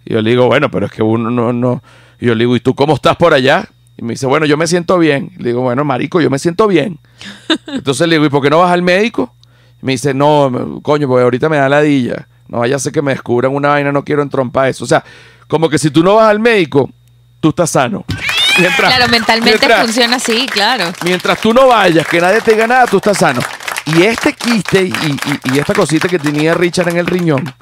Y 0.04 0.14
yo 0.14 0.20
le 0.20 0.30
digo, 0.30 0.46
bueno, 0.46 0.70
pero 0.70 0.86
es 0.86 0.92
que 0.92 1.02
uno 1.02 1.30
no, 1.30 1.52
no. 1.52 1.82
Y 2.20 2.26
yo 2.26 2.34
le 2.34 2.40
digo, 2.40 2.56
¿y 2.56 2.60
tú 2.60 2.74
cómo 2.74 2.94
estás 2.94 3.16
por 3.16 3.32
allá? 3.34 3.68
Y 3.96 4.02
me 4.02 4.14
dice, 4.14 4.26
bueno, 4.26 4.44
yo 4.46 4.56
me 4.56 4.66
siento 4.66 4.98
bien. 4.98 5.32
Le 5.38 5.50
digo, 5.50 5.60
bueno, 5.62 5.84
marico, 5.84 6.20
yo 6.20 6.30
me 6.30 6.38
siento 6.38 6.66
bien. 6.66 6.98
Entonces 7.68 8.08
le 8.08 8.16
digo, 8.16 8.26
¿y 8.26 8.28
por 8.30 8.42
qué 8.42 8.50
no 8.50 8.58
vas 8.58 8.72
al 8.72 8.82
médico? 8.82 9.34
Y 9.82 9.86
me 9.86 9.92
dice, 9.92 10.14
no, 10.14 10.80
coño, 10.82 11.06
porque 11.08 11.22
ahorita 11.22 11.48
me 11.48 11.56
da 11.58 11.68
ladilla. 11.68 12.26
No 12.48 12.58
vaya 12.58 12.76
a 12.76 12.78
ser 12.78 12.92
que 12.92 13.02
me 13.02 13.12
descubran 13.12 13.54
una 13.54 13.68
vaina, 13.70 13.92
no 13.92 14.04
quiero 14.04 14.22
entrompar 14.22 14.68
eso. 14.68 14.84
O 14.84 14.86
sea, 14.88 15.04
como 15.48 15.68
que 15.68 15.78
si 15.78 15.90
tú 15.90 16.02
no 16.02 16.16
vas 16.16 16.28
al 16.28 16.40
médico, 16.40 16.90
tú 17.40 17.50
estás 17.50 17.70
sano. 17.70 18.04
Mientras- 18.58 18.94
Claro, 18.94 19.10
mentalmente 19.10 19.58
mientras- 19.58 19.82
funciona 19.84 20.16
así, 20.16 20.46
claro. 20.46 20.84
Mientras 21.04 21.40
tú 21.40 21.52
no 21.54 21.68
vayas, 21.68 22.06
que 22.06 22.20
nadie 22.20 22.40
te 22.40 22.52
diga 22.52 22.66
nada, 22.66 22.86
tú 22.86 22.96
estás 22.98 23.18
sano. 23.18 23.40
Y 23.86 24.02
este 24.02 24.32
quiste 24.32 24.82
y, 24.82 24.88
y- 24.92 25.54
y 25.54 25.58
esta 25.58 25.74
cosita 25.74 26.08
que 26.08 26.18
tenía 26.18 26.54
Richard 26.54 26.88
en 26.88 26.96
el 26.98 27.06
riñón, 27.06 27.52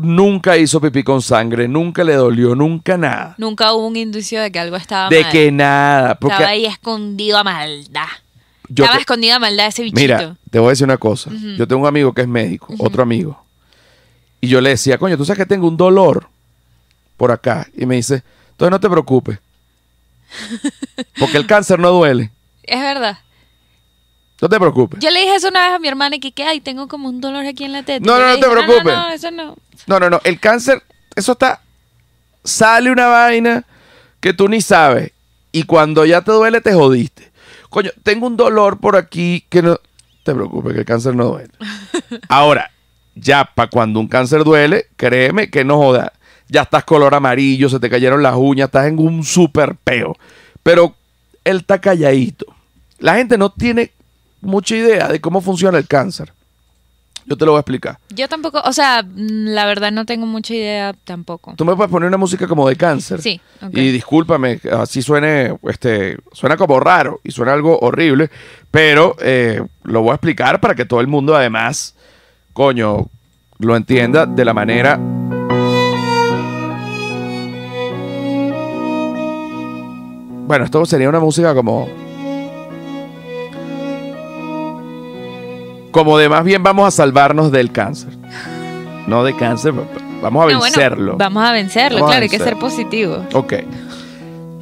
nunca 0.00 0.56
hizo 0.56 0.80
pipí 0.80 1.02
con 1.02 1.22
sangre, 1.22 1.68
nunca 1.68 2.04
le 2.04 2.14
dolió, 2.14 2.54
nunca 2.54 2.96
nada. 2.96 3.34
Nunca 3.38 3.72
hubo 3.72 3.86
un 3.86 3.96
indicio 3.96 4.40
de 4.40 4.50
que 4.50 4.58
algo 4.58 4.76
estaba 4.76 5.08
De 5.08 5.22
mal. 5.22 5.32
que 5.32 5.52
nada. 5.52 6.14
Porque 6.16 6.34
Estaba 6.34 6.50
ahí 6.50 6.66
escondido 6.66 7.38
a 7.38 7.44
maldad. 7.44 8.06
yo 8.68 8.84
Estaba 8.84 8.96
te- 8.98 9.00
escondido 9.02 9.36
a 9.36 9.38
maldad 9.38 9.66
ese 9.68 9.82
bichito. 9.82 10.00
Mira, 10.00 10.36
te 10.50 10.58
voy 10.58 10.68
a 10.68 10.70
decir 10.70 10.84
una 10.84 10.96
cosa. 10.98 11.30
Yo 11.56 11.66
tengo 11.68 11.82
un 11.82 11.88
amigo 11.88 12.12
que 12.12 12.22
es 12.22 12.28
médico, 12.28 12.74
otro 12.78 13.02
amigo. 13.02 13.42
Y 14.40 14.48
yo 14.48 14.60
le 14.60 14.70
decía, 14.70 14.96
coño, 14.98 15.16
tú 15.18 15.24
sabes 15.24 15.38
que 15.38 15.46
tengo 15.46 15.68
un 15.68 15.76
dolor 15.76 16.28
por 17.16 17.30
acá. 17.30 17.66
Y 17.76 17.84
me 17.86 17.96
dice, 17.96 18.22
entonces 18.52 18.70
no 18.70 18.80
te 18.80 18.88
preocupes. 18.88 19.38
Porque 21.18 21.36
el 21.36 21.46
cáncer 21.46 21.78
no 21.78 21.90
duele. 21.90 22.30
Es 22.62 22.80
verdad. 22.80 23.18
No 24.40 24.48
te 24.48 24.58
preocupes. 24.60 25.00
Yo 25.00 25.10
le 25.10 25.20
dije 25.20 25.34
eso 25.34 25.48
una 25.48 25.66
vez 25.66 25.76
a 25.76 25.78
mi 25.80 25.88
hermana 25.88 26.16
y 26.16 26.20
que. 26.20 26.42
Ay, 26.44 26.60
tengo 26.60 26.86
como 26.88 27.08
un 27.08 27.20
dolor 27.20 27.44
aquí 27.44 27.64
en 27.64 27.72
la 27.72 27.82
teta. 27.82 28.06
No, 28.06 28.18
no, 28.18 28.26
no 28.28 28.38
te 28.38 28.48
preocupes. 28.48 28.84
No, 28.84 29.08
no, 29.08 29.08
eso 29.10 29.30
no. 29.30 29.56
No, 29.86 29.98
no, 30.00 30.10
no. 30.10 30.20
El 30.24 30.38
cáncer, 30.40 30.82
eso 31.14 31.32
está. 31.32 31.62
Sale 32.44 32.90
una 32.90 33.06
vaina 33.06 33.64
que 34.20 34.32
tú 34.32 34.48
ni 34.48 34.60
sabes. 34.60 35.12
Y 35.52 35.64
cuando 35.64 36.04
ya 36.04 36.22
te 36.22 36.32
duele, 36.32 36.60
te 36.60 36.72
jodiste. 36.72 37.30
Coño, 37.68 37.90
tengo 38.02 38.26
un 38.26 38.36
dolor 38.36 38.78
por 38.78 38.96
aquí 38.96 39.44
que 39.48 39.62
no. 39.62 39.78
Te 40.24 40.34
preocupes, 40.34 40.74
que 40.74 40.80
el 40.80 40.84
cáncer 40.84 41.14
no 41.14 41.26
duele. 41.26 41.50
Ahora, 42.28 42.70
ya 43.14 43.44
para 43.44 43.70
cuando 43.70 44.00
un 44.00 44.08
cáncer 44.08 44.44
duele, 44.44 44.86
créeme 44.96 45.50
que 45.50 45.64
no 45.64 45.78
joda. 45.78 46.12
Ya 46.48 46.62
estás 46.62 46.84
color 46.84 47.14
amarillo, 47.14 47.68
se 47.68 47.78
te 47.78 47.88
cayeron 47.88 48.22
las 48.22 48.34
uñas, 48.36 48.66
estás 48.66 48.86
en 48.86 48.98
un 48.98 49.24
super 49.24 49.76
peo. 49.76 50.16
Pero 50.62 50.94
él 51.44 51.58
está 51.58 51.80
calladito. 51.80 52.46
La 52.98 53.14
gente 53.14 53.38
no 53.38 53.50
tiene 53.50 53.92
mucha 54.40 54.76
idea 54.76 55.08
de 55.08 55.20
cómo 55.20 55.40
funciona 55.40 55.78
el 55.78 55.86
cáncer. 55.86 56.32
Yo 57.30 57.36
te 57.36 57.44
lo 57.44 57.52
voy 57.52 57.58
a 57.58 57.60
explicar. 57.60 57.96
Yo 58.08 58.28
tampoco, 58.28 58.60
o 58.64 58.72
sea, 58.72 59.04
mm, 59.04 59.54
la 59.54 59.64
verdad 59.64 59.92
no 59.92 60.04
tengo 60.04 60.26
mucha 60.26 60.52
idea 60.52 60.92
tampoco. 61.04 61.54
Tú 61.56 61.64
me 61.64 61.76
puedes 61.76 61.88
poner 61.88 62.08
una 62.08 62.16
música 62.16 62.48
como 62.48 62.68
de 62.68 62.74
cáncer. 62.74 63.22
Sí, 63.22 63.40
ok. 63.62 63.70
Y 63.72 63.92
discúlpame, 63.92 64.58
así 64.72 65.00
suene, 65.00 65.56
este, 65.68 66.18
suena 66.32 66.56
como 66.56 66.80
raro 66.80 67.20
y 67.22 67.30
suena 67.30 67.52
algo 67.52 67.78
horrible, 67.78 68.30
pero 68.72 69.14
eh, 69.20 69.62
lo 69.84 70.02
voy 70.02 70.10
a 70.10 70.14
explicar 70.14 70.60
para 70.60 70.74
que 70.74 70.84
todo 70.84 71.00
el 71.00 71.06
mundo 71.06 71.36
además, 71.36 71.94
coño, 72.52 73.06
lo 73.60 73.76
entienda 73.76 74.26
de 74.26 74.44
la 74.44 74.52
manera... 74.52 74.98
Bueno, 80.48 80.64
esto 80.64 80.84
sería 80.84 81.08
una 81.08 81.20
música 81.20 81.54
como... 81.54 81.99
Como 85.90 86.18
de 86.18 86.28
más 86.28 86.44
bien 86.44 86.62
vamos 86.62 86.86
a 86.86 86.90
salvarnos 86.90 87.50
del 87.50 87.72
cáncer. 87.72 88.10
No 89.06 89.24
de 89.24 89.34
cáncer, 89.34 89.72
vamos 89.72 89.88
a 90.22 90.30
No, 90.30 90.30
bueno, 90.30 90.60
vencerlo. 90.60 91.16
vamos 91.16 91.44
a 91.44 91.52
vencerlo, 91.52 91.96
Vamos 91.98 92.10
a 92.10 92.12
claro, 92.12 92.22
hay 92.22 92.28
que 92.28 92.38
ser 92.38 92.56
positivo. 92.56 93.24
Ok. 93.32 93.54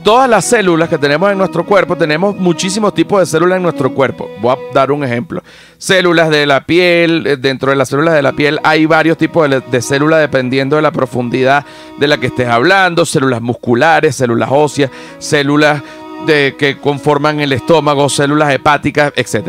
Todas 0.05 0.31
las 0.31 0.45
células 0.45 0.89
que 0.89 0.97
tenemos 0.97 1.31
en 1.31 1.37
nuestro 1.37 1.67
cuerpo, 1.67 1.97
tenemos 1.97 2.35
muchísimos 2.37 2.95
tipos 2.95 3.21
de 3.21 3.27
células 3.27 3.57
en 3.57 3.63
nuestro 3.65 3.93
cuerpo. 3.93 4.31
Voy 4.41 4.55
a 4.55 4.73
dar 4.73 4.91
un 4.91 5.05
ejemplo. 5.05 5.43
Células 5.77 6.31
de 6.31 6.47
la 6.47 6.65
piel, 6.65 7.27
eh, 7.27 7.37
dentro 7.37 7.71
de 7.71 7.77
las 7.77 7.89
células 7.91 8.15
de 8.15 8.23
la 8.23 8.33
piel 8.33 8.59
hay 8.63 8.87
varios 8.87 9.19
tipos 9.19 9.51
de, 9.51 9.61
de 9.61 9.83
células 9.83 10.21
dependiendo 10.21 10.77
de 10.77 10.83
la 10.83 10.93
profundidad 10.93 11.67
de 11.99 12.09
la 12.09 12.17
que 12.17 12.29
estés 12.29 12.49
hablando. 12.49 13.05
Células 13.05 13.43
musculares, 13.43 14.17
células 14.17 14.49
óseas, 14.51 14.91
células 15.19 15.83
de, 16.27 16.55
que 16.59 16.79
conforman 16.79 17.41
el 17.41 17.53
estómago, 17.53 18.09
células 18.09 18.53
hepáticas, 18.55 19.13
etc. 19.17 19.49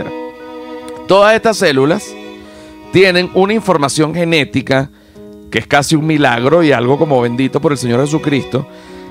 Todas 1.09 1.33
estas 1.33 1.57
células 1.57 2.15
tienen 2.93 3.31
una 3.33 3.53
información 3.53 4.13
genética 4.13 4.91
que 5.49 5.57
es 5.57 5.65
casi 5.65 5.95
un 5.95 6.05
milagro 6.05 6.61
y 6.61 6.71
algo 6.71 6.99
como 6.99 7.19
bendito 7.19 7.59
por 7.59 7.71
el 7.71 7.79
Señor 7.79 8.01
Jesucristo, 8.01 8.67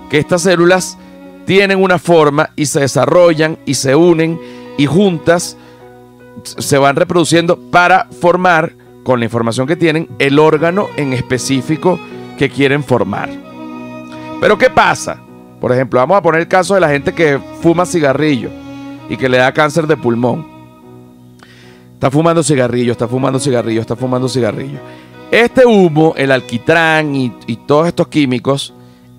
que 0.08 0.18
estas 0.18 0.42
células 0.42 0.96
tienen 1.44 1.82
una 1.82 1.98
forma 1.98 2.50
y 2.54 2.66
se 2.66 2.78
desarrollan 2.78 3.58
y 3.66 3.74
se 3.74 3.96
unen 3.96 4.40
y 4.78 4.86
juntas 4.86 5.56
se 6.44 6.78
van 6.78 6.94
reproduciendo 6.94 7.58
para 7.58 8.06
formar, 8.20 8.76
con 9.02 9.18
la 9.18 9.24
información 9.24 9.66
que 9.66 9.74
tienen, 9.74 10.08
el 10.20 10.38
órgano 10.38 10.86
en 10.96 11.12
específico 11.12 11.98
que 12.38 12.48
quieren 12.48 12.84
formar. 12.84 13.28
Pero 14.40 14.56
¿qué 14.56 14.70
pasa? 14.70 15.20
Por 15.60 15.72
ejemplo, 15.72 15.98
vamos 15.98 16.18
a 16.18 16.22
poner 16.22 16.42
el 16.42 16.48
caso 16.48 16.76
de 16.76 16.80
la 16.80 16.90
gente 16.90 17.12
que 17.12 17.40
fuma 17.60 17.84
cigarrillo 17.84 18.50
y 19.08 19.16
que 19.16 19.28
le 19.28 19.38
da 19.38 19.52
cáncer 19.52 19.88
de 19.88 19.96
pulmón. 19.96 20.57
Está 21.98 22.12
fumando 22.12 22.44
cigarrillo, 22.44 22.92
está 22.92 23.08
fumando 23.08 23.40
cigarrillo, 23.40 23.80
está 23.80 23.96
fumando 23.96 24.28
cigarrillo. 24.28 24.78
Este 25.32 25.66
humo, 25.66 26.14
el 26.16 26.30
alquitrán 26.30 27.16
y, 27.16 27.56
todos 27.66 27.88
estos 27.88 28.06
químicos 28.06 28.72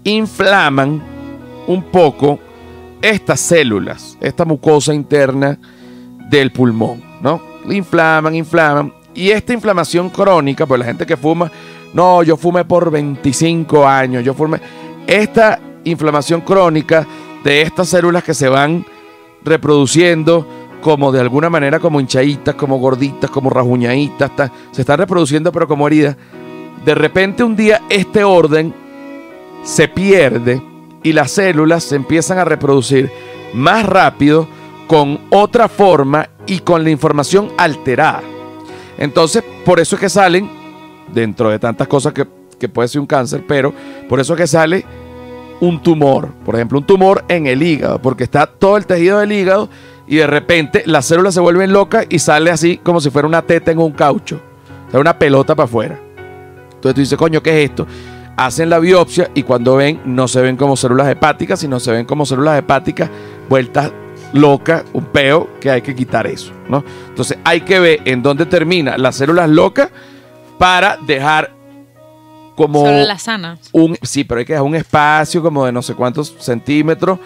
inflaman 0.05 1.03
un 1.67 1.84
poco 1.84 2.39
estas 3.01 3.41
células, 3.41 4.17
esta 4.21 4.45
mucosa 4.45 4.93
interna 4.93 5.59
del 6.30 6.53
pulmón, 6.53 7.03
¿no? 7.19 7.41
Inflaman, 7.69 8.34
inflaman. 8.34 8.93
Y 9.13 9.32
esta 9.32 9.51
inflamación 9.51 10.09
crónica, 10.09 10.65
pues 10.65 10.80
la 10.80 10.86
gente 10.86 11.05
que 11.05 11.17
fuma, 11.17 11.51
no, 11.93 12.23
yo 12.23 12.38
fumé 12.38 12.63
por 12.63 12.89
25 12.89 13.86
años, 13.86 14.23
yo 14.23 14.34
fumé. 14.34 14.61
Esta 15.05 15.59
inflamación 15.84 16.39
crónica 16.39 17.05
de 17.43 17.61
estas 17.61 17.89
células 17.89 18.23
que 18.23 18.34
se 18.34 18.47
van 18.47 18.86
reproduciendo 19.43 20.59
como 20.82 21.11
de 21.11 21.19
alguna 21.19 21.49
manera 21.49 21.80
como 21.80 21.99
hinchaditas, 21.99 22.55
como 22.55 22.77
gorditas, 22.80 23.30
como 23.30 23.49
rajuñaditas, 23.49 24.36
ta- 24.36 24.51
se 24.71 24.82
están 24.82 24.97
reproduciendo 24.99 25.51
pero 25.51 25.67
como 25.67 25.88
heridas. 25.88 26.15
De 26.86 26.95
repente 26.95 27.43
un 27.43 27.55
día 27.55 27.82
este 27.89 28.23
orden 28.23 28.73
se 29.63 29.88
pierde 29.88 30.61
y 31.03 31.11
las 31.13 31.32
células 31.32 31.84
se 31.84 31.95
empiezan 31.95 32.38
a 32.39 32.45
reproducir 32.45 33.11
más 33.53 33.86
rápido 33.86 34.47
con 34.88 35.19
otra 35.30 35.67
forma 35.67 36.30
y 36.47 36.59
con 36.59 36.84
la 36.84 36.89
información 36.89 37.49
alterada. 37.57 38.21
Entonces, 38.97 39.43
por 39.65 39.80
eso 39.80 39.95
es 39.95 40.01
que 40.01 40.09
salen, 40.09 40.49
dentro 41.13 41.49
de 41.49 41.59
tantas 41.59 41.88
cosas 41.88 42.13
que, 42.13 42.25
que 42.59 42.67
puede 42.69 42.88
ser 42.88 42.99
un 43.01 43.07
cáncer, 43.07 43.43
pero 43.47 43.73
por 44.09 44.19
eso 44.19 44.34
es 44.34 44.38
que 44.39 44.47
sale 44.47 44.86
un 45.61 45.82
tumor. 45.82 46.30
Por 46.45 46.55
ejemplo, 46.55 46.80
un 46.80 46.86
tumor 46.86 47.23
en 47.27 47.47
el 47.47 47.61
hígado, 47.61 48.01
porque 48.01 48.23
está 48.23 48.45
todo 48.47 48.77
el 48.77 48.86
tejido 48.86 49.19
del 49.19 49.32
hígado 49.32 49.69
y 50.10 50.16
de 50.16 50.28
repente 50.28 50.82
las 50.88 51.05
células 51.05 51.36
se 51.36 51.39
vuelven 51.39 51.72
locas 51.72 52.07
y 52.10 52.18
sale 52.18 52.49
así 52.49 52.78
como 52.78 52.99
si 52.99 53.12
fuera 53.12 53.28
una 53.28 53.43
teta 53.43 53.72
en 53.72 53.78
un 53.78 53.91
caucho. 53.91 54.41
O 54.88 54.91
sea, 54.91 54.99
una 54.99 55.20
pelota 55.20 55.55
para 55.55 55.66
afuera. 55.66 55.99
Entonces 56.66 56.95
tú 56.95 57.01
dices, 57.01 57.18
coño, 57.18 57.43
¿qué 57.43 57.64
es 57.64 57.70
esto? 57.70 57.86
Hacen 58.36 58.72
la 58.72 58.80
biopsia 58.80 59.30
y 59.36 59.43
cuando 59.43 59.76
ven, 59.76 60.01
no 60.05 60.28
se 60.28 60.41
ven 60.41 60.57
como 60.57 60.76
células 60.76 61.07
hepáticas, 61.07 61.60
sino 61.60 61.80
se 61.80 61.91
ven 61.91 62.05
como 62.07 62.26
células 62.26 62.57
hepáticas 62.57 63.07
vueltas 63.47 63.91
locas, 64.34 64.84
un 64.93 65.05
peo, 65.05 65.47
que 65.60 65.70
hay 65.70 65.84
que 65.84 65.93
quitar 65.93 66.26
eso, 66.26 66.53
¿no? 66.68 66.84
Entonces 67.10 67.38
hay 67.43 67.62
que 67.62 67.80
ver 67.80 68.01
en 68.05 68.24
dónde 68.24 68.47
termina 68.47 68.97
las 68.97 69.16
células 69.16 69.47
locas 69.47 69.89
para 70.57 70.97
dejar 71.05 71.51
como 72.55 72.84
Solo 72.84 73.03
las 73.03 73.22
sanas. 73.22 73.60
un, 73.74 73.95
sí, 74.01 74.24
pero 74.24 74.39
hay 74.39 74.45
que 74.45 74.53
dejar 74.53 74.66
un 74.66 74.76
espacio 74.76 75.43
como 75.43 75.68
de 75.68 75.72
no 75.72 75.84
sé 75.84 75.93
cuántos 75.93 76.36
centímetros 76.39 77.20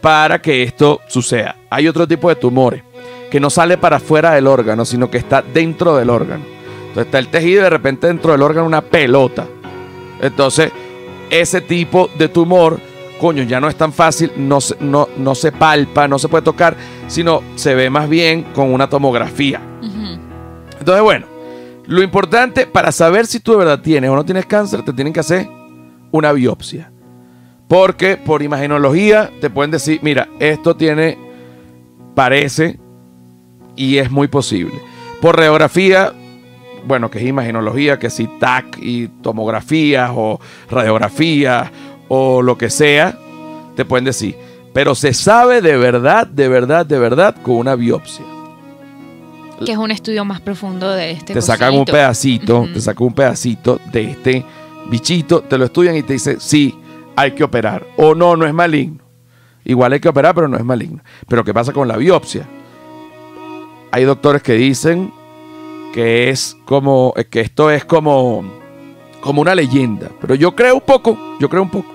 para 0.00 0.40
que 0.40 0.62
esto 0.62 1.00
suceda. 1.08 1.56
Hay 1.70 1.88
otro 1.88 2.06
tipo 2.06 2.28
de 2.28 2.36
tumores 2.36 2.82
que 3.30 3.40
no 3.40 3.50
sale 3.50 3.78
para 3.78 3.96
afuera 3.96 4.32
del 4.32 4.46
órgano, 4.46 4.84
sino 4.84 5.10
que 5.10 5.18
está 5.18 5.42
dentro 5.42 5.96
del 5.96 6.10
órgano. 6.10 6.44
Entonces 6.88 7.06
está 7.06 7.18
el 7.18 7.28
tejido 7.28 7.60
y 7.60 7.64
de 7.64 7.70
repente 7.70 8.06
dentro 8.08 8.32
del 8.32 8.42
órgano 8.42 8.66
una 8.66 8.80
pelota. 8.80 9.46
Entonces, 10.20 10.72
ese 11.30 11.60
tipo 11.60 12.10
de 12.18 12.28
tumor, 12.28 12.80
coño, 13.20 13.44
ya 13.44 13.60
no 13.60 13.68
es 13.68 13.76
tan 13.76 13.92
fácil, 13.92 14.32
no 14.36 14.60
se, 14.60 14.76
no, 14.80 15.08
no 15.16 15.34
se 15.34 15.52
palpa, 15.52 16.08
no 16.08 16.18
se 16.18 16.28
puede 16.28 16.42
tocar, 16.42 16.76
sino 17.06 17.42
se 17.54 17.74
ve 17.74 17.88
más 17.88 18.08
bien 18.08 18.42
con 18.54 18.72
una 18.72 18.88
tomografía. 18.88 19.60
Entonces, 20.78 21.02
bueno, 21.02 21.26
lo 21.86 22.02
importante 22.02 22.66
para 22.66 22.90
saber 22.90 23.26
si 23.26 23.40
tú 23.40 23.52
de 23.52 23.58
verdad 23.58 23.80
tienes 23.80 24.10
o 24.10 24.16
no 24.16 24.24
tienes 24.24 24.46
cáncer, 24.46 24.84
te 24.84 24.92
tienen 24.92 25.12
que 25.12 25.20
hacer 25.20 25.48
una 26.10 26.32
biopsia. 26.32 26.90
Porque 27.70 28.16
por 28.16 28.42
imagenología 28.42 29.30
te 29.40 29.48
pueden 29.48 29.70
decir, 29.70 30.00
mira, 30.02 30.28
esto 30.40 30.74
tiene, 30.74 31.16
parece 32.16 32.80
y 33.76 33.98
es 33.98 34.10
muy 34.10 34.26
posible. 34.26 34.74
Por 35.20 35.36
radiografía, 35.36 36.12
bueno, 36.84 37.12
que 37.12 37.20
es 37.20 37.26
imagenología, 37.26 37.96
que 37.96 38.10
si 38.10 38.26
TAC 38.26 38.76
y 38.82 39.06
tomografías 39.22 40.10
o 40.12 40.40
radiografías 40.68 41.70
o 42.08 42.42
lo 42.42 42.58
que 42.58 42.70
sea, 42.70 43.16
te 43.76 43.84
pueden 43.84 44.04
decir. 44.04 44.34
Pero 44.74 44.96
se 44.96 45.14
sabe 45.14 45.62
de 45.62 45.76
verdad, 45.76 46.26
de 46.26 46.48
verdad, 46.48 46.84
de 46.84 46.98
verdad 46.98 47.36
con 47.40 47.54
una 47.54 47.76
biopsia 47.76 48.24
Que 49.64 49.70
es 49.70 49.78
un 49.78 49.92
estudio 49.92 50.24
más 50.24 50.40
profundo 50.40 50.90
de 50.90 51.12
este 51.12 51.34
te 51.34 51.40
sacan 51.40 51.74
un 51.74 51.84
pedacito, 51.84 52.68
te 52.74 52.80
sacan 52.80 53.06
un 53.06 53.14
pedacito 53.14 53.78
de 53.92 54.10
este 54.10 54.44
bichito, 54.90 55.42
te 55.42 55.56
lo 55.56 55.66
estudian 55.66 55.94
y 55.94 56.02
te 56.02 56.14
dicen, 56.14 56.40
sí, 56.40 56.74
hay 57.16 57.32
que 57.32 57.44
operar. 57.44 57.86
O 57.96 58.14
no, 58.14 58.36
no 58.36 58.46
es 58.46 58.54
maligno. 58.54 59.04
Igual 59.64 59.92
hay 59.92 60.00
que 60.00 60.08
operar, 60.08 60.34
pero 60.34 60.48
no 60.48 60.56
es 60.56 60.64
maligno. 60.64 61.02
Pero 61.28 61.44
¿qué 61.44 61.52
pasa 61.52 61.72
con 61.72 61.86
la 61.86 61.96
biopsia? 61.96 62.48
Hay 63.92 64.04
doctores 64.04 64.42
que 64.42 64.54
dicen 64.54 65.12
que 65.92 66.30
es 66.30 66.56
como, 66.64 67.12
eh, 67.16 67.24
que 67.24 67.40
esto 67.40 67.70
es 67.70 67.84
como, 67.84 68.44
como 69.20 69.42
una 69.42 69.54
leyenda. 69.54 70.08
Pero 70.20 70.34
yo 70.34 70.54
creo 70.54 70.74
un 70.76 70.80
poco, 70.80 71.36
yo 71.38 71.48
creo 71.48 71.62
un 71.62 71.70
poco. 71.70 71.88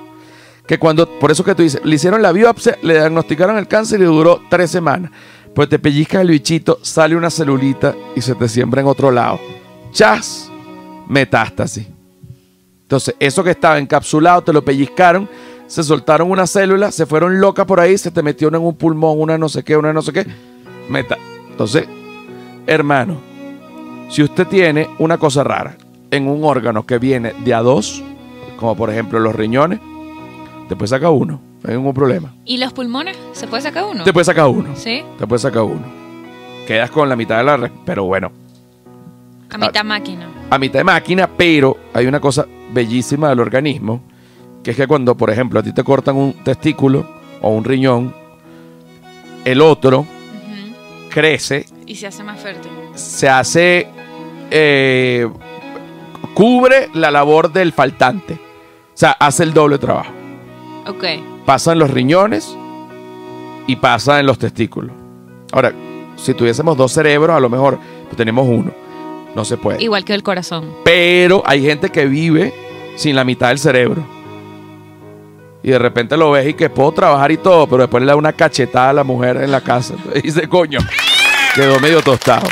Que 0.68 0.80
cuando, 0.80 1.08
por 1.20 1.32
eso 1.32 1.44
que 1.44 1.56
tú 1.56 1.64
dices, 1.64 1.82
le 1.84 1.96
hicieron 1.96 2.22
la 2.22 2.32
biopsia, 2.32 2.78
le 2.82 2.96
diagnosticaron 2.96 3.58
el 3.58 3.68
cáncer 3.68 4.02
y 4.02 4.06
duró 4.06 4.42
tres 4.50 4.72
semanas. 4.72 5.12
Pues 5.54 5.70
te 5.70 5.80
pellizcas 5.80 6.22
el 6.22 6.30
bichito, 6.30 6.80
sale 6.82 7.16
una 7.16 7.30
celulita 7.30 7.96
y 8.16 8.22
se 8.22 8.36
te 8.36 8.50
siembra 8.50 8.82
en 8.82 8.88
otro 8.88 9.12
lado. 9.12 9.40
¡Chas! 9.92 10.52
Metástasis. 11.08 11.95
Entonces, 12.86 13.16
eso 13.20 13.44
que 13.44 13.50
estaba 13.50 13.80
encapsulado, 13.80 14.44
te 14.44 14.54
lo 14.54 14.64
pellizcaron, 14.64 15.28
se 15.66 15.84
soltaron 15.84 16.30
una 16.30 16.46
célula, 16.46 16.92
se 16.92 17.08
fueron 17.08 17.42
locas 17.42 17.66
por 17.66 17.80
ahí, 17.80 17.98
se 17.98 18.12
te 18.12 18.22
metieron 18.22 18.62
en 18.62 18.68
un 18.68 18.76
pulmón, 18.76 19.20
una 19.20 19.40
no 19.40 19.50
sé 19.50 19.64
qué, 19.64 19.76
una 19.76 19.92
no 19.92 20.04
sé 20.04 20.14
qué. 20.14 20.28
Meta. 20.88 21.18
Entonces, 21.50 21.88
hermano, 22.68 23.18
si 24.10 24.22
usted 24.22 24.46
tiene 24.46 24.88
una 25.00 25.18
cosa 25.18 25.44
rara 25.44 25.76
en 26.12 26.28
un 26.28 26.44
órgano 26.44 26.86
que 26.86 27.00
viene 27.00 27.34
de 27.44 27.56
a 27.56 27.62
dos, 27.62 28.04
como 28.60 28.78
por 28.78 28.92
ejemplo 28.92 29.20
los 29.20 29.34
riñones, 29.36 29.80
después 30.70 30.92
saca 30.92 31.10
uno, 31.10 31.42
no 31.64 31.70
hay 31.70 31.78
ningún 31.78 31.96
problema. 31.96 32.36
¿Y 32.46 32.60
los 32.60 32.72
pulmones? 32.72 33.18
¿Se 33.32 33.48
puede 33.48 33.64
sacar 33.64 33.86
uno? 33.86 34.04
Después 34.04 34.28
saca 34.28 34.48
uno, 34.48 34.76
Sí, 34.76 35.04
después 35.18 35.42
saca 35.42 35.64
uno. 35.64 35.82
Quedas 36.68 36.92
con 36.92 37.10
la 37.10 37.16
mitad 37.16 37.40
de 37.40 37.46
la 37.46 37.58
red, 37.58 37.72
pero 37.84 38.04
bueno, 38.04 38.32
a 39.50 39.58
mitad 39.58 39.84
máquina. 39.84 40.28
a 40.50 40.58
mitad 40.58 40.80
de 40.80 40.84
máquina, 40.84 41.28
pero 41.28 41.78
hay 41.94 42.08
una 42.08 42.20
cosa 42.20 42.46
bellísima 42.72 43.30
del 43.30 43.40
organismo, 43.40 44.02
que 44.64 44.72
es 44.72 44.78
que 44.78 44.88
cuando, 44.88 45.16
por 45.16 45.30
ejemplo, 45.30 45.60
a 45.60 45.64
ti 45.64 45.74
te 45.74 45.84
cortan 45.84 46.16
un 46.16 46.34
testículo 46.44 47.06
o 47.42 47.50
un 47.50 47.64
riñón, 47.64 48.14
el 49.46 49.62
otro 49.62 50.06
crece, 51.10 51.66
Y 51.86 51.96
se 51.96 52.08
hace 52.08 52.24
más 52.24 52.40
fértil. 52.40 52.72
se 52.96 53.30
hace, 53.30 53.88
eh, 54.52 55.30
cubre 56.34 56.90
la 56.94 57.12
labor 57.12 57.54
del 57.54 57.72
faltante. 57.72 58.34
O 58.34 58.98
sea, 58.98 59.12
hace 59.12 59.44
el 59.44 59.54
doble 59.54 59.78
trabajo. 59.78 60.12
Ok. 60.88 61.04
Pasa 61.46 61.72
en 61.74 61.80
los 61.80 61.92
riñones 61.92 62.58
y 63.68 63.76
pasa 63.78 64.20
en 64.20 64.26
los 64.26 64.40
testículos. 64.40 64.92
Ahora, 65.52 65.72
si 66.18 66.34
tuviésemos 66.34 66.76
dos 66.76 66.92
cerebros, 66.92 67.36
a 67.36 67.40
lo 67.40 67.50
mejor 67.50 67.78
pues, 68.06 68.18
tenemos 68.18 68.48
uno. 68.48 68.72
No 69.36 69.46
se 69.46 69.58
puede. 69.58 69.84
Igual 69.84 70.06
que 70.06 70.14
el 70.14 70.24
corazón. 70.24 70.74
Pero 70.84 71.44
hay 71.46 71.62
gente 71.62 71.90
que 71.90 72.06
vive 72.06 72.54
sin 72.96 73.16
la 73.16 73.24
mitad 73.24 73.50
del 73.50 73.60
cerebro. 73.60 74.04
Y 75.62 75.72
de 75.72 75.80
repente 75.80 76.16
lo 76.16 76.32
ves 76.32 76.48
y 76.48 76.54
que 76.54 76.70
puedo 76.70 76.92
trabajar 76.92 77.32
y 77.32 77.38
todo, 77.38 77.68
pero 77.68 77.84
después 77.84 78.02
le 78.02 78.08
da 78.08 78.16
una 78.16 78.34
cachetada 78.34 78.92
a 78.92 78.94
la 78.94 79.04
mujer 79.04 79.38
en 79.38 79.52
la 79.52 79.62
casa. 79.62 79.96
Y 80.16 80.22
dice, 80.22 80.48
coño, 80.48 80.80
quedó 81.54 81.80
medio 81.80 82.02
tostado. 82.02 82.48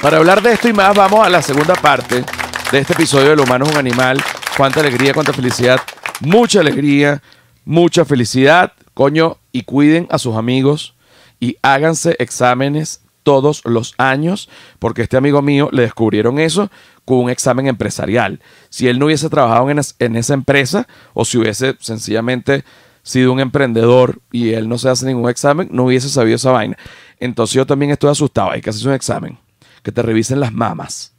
Para 0.00 0.18
hablar 0.18 0.40
de 0.42 0.52
esto 0.52 0.68
y 0.68 0.72
más, 0.72 0.94
vamos 0.94 1.26
a 1.26 1.28
la 1.28 1.42
segunda 1.42 1.74
parte 1.74 2.24
de 2.70 2.78
este 2.78 2.92
episodio 2.92 3.30
del 3.30 3.40
humano 3.40 3.64
es 3.64 3.72
un 3.72 3.78
animal. 3.78 4.22
Cuánta 4.56 4.80
alegría, 4.80 5.12
cuánta 5.12 5.32
felicidad. 5.32 5.80
Mucha 6.20 6.60
alegría, 6.60 7.22
mucha 7.64 8.04
felicidad. 8.04 8.72
Coño, 8.94 9.38
y 9.50 9.62
cuiden 9.62 10.06
a 10.10 10.18
sus 10.18 10.36
amigos 10.36 10.94
y 11.40 11.56
háganse 11.62 12.16
exámenes 12.18 13.00
todos 13.22 13.62
los 13.64 13.94
años, 13.98 14.48
porque 14.78 15.02
este 15.02 15.16
amigo 15.16 15.42
mío 15.42 15.68
le 15.72 15.82
descubrieron 15.82 16.38
eso 16.38 16.70
con 17.04 17.18
un 17.18 17.30
examen 17.30 17.66
empresarial. 17.66 18.40
Si 18.68 18.88
él 18.88 18.98
no 18.98 19.06
hubiese 19.06 19.28
trabajado 19.28 19.70
en, 19.70 19.78
es- 19.78 19.94
en 19.98 20.16
esa 20.16 20.34
empresa 20.34 20.86
o 21.14 21.24
si 21.24 21.38
hubiese 21.38 21.76
sencillamente 21.80 22.64
sido 23.02 23.32
un 23.32 23.40
emprendedor 23.40 24.20
y 24.30 24.50
él 24.50 24.68
no 24.68 24.78
se 24.78 24.88
hace 24.88 25.06
ningún 25.06 25.28
examen, 25.30 25.68
no 25.72 25.84
hubiese 25.84 26.08
sabido 26.08 26.36
esa 26.36 26.50
vaina. 26.52 26.76
Entonces 27.18 27.54
yo 27.54 27.66
también 27.66 27.90
estoy 27.90 28.10
asustado, 28.10 28.50
hay 28.50 28.60
que 28.60 28.70
hacerse 28.70 28.88
un 28.88 28.94
examen, 28.94 29.38
que 29.82 29.92
te 29.92 30.02
revisen 30.02 30.40
las 30.40 30.52
mamas. 30.52 31.12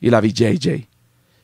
y 0.00 0.08
la 0.10 0.20
VJJ. 0.20 0.86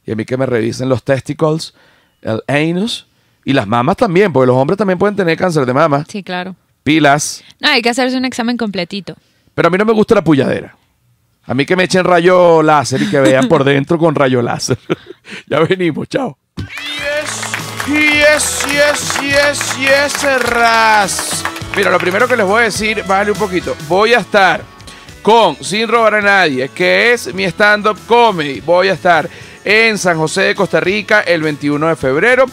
Y 0.06 0.12
a 0.12 0.14
mí 0.16 0.24
que 0.24 0.36
me 0.36 0.46
revisen 0.46 0.88
los 0.88 1.02
testicles, 1.02 1.74
el 2.22 2.40
anus 2.46 3.06
y 3.44 3.52
las 3.52 3.66
mamas 3.66 3.96
también, 3.96 4.32
porque 4.32 4.46
los 4.46 4.56
hombres 4.56 4.78
también 4.78 4.98
pueden 4.98 5.16
tener 5.16 5.36
cáncer 5.36 5.66
de 5.66 5.74
mama. 5.74 6.04
Sí, 6.08 6.22
claro. 6.22 6.54
Pilas. 6.82 7.42
No, 7.60 7.68
hay 7.68 7.82
que 7.82 7.90
hacerse 7.90 8.16
un 8.16 8.24
examen 8.24 8.56
completito. 8.56 9.16
Pero 9.56 9.68
a 9.68 9.70
mí 9.70 9.78
no 9.78 9.86
me 9.86 9.94
gusta 9.94 10.14
la 10.14 10.22
pulladera. 10.22 10.76
A 11.44 11.54
mí 11.54 11.64
que 11.64 11.76
me 11.76 11.84
echen 11.84 12.04
rayo 12.04 12.62
láser 12.62 13.00
y 13.00 13.08
que 13.08 13.20
vean 13.20 13.48
por 13.48 13.64
dentro 13.64 13.96
con 13.96 14.14
rayo 14.14 14.42
láser. 14.42 14.76
ya 15.46 15.60
venimos, 15.60 16.06
chao. 16.08 16.36
Yes, 17.88 18.66
yes, 18.66 18.66
yes, 18.70 19.16
yes, 19.18 19.78
yes, 19.78 20.42
ras. 20.42 21.42
Mira, 21.74 21.90
lo 21.90 21.98
primero 21.98 22.28
que 22.28 22.36
les 22.36 22.44
voy 22.44 22.60
a 22.60 22.64
decir, 22.64 23.02
bájale 23.06 23.30
un 23.30 23.38
poquito. 23.38 23.74
Voy 23.88 24.12
a 24.12 24.18
estar 24.18 24.60
con 25.22 25.56
Sin 25.64 25.88
Robar 25.88 26.16
a 26.16 26.20
Nadie, 26.20 26.68
que 26.68 27.14
es 27.14 27.32
mi 27.32 27.44
stand-up 27.44 27.98
comedy. 28.06 28.60
Voy 28.60 28.88
a 28.88 28.92
estar 28.92 29.26
en 29.64 29.96
San 29.96 30.18
José 30.18 30.42
de 30.42 30.54
Costa 30.54 30.80
Rica 30.80 31.22
el 31.22 31.40
21 31.40 31.88
de 31.88 31.96
febrero 31.96 32.44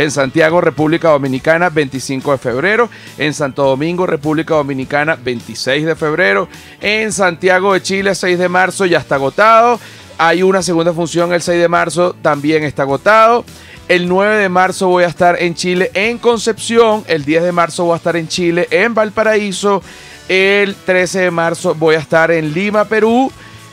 en 0.00 0.10
Santiago, 0.10 0.62
República 0.62 1.10
Dominicana, 1.10 1.68
25 1.68 2.32
de 2.32 2.38
febrero, 2.38 2.88
en 3.18 3.34
Santo 3.34 3.64
Domingo, 3.64 4.06
República 4.06 4.54
Dominicana, 4.54 5.14
26 5.22 5.84
de 5.84 5.94
febrero, 5.94 6.48
en 6.80 7.12
Santiago 7.12 7.74
de 7.74 7.82
Chile, 7.82 8.14
6 8.14 8.38
de 8.38 8.48
marzo, 8.48 8.86
ya 8.86 8.96
está 8.96 9.16
agotado. 9.16 9.78
Hay 10.16 10.42
una 10.42 10.62
segunda 10.62 10.94
función 10.94 11.34
el 11.34 11.42
6 11.42 11.60
de 11.60 11.68
marzo, 11.68 12.16
también 12.22 12.64
está 12.64 12.84
agotado. 12.84 13.44
El 13.88 14.08
9 14.08 14.36
de 14.38 14.48
marzo 14.48 14.88
voy 14.88 15.04
a 15.04 15.08
estar 15.08 15.36
en 15.42 15.54
Chile, 15.54 15.90
en 15.92 16.16
Concepción. 16.16 17.04
El 17.06 17.26
10 17.26 17.42
de 17.42 17.52
marzo 17.52 17.84
voy 17.84 17.92
a 17.92 17.96
estar 17.96 18.16
en 18.16 18.26
Chile, 18.26 18.68
en 18.70 18.94
Valparaíso. 18.94 19.82
El 20.30 20.76
13 20.76 21.20
de 21.20 21.30
marzo 21.30 21.74
voy 21.74 21.96
a 21.96 21.98
estar 21.98 22.30
en 22.30 22.54
Lima, 22.54 22.86
Perú. 22.86 23.30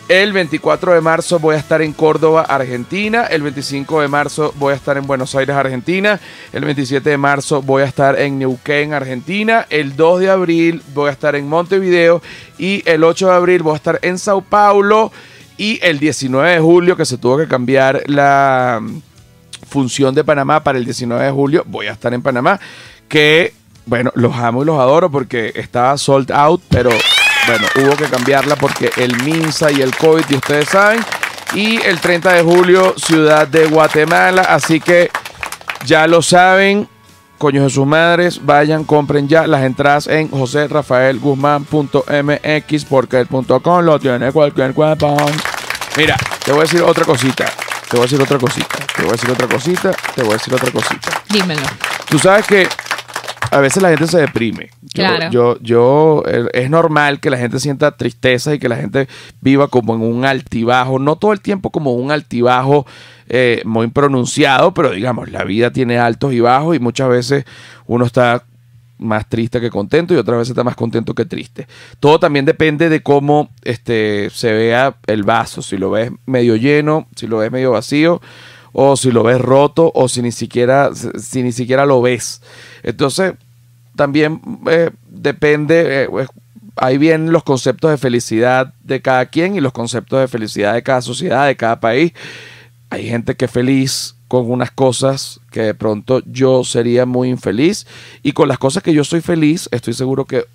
El 0.09 0.31
24 0.31 0.93
de 0.93 1.01
marzo 1.01 1.37
voy 1.37 1.55
a 1.55 1.57
estar 1.57 1.81
en 1.81 1.91
Córdoba, 1.91 2.43
Argentina. 2.43 3.25
El 3.25 3.41
25 3.41 3.99
de 3.99 4.07
marzo 4.07 4.53
voy 4.55 4.71
a 4.71 4.77
estar 4.77 4.95
en 4.95 5.05
Buenos 5.05 5.35
Aires, 5.35 5.53
Argentina. 5.53 6.17
El 6.53 6.63
27 6.63 7.09
de 7.09 7.17
marzo 7.17 7.61
voy 7.61 7.81
a 7.81 7.85
estar 7.85 8.17
en 8.17 8.39
Neuquén, 8.39 8.93
Argentina. 8.93 9.67
El 9.69 9.97
2 9.97 10.21
de 10.21 10.29
abril 10.29 10.81
voy 10.93 11.09
a 11.09 11.11
estar 11.11 11.35
en 11.35 11.49
Montevideo. 11.49 12.21
Y 12.57 12.83
el 12.89 13.03
8 13.03 13.27
de 13.27 13.33
abril 13.33 13.63
voy 13.63 13.73
a 13.73 13.75
estar 13.75 13.99
en 14.01 14.17
Sao 14.17 14.41
Paulo. 14.41 15.11
Y 15.57 15.77
el 15.81 15.99
19 15.99 16.51
de 16.51 16.59
julio, 16.61 16.95
que 16.95 17.05
se 17.05 17.17
tuvo 17.17 17.37
que 17.37 17.47
cambiar 17.49 18.03
la 18.05 18.79
mm, 18.81 19.01
función 19.67 20.15
de 20.15 20.23
Panamá 20.23 20.63
para 20.63 20.77
el 20.77 20.85
19 20.85 21.25
de 21.25 21.31
julio, 21.31 21.63
voy 21.67 21.87
a 21.87 21.91
estar 21.91 22.13
en 22.13 22.21
Panamá. 22.21 22.61
Que, 23.09 23.53
bueno, 23.85 24.13
los 24.15 24.33
amo 24.37 24.63
y 24.63 24.65
los 24.67 24.79
adoro 24.79 25.11
porque 25.11 25.51
estaba 25.53 25.97
sold 25.97 26.31
out, 26.31 26.61
pero 26.69 26.91
bueno, 27.45 27.67
hubo 27.75 27.95
que 27.95 28.05
cambiarla 28.05 28.55
porque 28.55 28.91
el 28.97 29.15
MINSA 29.23 29.71
y 29.71 29.81
el 29.81 29.95
COVID, 29.95 30.25
y 30.29 30.35
ustedes 30.35 30.69
saben. 30.69 31.03
Y 31.53 31.81
el 31.81 31.99
30 31.99 32.33
de 32.33 32.41
julio, 32.41 32.93
Ciudad 32.97 33.47
de 33.47 33.67
Guatemala. 33.67 34.41
Así 34.41 34.81
que 34.81 35.09
ya 35.85 36.07
lo 36.07 36.21
saben, 36.21 36.89
coños 37.37 37.63
de 37.63 37.69
sus 37.69 37.85
madres, 37.85 38.45
vayan, 38.45 38.83
compren 38.83 39.27
ya 39.27 39.45
las 39.47 39.63
entradas 39.63 40.07
en 40.07 40.29
joserrafaelguzmán.mx 40.29 42.85
porque 42.85 43.19
el 43.19 43.27
punto 43.27 43.61
com 43.61 43.85
lo 43.85 43.99
tiene 43.99 44.31
cualquier 44.31 44.73
cuerpo. 44.73 45.15
Mira, 45.95 46.17
te 46.43 46.51
voy 46.51 46.61
a 46.61 46.63
decir 46.63 46.81
otra 46.81 47.05
cosita. 47.05 47.45
Te 47.89 47.95
voy 47.95 48.01
a 48.01 48.03
decir 48.03 48.21
otra 48.21 48.37
cosita. 48.37 48.77
Te 48.95 49.03
voy 49.03 49.09
a 49.09 49.13
decir 49.13 49.31
otra 49.31 49.47
cosita. 49.47 49.91
Te 50.13 50.21
voy 50.21 50.31
a 50.31 50.33
decir 50.33 50.53
otra 50.53 50.71
cosita. 50.71 51.23
Dímelo. 51.29 51.61
Tú 52.09 52.19
sabes 52.19 52.45
que 52.45 52.67
a 53.51 53.59
veces 53.59 53.81
la 53.81 53.89
gente 53.89 54.07
se 54.07 54.19
deprime. 54.19 54.69
Yo- 54.97 55.07
Claro. 55.07 55.31
Yo, 55.31 55.57
yo, 55.61 56.23
eh, 56.27 56.45
es 56.53 56.69
normal 56.69 57.19
que 57.19 57.29
la 57.29 57.37
gente 57.37 57.59
sienta 57.59 57.91
tristeza 57.95 58.53
y 58.53 58.59
que 58.59 58.69
la 58.69 58.75
gente 58.77 59.07
viva 59.41 59.67
como 59.67 59.95
en 59.95 60.01
un 60.01 60.25
altibajo, 60.25 60.99
no 60.99 61.15
todo 61.15 61.33
el 61.33 61.41
tiempo 61.41 61.71
como 61.71 61.93
un 61.93 62.11
altibajo 62.11 62.85
eh, 63.29 63.61
muy 63.65 63.87
pronunciado, 63.87 64.73
pero 64.73 64.91
digamos, 64.91 65.29
la 65.31 65.43
vida 65.43 65.71
tiene 65.71 65.97
altos 65.99 66.33
y 66.33 66.39
bajos 66.39 66.75
y 66.75 66.79
muchas 66.79 67.09
veces 67.09 67.45
uno 67.85 68.05
está 68.05 68.43
más 68.99 69.29
triste 69.29 69.61
que 69.61 69.69
contento 69.69 70.13
y 70.13 70.17
otras 70.17 70.39
veces 70.39 70.51
está 70.51 70.63
más 70.63 70.75
contento 70.75 71.13
que 71.13 71.25
triste. 71.25 71.67
Todo 71.99 72.19
también 72.19 72.45
depende 72.45 72.89
de 72.89 73.03
cómo 73.03 73.49
este, 73.63 74.29
se 74.31 74.51
vea 74.53 74.95
el 75.05 75.23
vaso, 75.23 75.61
si 75.61 75.77
lo 75.77 75.91
ves 75.91 76.11
medio 76.25 76.55
lleno, 76.55 77.07
si 77.15 77.27
lo 77.27 77.37
ves 77.37 77.51
medio 77.51 77.71
vacío 77.71 78.21
o 78.73 78.95
si 78.97 79.11
lo 79.11 79.21
ves 79.23 79.39
roto 79.39 79.91
o 79.93 80.07
si 80.07 80.21
ni 80.21 80.31
siquiera 80.31 80.91
si 80.95 81.43
ni 81.43 81.51
siquiera 81.51 81.85
lo 81.85 82.01
ves. 82.01 82.41
Entonces, 82.81 83.33
también 83.97 84.39
eh, 84.69 84.91
depende 85.09 86.03
eh, 86.03 86.07
pues, 86.09 86.29
ahí 86.77 86.97
vienen 86.97 87.33
los 87.33 87.43
conceptos 87.43 87.91
de 87.91 87.97
felicidad 87.97 88.73
de 88.83 89.01
cada 89.01 89.25
quien 89.25 89.55
y 89.55 89.59
los 89.59 89.73
conceptos 89.73 90.21
de 90.21 90.27
felicidad 90.29 90.73
de 90.73 90.83
cada 90.83 91.01
sociedad, 91.01 91.47
de 91.47 91.57
cada 91.57 91.81
país. 91.81 92.13
Hay 92.89 93.09
gente 93.09 93.35
que 93.35 93.45
es 93.45 93.51
feliz 93.51 94.15
con 94.29 94.49
unas 94.49 94.71
cosas 94.71 95.41
que 95.51 95.61
de 95.61 95.73
pronto 95.73 96.21
yo 96.25 96.63
sería 96.63 97.05
muy 97.05 97.29
infeliz 97.29 97.85
y 98.23 98.31
con 98.31 98.47
las 98.47 98.57
cosas 98.57 98.83
que 98.83 98.93
yo 98.93 99.03
soy 99.03 99.21
feliz, 99.21 99.67
estoy 99.71 99.93
seguro 99.93 100.25
que 100.25 100.45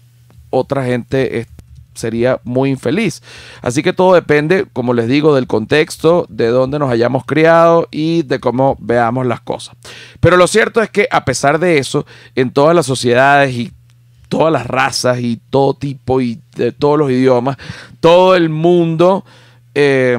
otra 0.50 0.84
gente 0.84 1.46
sería 1.94 2.40
muy 2.44 2.70
infeliz. 2.70 3.22
Así 3.60 3.82
que 3.82 3.92
todo 3.92 4.14
depende, 4.14 4.66
como 4.72 4.94
les 4.94 5.08
digo, 5.08 5.34
del 5.34 5.46
contexto, 5.46 6.26
de 6.28 6.48
dónde 6.48 6.78
nos 6.78 6.90
hayamos 6.90 7.24
criado 7.24 7.88
y 7.90 8.22
de 8.22 8.40
cómo 8.40 8.76
veamos 8.80 9.26
las 9.26 9.40
cosas. 9.40 9.76
Pero 10.20 10.36
lo 10.36 10.46
cierto 10.46 10.82
es 10.82 10.90
que 10.90 11.08
a 11.10 11.24
pesar 11.24 11.58
de 11.58 11.78
eso, 11.78 12.06
en 12.34 12.50
todas 12.52 12.74
las 12.74 12.86
sociedades 12.86 13.54
y 13.54 13.72
todas 14.28 14.52
las 14.52 14.66
razas 14.66 15.20
y 15.20 15.40
todo 15.50 15.74
tipo 15.74 16.20
y 16.20 16.40
de 16.56 16.72
todos 16.72 16.98
los 16.98 17.10
idiomas, 17.10 17.58
todo 18.00 18.34
el 18.34 18.48
mundo 18.48 19.24
eh, 19.74 20.18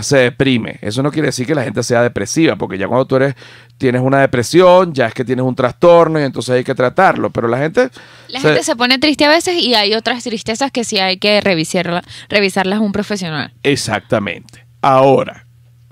se 0.00 0.18
deprime. 0.18 0.78
Eso 0.80 1.02
no 1.02 1.10
quiere 1.10 1.26
decir 1.26 1.46
que 1.46 1.54
la 1.54 1.64
gente 1.64 1.82
sea 1.82 2.02
depresiva, 2.02 2.56
porque 2.56 2.78
ya 2.78 2.86
cuando 2.86 3.06
tú 3.06 3.16
eres, 3.16 3.34
tienes 3.78 4.00
una 4.02 4.20
depresión, 4.20 4.92
ya 4.92 5.06
es 5.06 5.14
que 5.14 5.24
tienes 5.24 5.44
un 5.44 5.54
trastorno 5.54 6.20
y 6.20 6.22
entonces 6.22 6.54
hay 6.54 6.64
que 6.64 6.74
tratarlo. 6.74 7.30
Pero 7.30 7.48
la 7.48 7.58
gente... 7.58 7.90
La 8.28 8.40
gente 8.40 8.62
se 8.62 8.76
pone 8.76 8.98
triste 8.98 9.24
a 9.24 9.28
veces 9.28 9.56
y 9.56 9.74
hay 9.74 9.94
otras 9.94 10.22
tristezas 10.22 10.70
que 10.70 10.84
sí 10.84 10.98
hay 10.98 11.18
que 11.18 11.40
revisarla, 11.40 12.02
revisarlas 12.28 12.78
a 12.78 12.82
un 12.82 12.92
profesional. 12.92 13.52
Exactamente. 13.62 14.66
Ahora, 14.80 15.46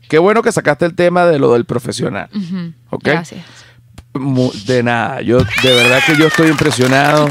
qué 0.09 0.19
bueno 0.19 0.43
que 0.43 0.53
sacaste 0.53 0.87
el 0.87 0.95
tema 0.95 1.27
de 1.27 1.39
lo 1.39 1.53
del 1.53 1.65
profesional. 1.65 2.29
Gracias. 3.03 3.45
De 4.13 4.83
nada, 4.83 5.21
yo 5.23 5.39
de 5.39 5.73
verdad 5.75 6.01
que 6.05 6.17
yo 6.17 6.27
estoy 6.27 6.49
impresionado. 6.49 7.29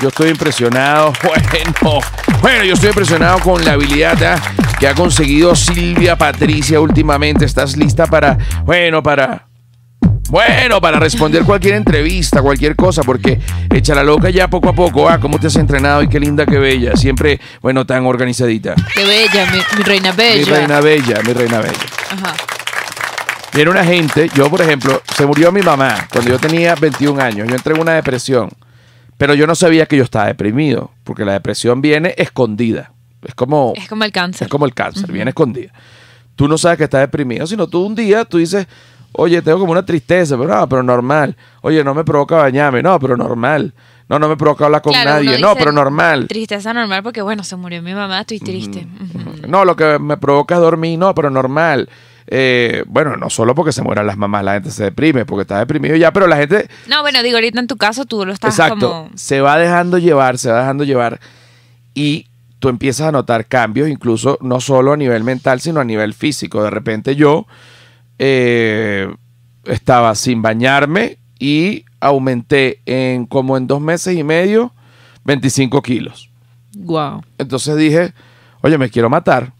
Yo 0.00 0.08
estoy 0.08 0.30
impresionado. 0.30 1.12
Bueno, 1.22 2.00
bueno, 2.42 2.64
yo 2.64 2.74
estoy 2.74 2.90
impresionado 2.90 3.38
con 3.40 3.64
la 3.64 3.72
habilidad 3.72 4.22
ah, 4.22 4.36
que 4.78 4.86
ha 4.86 4.94
conseguido 4.94 5.54
Silvia 5.56 6.16
Patricia 6.16 6.80
últimamente. 6.80 7.44
¿Estás 7.46 7.76
lista 7.76 8.06
para, 8.06 8.36
bueno, 8.64 9.02
para, 9.02 9.46
bueno, 10.28 10.80
para 10.80 11.00
responder 11.00 11.44
cualquier 11.44 11.74
entrevista, 11.76 12.42
cualquier 12.42 12.76
cosa? 12.76 13.02
Porque 13.02 13.40
echa 13.74 13.94
la 13.94 14.04
loca 14.04 14.28
ya 14.30 14.48
poco 14.48 14.68
a 14.68 14.74
poco. 14.74 15.08
Ah, 15.08 15.18
cómo 15.18 15.38
te 15.40 15.46
has 15.46 15.56
entrenado 15.56 16.02
y 16.02 16.08
qué 16.08 16.20
linda, 16.20 16.44
qué 16.46 16.58
bella. 16.58 16.94
Siempre, 16.94 17.40
bueno, 17.62 17.86
tan 17.86 18.04
organizadita. 18.06 18.74
Qué 18.94 19.04
bella, 19.04 19.46
mi, 19.50 19.58
mi 19.78 19.82
reina 19.82 20.10
Mi 20.12 20.16
bella. 20.16 20.56
reina 20.56 20.80
bella, 20.80 21.22
mi 21.26 21.32
reina 21.32 21.58
bella. 21.60 21.78
Ajá. 22.10 22.34
Viene 23.56 23.70
una 23.70 23.84
gente, 23.84 24.28
yo 24.34 24.50
por 24.50 24.60
ejemplo, 24.60 25.00
se 25.16 25.24
murió 25.24 25.50
mi 25.50 25.62
mamá 25.62 26.06
cuando 26.12 26.30
yo 26.30 26.38
tenía 26.38 26.74
21 26.74 27.18
años, 27.22 27.48
yo 27.48 27.54
entré 27.54 27.74
en 27.74 27.80
una 27.80 27.94
depresión, 27.94 28.50
pero 29.16 29.32
yo 29.32 29.46
no 29.46 29.54
sabía 29.54 29.86
que 29.86 29.96
yo 29.96 30.04
estaba 30.04 30.26
deprimido, 30.26 30.90
porque 31.04 31.24
la 31.24 31.32
depresión 31.32 31.80
viene 31.80 32.14
escondida, 32.18 32.92
es 33.22 33.34
como, 33.34 33.72
Es 33.74 33.88
como 33.88 34.04
el 34.04 34.12
cáncer. 34.12 34.44
es 34.44 34.50
como 34.50 34.66
el 34.66 34.74
cáncer, 34.74 35.10
viene 35.10 35.30
escondida. 35.30 35.72
Tú 36.34 36.48
no 36.48 36.58
sabes 36.58 36.76
que 36.76 36.84
estás 36.84 37.00
deprimido, 37.00 37.46
sino 37.46 37.66
tú 37.66 37.86
un 37.86 37.94
día 37.94 38.26
tú 38.26 38.36
dices, 38.36 38.66
oye, 39.12 39.40
tengo 39.40 39.58
como 39.60 39.72
una 39.72 39.86
tristeza, 39.86 40.36
pero 40.36 40.54
no, 40.54 40.68
pero 40.68 40.82
normal. 40.82 41.34
Oye, 41.62 41.82
no 41.82 41.94
me 41.94 42.04
provoca 42.04 42.36
bañarme, 42.36 42.82
no, 42.82 42.98
pero 43.00 43.16
normal. 43.16 43.72
No, 44.06 44.18
no 44.18 44.28
me 44.28 44.36
provoca 44.36 44.66
hablar 44.66 44.82
con 44.82 44.92
Claro, 44.92 45.12
nadie, 45.12 45.38
no, 45.38 45.56
pero 45.56 45.72
normal. 45.72 46.28
Tristeza 46.28 46.74
normal 46.74 47.02
porque, 47.02 47.22
bueno, 47.22 47.42
se 47.42 47.56
murió 47.56 47.80
mi 47.80 47.94
mamá, 47.94 48.20
estoy 48.20 48.38
triste. 48.38 48.86
No, 49.48 49.64
lo 49.64 49.74
que 49.74 49.98
me 49.98 50.18
provoca 50.18 50.56
es 50.56 50.60
dormir, 50.60 50.98
no, 50.98 51.14
pero 51.14 51.30
normal. 51.30 51.88
Eh, 52.28 52.82
bueno, 52.86 53.16
no 53.16 53.30
solo 53.30 53.54
porque 53.54 53.72
se 53.72 53.82
mueran 53.82 54.06
las 54.06 54.16
mamás, 54.16 54.44
la 54.44 54.54
gente 54.54 54.70
se 54.70 54.84
deprime, 54.84 55.24
porque 55.24 55.42
está 55.42 55.58
deprimido 55.58 55.94
ya, 55.96 56.12
pero 56.12 56.26
la 56.26 56.36
gente, 56.36 56.68
No, 56.88 57.02
bueno, 57.02 57.22
digo, 57.22 57.36
ahorita 57.36 57.60
en 57.60 57.66
tu 57.66 57.76
caso 57.76 58.04
tú 58.04 58.24
lo 58.26 58.32
estás 58.32 58.58
exacto, 58.58 58.90
como... 58.90 59.10
se 59.14 59.40
va 59.40 59.58
dejando 59.58 59.98
llevar, 59.98 60.38
se 60.38 60.50
va 60.50 60.60
dejando 60.60 60.84
llevar 60.84 61.20
y 61.94 62.26
tú 62.58 62.68
empiezas 62.68 63.08
a 63.08 63.12
notar 63.12 63.46
cambios, 63.46 63.88
incluso 63.88 64.38
no 64.40 64.60
solo 64.60 64.92
a 64.92 64.96
nivel 64.96 65.24
mental, 65.24 65.60
sino 65.60 65.80
a 65.80 65.84
nivel 65.84 66.14
físico. 66.14 66.62
De 66.62 66.70
repente 66.70 67.16
yo 67.16 67.46
eh, 68.18 69.08
estaba 69.64 70.14
sin 70.14 70.42
bañarme 70.42 71.18
y 71.38 71.84
aumenté 72.00 72.80
en 72.86 73.26
como 73.26 73.56
en 73.56 73.66
dos 73.66 73.80
meses 73.80 74.16
y 74.16 74.24
medio 74.24 74.72
25 75.24 75.82
kilos. 75.82 76.30
Wow. 76.76 77.22
Entonces 77.38 77.76
dije, 77.76 78.12
oye, 78.62 78.78
me 78.78 78.90
quiero 78.90 79.10
matar. 79.10 79.52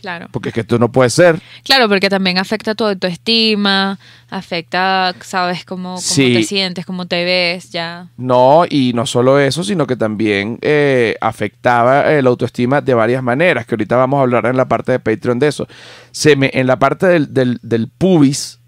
Claro. 0.00 0.28
Porque 0.30 0.50
es 0.50 0.54
que 0.54 0.60
esto 0.60 0.78
no 0.78 0.92
puede 0.92 1.10
ser. 1.10 1.40
Claro, 1.64 1.88
porque 1.88 2.08
también 2.08 2.38
afecta 2.38 2.74
tu 2.74 2.84
autoestima, 2.84 3.98
afecta, 4.30 5.14
sabes, 5.22 5.64
cómo, 5.64 5.88
cómo 5.94 5.98
Sí. 6.00 6.32
te 6.34 6.42
sientes, 6.44 6.86
cómo 6.86 7.06
te 7.06 7.24
ves, 7.24 7.70
ya. 7.70 8.08
No, 8.16 8.64
y 8.68 8.92
no 8.94 9.06
solo 9.06 9.40
eso, 9.40 9.64
sino 9.64 9.86
que 9.86 9.96
también 9.96 10.58
eh, 10.62 11.16
afectaba 11.20 12.12
eh, 12.12 12.22
la 12.22 12.30
autoestima 12.30 12.80
de 12.80 12.94
varias 12.94 13.22
maneras, 13.22 13.66
que 13.66 13.74
ahorita 13.74 13.96
vamos 13.96 14.18
a 14.18 14.22
hablar 14.22 14.46
en 14.46 14.56
la 14.56 14.68
parte 14.68 14.92
de 14.92 15.00
Patreon 15.00 15.38
de 15.40 15.48
eso. 15.48 15.66
Se 16.12 16.36
me, 16.36 16.50
en 16.54 16.66
la 16.68 16.78
parte 16.78 17.06
del, 17.06 17.34
del, 17.34 17.58
del 17.62 17.88
pubis, 17.88 18.60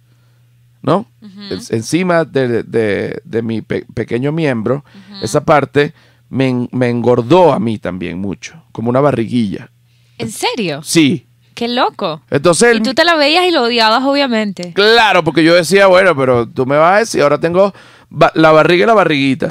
¿no? 0.82 1.06
Es- 1.50 1.70
Encima 1.70 2.24
de, 2.24 2.62
de- 2.64 3.20
de 3.24 3.42
mi 3.42 3.60
pe- 3.62 3.86
pequeño 3.94 4.32
miembro, 4.32 4.84
esa 5.22 5.44
parte 5.44 5.92
me, 6.28 6.68
me 6.72 6.88
engordó 6.88 7.52
a 7.52 7.60
mí 7.60 7.78
también 7.78 8.18
mucho, 8.18 8.62
como 8.72 8.90
una 8.90 9.00
barriguilla. 9.00 9.70
¿En 10.20 10.30
serio? 10.30 10.80
Sí. 10.82 11.26
Qué 11.54 11.68
loco. 11.68 12.22
Entonces, 12.30 12.76
Y 12.76 12.80
tú 12.80 12.94
te 12.94 13.04
la 13.04 13.16
veías 13.16 13.44
y 13.46 13.50
lo 13.50 13.62
odiabas, 13.64 14.02
obviamente. 14.04 14.72
claro, 14.74 15.22
porque 15.24 15.42
yo 15.44 15.54
decía, 15.54 15.86
bueno, 15.88 16.16
pero 16.16 16.48
tú 16.48 16.64
me 16.66 16.76
vas 16.78 16.94
a 16.94 16.98
decir, 17.00 17.22
ahora 17.22 17.38
tengo 17.38 17.74
ba- 18.08 18.32
la 18.34 18.50
barriga 18.50 18.84
y 18.84 18.86
la 18.86 18.94
barriguita. 18.94 19.48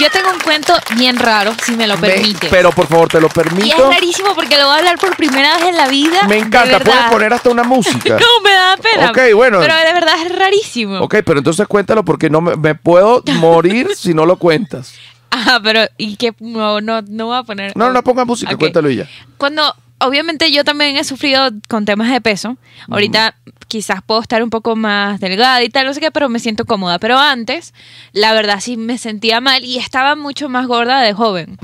Yo 0.00 0.08
tengo 0.10 0.30
un 0.30 0.38
cuento 0.40 0.72
bien 0.96 1.18
raro, 1.18 1.52
si 1.64 1.72
me 1.72 1.86
lo 1.86 1.96
Me- 1.98 2.08
permite. 2.08 2.46
pero 2.48 2.70
por 2.70 2.86
favor, 2.86 3.08
te 3.08 3.20
lo 3.20 3.26
y 3.26 3.28
es 3.28 3.34
permito. 3.34 3.90
rarísimo 3.90 4.34
porque 4.34 4.56
lo 4.56 4.64
voy 4.66 4.74
a 4.74 4.78
hablar 4.78 4.98
por 4.98 5.16
primera 5.16 5.56
vez 5.56 5.66
en 5.66 5.76
la 5.76 5.88
vida. 5.88 6.22
Me 6.28 6.36
de 6.36 6.40
encanta, 6.42 6.78
puedes 6.78 7.02
poner 7.10 7.32
hasta 7.32 7.50
una 7.50 7.64
música. 7.64 8.16
No, 8.20 8.40
me 8.42 8.50
da 8.50 8.76
pena. 8.76 9.10
Ok, 9.10 9.34
bueno. 9.34 9.58
Pero 9.60 9.74
de 9.74 9.92
verdad 9.92 10.14
es 10.24 10.36
rarísimo. 10.36 11.00
Ok, 11.00 11.16
pero 11.24 11.38
entonces 11.38 11.66
cuéntalo 11.66 12.04
porque 12.04 12.30
no 12.30 12.40
me, 12.40 12.54
me 12.56 12.74
puedo 12.76 13.22
morir 13.40 13.88
si 13.96 14.14
no 14.14 14.26
lo 14.26 14.36
cuentas. 14.36 14.94
Ajá, 15.30 15.60
pero 15.62 15.82
¿y 15.96 16.16
qué? 16.16 16.34
No, 16.40 16.80
no, 16.80 17.02
no 17.02 17.26
voy 17.26 17.38
a 17.38 17.42
poner. 17.44 17.76
No, 17.76 17.92
no 17.92 18.02
ponga 18.02 18.24
música, 18.24 18.56
cuéntalo 18.56 18.90
y 18.90 18.96
ya. 18.96 19.08
Cuando, 19.38 19.62
obviamente 19.98 20.50
yo 20.50 20.64
también 20.64 20.96
he 20.96 21.04
sufrido 21.04 21.50
con 21.68 21.84
temas 21.84 22.10
de 22.10 22.20
peso. 22.20 22.56
Ahorita 22.88 23.34
quizás 23.68 24.02
puedo 24.04 24.20
estar 24.20 24.42
un 24.42 24.50
poco 24.50 24.74
más 24.74 25.20
delgada 25.20 25.62
y 25.62 25.68
tal, 25.68 25.86
no 25.86 25.94
sé 25.94 26.00
qué, 26.00 26.10
pero 26.10 26.28
me 26.28 26.40
siento 26.40 26.64
cómoda. 26.64 26.98
Pero 26.98 27.18
antes, 27.18 27.72
la 28.12 28.32
verdad 28.32 28.58
sí 28.60 28.76
me 28.76 28.98
sentía 28.98 29.40
mal 29.40 29.64
y 29.64 29.78
estaba 29.78 30.16
mucho 30.16 30.48
más 30.48 30.66
gorda 30.66 31.00
de 31.00 31.12
joven. 31.12 31.56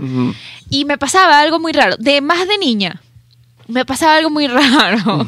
Y 0.70 0.84
me 0.84 0.98
pasaba 0.98 1.40
algo 1.40 1.58
muy 1.58 1.72
raro, 1.72 1.96
de 1.98 2.20
más 2.20 2.46
de 2.46 2.58
niña. 2.58 3.02
Me 3.66 3.84
pasaba 3.84 4.14
algo 4.16 4.30
muy 4.30 4.46
raro. 4.46 5.26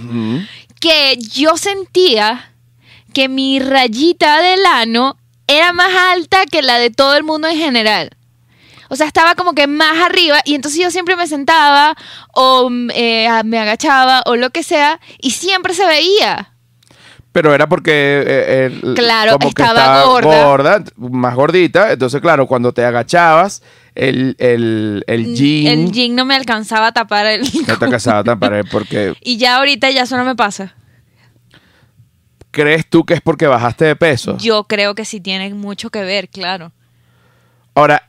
Que 0.80 1.18
yo 1.18 1.56
sentía 1.56 2.52
que 3.12 3.28
mi 3.28 3.58
rayita 3.58 4.40
del 4.40 4.64
ano 4.64 5.16
era 5.48 5.72
más 5.72 5.90
alta 6.12 6.46
que 6.46 6.62
la 6.62 6.78
de 6.78 6.90
todo 6.90 7.16
el 7.16 7.24
mundo 7.24 7.48
en 7.48 7.56
general. 7.58 8.10
O 8.88 8.96
sea, 8.96 9.06
estaba 9.06 9.34
como 9.34 9.54
que 9.54 9.66
más 9.66 9.98
arriba 10.04 10.38
y 10.44 10.54
entonces 10.54 10.80
yo 10.80 10.90
siempre 10.90 11.14
me 11.16 11.26
sentaba 11.26 11.94
o 12.34 12.68
mm, 12.70 12.90
eh, 12.94 13.28
me 13.44 13.58
agachaba 13.58 14.22
o 14.26 14.36
lo 14.36 14.50
que 14.50 14.62
sea 14.62 15.00
y 15.20 15.30
siempre 15.32 15.74
se 15.74 15.86
veía. 15.86 16.52
Pero 17.32 17.54
era 17.54 17.68
porque 17.68 18.24
eh, 18.26 18.66
el- 18.82 18.94
Claro, 18.94 19.38
como 19.38 19.52
que 19.52 19.62
estaba 19.62 20.04
gorda. 20.04 20.44
gorda, 20.46 20.84
más 20.96 21.34
gordita. 21.34 21.92
Entonces, 21.92 22.20
claro, 22.22 22.46
cuando 22.46 22.72
te 22.72 22.84
agachabas, 22.84 23.62
el, 23.94 24.34
el, 24.38 25.04
el 25.06 25.34
jean 25.34 25.66
El 25.80 25.92
jean 25.92 26.14
no 26.16 26.24
me 26.24 26.34
alcanzaba 26.34 26.88
a 26.88 26.92
tapar 26.92 27.26
el... 27.26 27.42
no 27.42 27.78
te 27.78 27.84
alcanzaba 27.84 28.24
tan 28.24 28.40
pared 28.40 28.64
porque 28.70 29.14
Y 29.20 29.36
ya 29.36 29.56
ahorita 29.58 29.90
ya 29.90 30.02
eso 30.02 30.16
no 30.16 30.24
me 30.24 30.34
pasa. 30.34 30.74
crees 32.50 32.88
tú 32.88 33.04
que 33.04 33.14
es 33.14 33.20
porque 33.20 33.46
bajaste 33.46 33.84
de 33.84 33.96
peso. 33.96 34.36
Yo 34.38 34.64
creo 34.64 34.94
que 34.94 35.04
sí 35.04 35.20
tiene 35.20 35.52
mucho 35.54 35.90
que 35.90 36.02
ver, 36.02 36.28
claro. 36.28 36.72
Ahora, 37.74 38.07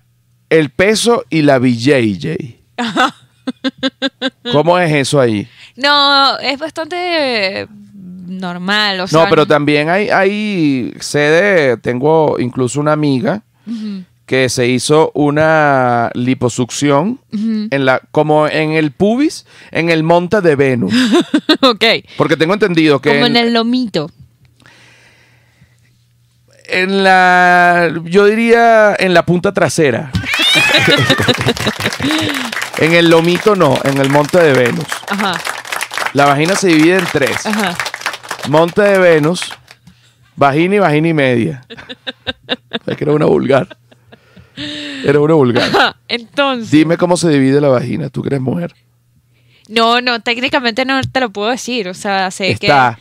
el 0.49 0.69
peso 0.69 1.25
y 1.29 1.41
la 1.41 1.59
BJJ. 1.59 2.57
¿Cómo 4.51 4.77
es 4.79 4.91
eso 4.93 5.19
ahí? 5.19 5.47
No, 5.75 6.37
es 6.39 6.59
bastante 6.59 7.67
normal. 7.93 9.01
O 9.01 9.07
sea, 9.07 9.23
No, 9.23 9.29
pero 9.29 9.45
también 9.45 9.89
hay, 9.89 10.09
hay 10.09 10.93
sede, 10.99 11.77
tengo 11.77 12.37
incluso 12.39 12.79
una 12.79 12.93
amiga 12.93 13.43
que 14.25 14.49
se 14.49 14.67
hizo 14.67 15.11
una 15.15 16.11
liposucción 16.13 17.19
en 17.31 17.85
la, 17.85 18.01
como 18.11 18.47
en 18.47 18.71
el 18.71 18.91
pubis, 18.91 19.45
en 19.71 19.89
el 19.89 20.03
monte 20.03 20.41
de 20.41 20.55
Venus. 20.55 20.93
ok. 21.61 21.83
Porque 22.17 22.37
tengo 22.37 22.53
entendido 22.53 22.99
que 22.99 23.09
Como 23.09 23.25
en 23.25 23.35
en, 23.35 23.45
el 23.47 23.53
lomito. 23.53 24.11
en 26.67 27.03
la, 27.03 27.91
yo 28.05 28.25
diría 28.25 28.95
en 28.99 29.13
la 29.13 29.25
punta 29.25 29.51
trasera. 29.51 30.11
en 32.77 32.93
el 32.93 33.09
lomito 33.09 33.55
no, 33.55 33.77
en 33.83 33.97
el 33.99 34.09
monte 34.09 34.39
de 34.39 34.53
Venus. 34.53 34.85
Ajá, 35.09 35.33
La 36.13 36.25
vagina 36.25 36.55
se 36.55 36.67
divide 36.69 36.99
en 36.99 37.05
tres. 37.11 37.45
ajá. 37.45 37.75
Monte 38.47 38.81
de 38.81 38.97
Venus, 38.97 39.51
vagina 40.35 40.75
y 40.75 40.79
vagina 40.79 41.07
y 41.09 41.13
media. 41.13 41.65
es 42.85 42.97
que 42.97 43.03
era 43.03 43.13
una 43.13 43.25
vulgar. 43.25 43.67
Era 45.05 45.19
una 45.19 45.33
vulgar. 45.35 45.69
Ajá, 45.69 45.95
Entonces. 46.07 46.71
Dime 46.71 46.97
cómo 46.97 47.17
se 47.17 47.29
divide 47.29 47.61
la 47.61 47.67
vagina, 47.69 48.09
tú 48.09 48.21
que 48.21 48.29
eres 48.29 48.41
mujer. 48.41 48.73
No, 49.67 50.01
no, 50.01 50.19
técnicamente 50.21 50.85
no 50.85 50.99
te 51.03 51.19
lo 51.19 51.29
puedo 51.29 51.49
decir. 51.49 51.87
O 51.89 51.93
sea, 51.93 52.31
sé 52.31 52.51
Está 52.51 52.97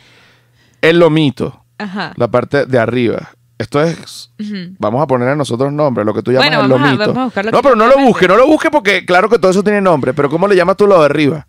el 0.81 0.99
lomito, 0.99 1.63
que. 1.77 1.83
Ajá. 1.85 2.13
la 2.15 2.27
parte 2.29 2.65
de 2.65 2.79
arriba. 2.79 3.31
Esto 3.59 3.81
es. 3.83 4.31
Vamos 4.79 5.03
a 5.03 5.05
poner 5.05 5.27
a 5.29 5.35
nosotros 5.35 5.71
nombre, 5.71 6.03
lo 6.05 6.13
que 6.13 6.23
tú 6.23 6.31
llamas 6.31 6.47
Bueno, 6.47 6.63
el 6.63 6.71
vamos 6.71 6.87
a- 6.87 6.91
lomito. 6.91 7.07
vamos 7.07 7.17
a 7.21 7.25
buscarlo 7.25 7.51
no, 7.51 7.61
pero 7.61 7.75
no 7.75 7.87
lo 7.87 7.99
busque, 7.99 8.27
no 8.27 8.37
lo 8.37 8.47
busque 8.47 8.71
porque 8.71 9.05
claro 9.05 9.29
que 9.29 9.37
todo 9.37 9.51
eso 9.51 9.63
tiene 9.63 9.81
nombre. 9.81 10.13
Pero 10.13 10.29
¿cómo 10.29 10.47
le 10.47 10.55
llamas 10.55 10.77
tú 10.77 10.87
lo 10.87 10.97
de 10.99 11.05
arriba? 11.05 11.45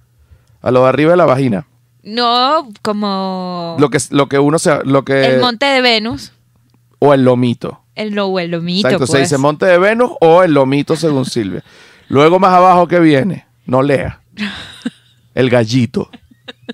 A 0.61 0.71
lo 0.73 0.83
de 0.83 0.89
arriba 0.89 1.13
de 1.13 1.17
la 1.17 1.25
vagina. 1.25 1.67
No, 2.03 2.69
como. 2.83 3.77
Lo 3.79 3.89
que, 3.91 3.99
lo 4.11 4.29
que 4.29 4.39
uno 4.39 4.59
se. 4.59 4.85
Lo 4.85 5.05
que, 5.05 5.25
El 5.35 5.41
monte 5.41 5.67
de 5.67 5.81
Venus. 5.81 6.33
o 6.99 7.15
el 7.15 7.25
lomito. 7.25 7.81
El, 7.95 8.15
lo, 8.15 8.39
el 8.41 8.51
lomito. 8.51 8.89
Exacto, 8.89 9.07
se 9.07 9.13
pues. 9.13 9.23
dice 9.25 9.39
Monte 9.39 9.67
de 9.67 9.79
Venus 9.79 10.11
o 10.21 10.43
el 10.43 10.53
lomito 10.53 10.97
según 10.97 11.25
Silvia. 11.27 11.63
Luego 12.09 12.39
más 12.41 12.53
abajo 12.53 12.89
que 12.89 12.99
viene, 12.99 13.47
no 13.67 13.83
lea. 13.83 14.21
El 15.35 15.49
gallito. 15.49 16.11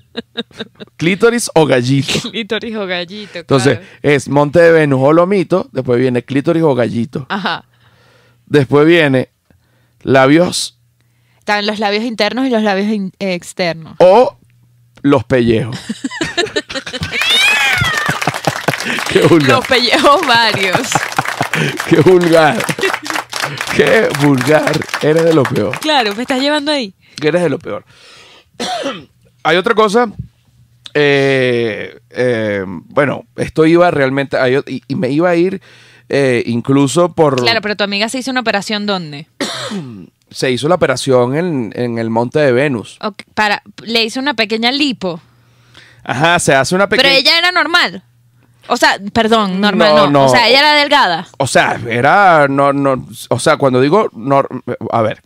Clítoris 0.97 1.49
o 1.55 1.65
gallito. 1.65 2.29
Clítoris 2.31 2.75
o 2.75 2.85
gallito. 2.87 3.39
Entonces, 3.39 3.79
claro. 3.79 3.93
es 4.01 4.27
Monte 4.29 4.59
de 4.59 4.71
Venus 4.71 4.99
o 5.03 5.13
lomito, 5.13 5.67
después 5.71 5.99
viene 5.99 6.23
clítoris 6.23 6.63
o 6.63 6.73
gallito. 6.75 7.25
Ajá. 7.29 7.65
Después 8.45 8.85
viene 8.87 9.29
labios 10.03 10.79
Están 11.39 11.65
los 11.65 11.79
labios 11.79 12.03
internos 12.03 12.47
y 12.47 12.49
los 12.49 12.63
labios 12.63 12.87
in- 12.87 13.11
eh, 13.19 13.33
externos. 13.33 13.95
o 13.99 14.37
los 15.01 15.23
pellejos. 15.25 15.77
qué 19.11 19.21
vulgar, 19.21 19.57
Los 19.57 19.67
pellejos 19.67 20.27
varios. 20.27 20.87
qué 21.89 21.99
vulgar. 22.01 22.65
Qué 23.75 24.09
vulgar. 24.21 24.71
Eres 25.01 25.23
de 25.23 25.33
lo 25.33 25.43
peor. 25.43 25.77
claro, 25.79 26.13
me 26.15 26.21
estás 26.23 26.39
llevando 26.39 26.71
ahí. 26.71 26.93
eres 27.21 27.41
de 27.43 27.49
lo 27.49 27.59
peor. 27.59 27.85
Hay 29.47 29.57
otra 29.57 29.73
cosa. 29.75 30.11
eh, 30.93 31.99
eh, 32.09 32.63
bueno, 32.67 33.25
esto 33.35 33.65
iba 33.65 33.89
realmente. 33.91 34.37
y, 34.67 34.81
y 34.87 34.95
me 34.95 35.09
iba 35.09 35.29
a 35.29 35.35
ir 35.35 35.61
eh, 36.09 36.43
incluso 36.45 37.13
por. 37.13 37.37
Claro, 37.41 37.61
pero 37.61 37.75
tu 37.75 37.83
amiga 37.83 38.09
se 38.09 38.19
hizo 38.19 38.31
una 38.31 38.41
operación 38.41 38.85
¿dónde? 38.85 39.27
Se 40.29 40.51
hizo 40.51 40.67
la 40.67 40.75
operación 40.75 41.37
en, 41.37 41.71
en 41.73 41.97
el 41.99 42.09
monte 42.09 42.39
de 42.39 42.51
Venus. 42.51 42.99
Para, 43.33 43.63
le 43.83 44.03
hizo 44.03 44.19
una 44.19 44.33
pequeña 44.33 44.73
lipo. 44.73 45.21
Ajá, 46.03 46.37
se 46.39 46.53
hace 46.53 46.75
una 46.75 46.89
Pero 46.89 47.01
pequeña. 47.03 47.17
ella 47.19 47.37
era 47.37 47.51
normal. 47.53 48.03
O 48.67 48.75
sea, 48.75 48.97
perdón, 49.13 49.61
normal 49.61 49.95
No, 49.95 50.03
no. 50.07 50.09
no. 50.09 50.25
O 50.25 50.29
sea, 50.29 50.49
ella 50.49 50.59
era 50.59 50.73
delgada. 50.73 51.27
O 51.37 51.47
sea, 51.47 51.79
era. 51.89 52.47
No, 52.49 52.73
no, 52.73 53.07
o 53.29 53.39
sea, 53.39 53.55
cuando 53.55 53.79
digo. 53.79 54.09
nor- 54.11 54.49
a 54.91 55.01
ver, 55.01 55.21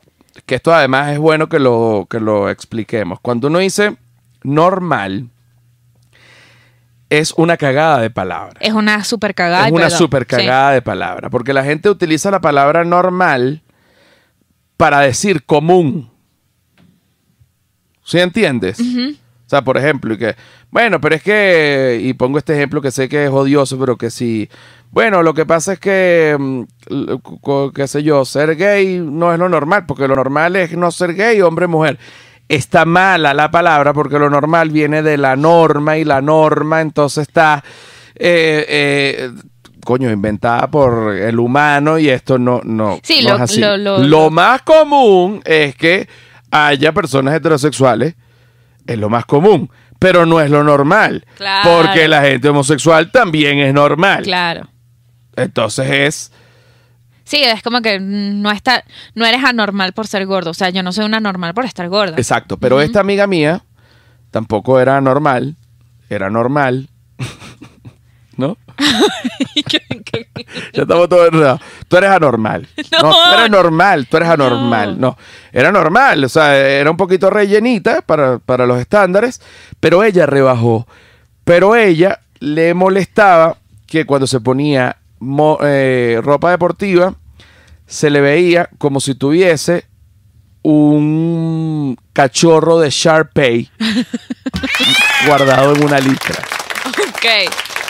que 0.45 0.53
esto 0.53 0.71
además 0.71 1.13
es 1.13 1.17
bueno 1.17 1.49
que 1.49 1.57
lo, 1.57 2.05
que 2.07 2.19
lo 2.19 2.47
expliquemos. 2.51 3.19
Cuando 3.21 3.47
uno 3.47 3.57
dice 3.57 3.95
normal, 4.43 5.29
es 7.09 7.33
una 7.33 7.57
cagada 7.57 7.99
de 7.99 8.09
palabras. 8.09 8.57
Es 8.59 8.73
una 8.73 9.03
super 9.03 9.35
cagada. 9.35 9.67
es 9.67 9.71
una 9.71 9.83
perdón. 9.83 9.97
super 9.97 10.25
cagada 10.25 10.71
de 10.71 10.81
palabra, 10.81 11.29
porque 11.29 11.53
la 11.53 11.63
gente 11.63 11.89
utiliza 11.89 12.31
la 12.31 12.39
palabra 12.39 12.83
normal 12.83 13.61
para 14.77 15.01
decir 15.01 15.43
común. 15.43 16.09
¿Sí 18.03 18.19
entiendes? 18.19 18.79
O 18.79 19.49
sea, 19.51 19.61
por 19.61 19.77
ejemplo, 19.77 20.13
y 20.13 20.17
que, 20.17 20.35
bueno, 20.69 21.01
pero 21.01 21.15
es 21.15 21.21
que, 21.21 21.99
y 22.01 22.13
pongo 22.13 22.37
este 22.37 22.53
ejemplo 22.55 22.81
que 22.81 22.91
sé 22.91 23.09
que 23.09 23.25
es 23.25 23.29
odioso, 23.29 23.77
pero 23.77 23.97
que 23.97 24.09
sí, 24.09 24.49
bueno, 24.91 25.23
lo 25.23 25.33
que 25.33 25.45
pasa 25.45 25.73
es 25.73 25.79
que, 25.79 26.37
mm, 26.39 26.63
qué 27.75 27.87
sé 27.87 28.03
yo, 28.03 28.23
ser 28.23 28.55
gay 28.55 28.99
no 28.99 29.33
es 29.33 29.39
lo 29.39 29.49
normal, 29.49 29.85
porque 29.85 30.07
lo 30.07 30.15
normal 30.15 30.55
es 30.55 30.71
no 30.77 30.89
ser 30.91 31.13
gay, 31.13 31.41
hombre, 31.41 31.67
mujer. 31.67 31.99
Está 32.55 32.83
mala 32.85 33.33
la 33.33 33.49
palabra 33.49 33.93
porque 33.93 34.19
lo 34.19 34.29
normal 34.29 34.69
viene 34.71 35.01
de 35.01 35.17
la 35.17 35.35
norma 35.35 35.97
y 35.97 36.03
la 36.03 36.21
norma 36.21 36.81
entonces 36.81 37.27
está, 37.27 37.63
eh, 38.15 38.65
eh, 38.67 39.31
coño, 39.85 40.11
inventada 40.11 40.69
por 40.69 41.15
el 41.15 41.39
humano 41.39 41.97
y 41.97 42.09
esto 42.09 42.37
no, 42.37 42.59
no, 42.63 42.99
Sí, 43.03 43.23
no 43.23 43.29
lo- 43.29 43.35
es 43.37 43.41
así. 43.41 43.61
lo- 43.61 43.77
lo- 43.77 43.97
Lo 43.99 44.07
lo- 44.07 44.29
más 44.31 44.63
común 44.63 45.41
es 45.45 45.75
que 45.75 46.09
haya 46.51 46.91
personas 46.91 47.33
heterosexuales 47.35 48.15
es 48.85 48.97
lo 48.97 49.09
más 49.09 49.25
común, 49.25 49.69
pero 49.97 50.25
no 50.25 50.41
es 50.41 50.49
lo 50.51 50.63
normal. 50.63 51.23
Claro. 51.37 51.69
Porque 51.83 52.07
la 52.09 52.21
gente 52.23 52.49
homosexual 52.49 53.11
también 53.11 53.59
es 53.59 53.73
normal. 53.73 54.23
Claro. 54.23 54.67
Entonces 55.37 55.87
es... 55.89 56.31
Sí, 57.31 57.41
es 57.41 57.63
como 57.63 57.81
que 57.81 57.97
no 58.01 58.51
está, 58.51 58.83
no 59.15 59.25
eres 59.25 59.41
anormal 59.45 59.93
por 59.93 60.05
ser 60.05 60.25
gordo. 60.25 60.49
O 60.49 60.53
sea, 60.53 60.69
yo 60.69 60.83
no 60.83 60.91
soy 60.91 61.05
una 61.05 61.21
normal 61.21 61.53
por 61.53 61.63
estar 61.63 61.87
gorda. 61.87 62.17
Exacto, 62.17 62.57
pero 62.57 62.81
esta 62.81 62.99
amiga 62.99 63.25
mía 63.25 63.63
tampoco 64.31 64.81
era 64.81 64.99
normal, 64.99 65.55
era 66.09 66.29
normal, 66.29 66.89
¿no? 68.35 68.57
ya 70.73 70.81
estamos 70.81 71.07
todos 71.07 71.29
enredados. 71.29 71.61
Tú 71.87 71.95
eres 71.95 72.09
anormal. 72.11 72.67
No, 73.01 73.01
No. 73.01 73.13
tú 73.13 73.33
eres 73.39 73.49
normal, 73.49 74.07
tú 74.07 74.17
eres 74.17 74.27
anormal. 74.29 74.99
No. 74.99 75.17
era 75.53 75.71
normal, 75.71 76.25
o 76.25 76.29
sea, 76.29 76.57
era 76.57 76.91
un 76.91 76.97
poquito 76.97 77.29
rellenita 77.29 78.01
para, 78.01 78.39
para 78.39 78.65
los 78.65 78.77
estándares, 78.77 79.39
pero 79.79 80.03
ella 80.03 80.25
rebajó. 80.25 80.85
Pero 81.45 81.77
ella 81.77 82.19
le 82.41 82.73
molestaba 82.73 83.55
que 83.87 84.05
cuando 84.05 84.27
se 84.27 84.41
ponía 84.41 84.97
mo- 85.21 85.57
eh, 85.63 86.19
ropa 86.21 86.51
deportiva, 86.51 87.13
se 87.87 88.09
le 88.09 88.19
veía 88.21 88.69
como 88.77 88.99
si 88.99 89.15
tuviese 89.15 89.85
un 90.63 91.97
cachorro 92.13 92.79
de 92.79 92.89
Sharpay 92.89 93.69
guardado 95.25 95.73
en 95.75 95.83
una 95.85 95.99
litra. 95.99 96.35
Ok. 96.85 97.25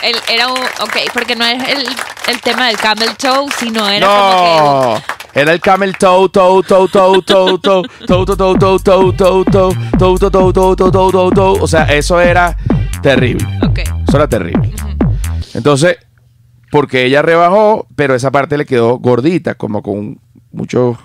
El- 0.02 0.16
era 0.28 0.48
un, 0.48 0.58
ok, 0.58 0.96
porque 1.14 1.36
no 1.36 1.44
es 1.44 1.62
el, 1.68 1.86
el 2.28 2.40
tema 2.40 2.66
del 2.66 2.76
camel 2.76 3.10
toe, 3.16 3.46
sino 3.58 3.88
era 3.88 4.06
como 4.06 4.94
No, 4.94 5.02
era 5.32 5.52
el 5.52 5.60
camel 5.60 5.96
toe, 5.96 6.28
toe, 6.28 6.62
toe, 6.64 6.88
toe, 6.88 7.22
toe, 7.22 7.58
toe, 7.60 7.82
toe, 8.06 8.26
toe, 8.26 8.56
toe, 8.56 9.14
toe, 9.14 9.14
toe, 9.14 10.18
toe, 10.18 10.52
toe, 10.52 10.76
toe, 10.90 11.12
toe, 11.12 11.30
toe. 11.32 11.58
O 11.60 11.66
sea, 11.68 11.84
eso 11.84 12.20
era 12.20 12.56
terrible. 13.00 13.46
que. 13.74 13.82
Eso 13.82 14.16
era 14.16 14.26
terrible. 14.28 14.74
Entonces, 15.54 15.96
porque 16.72 17.04
ella 17.04 17.20
rebajó, 17.20 17.86
pero 17.96 18.14
esa 18.14 18.30
parte 18.30 18.56
le 18.56 18.64
quedó 18.64 18.96
gordita, 18.98 19.56
como 19.56 19.82
con 19.82 20.18
muchos 20.52 20.96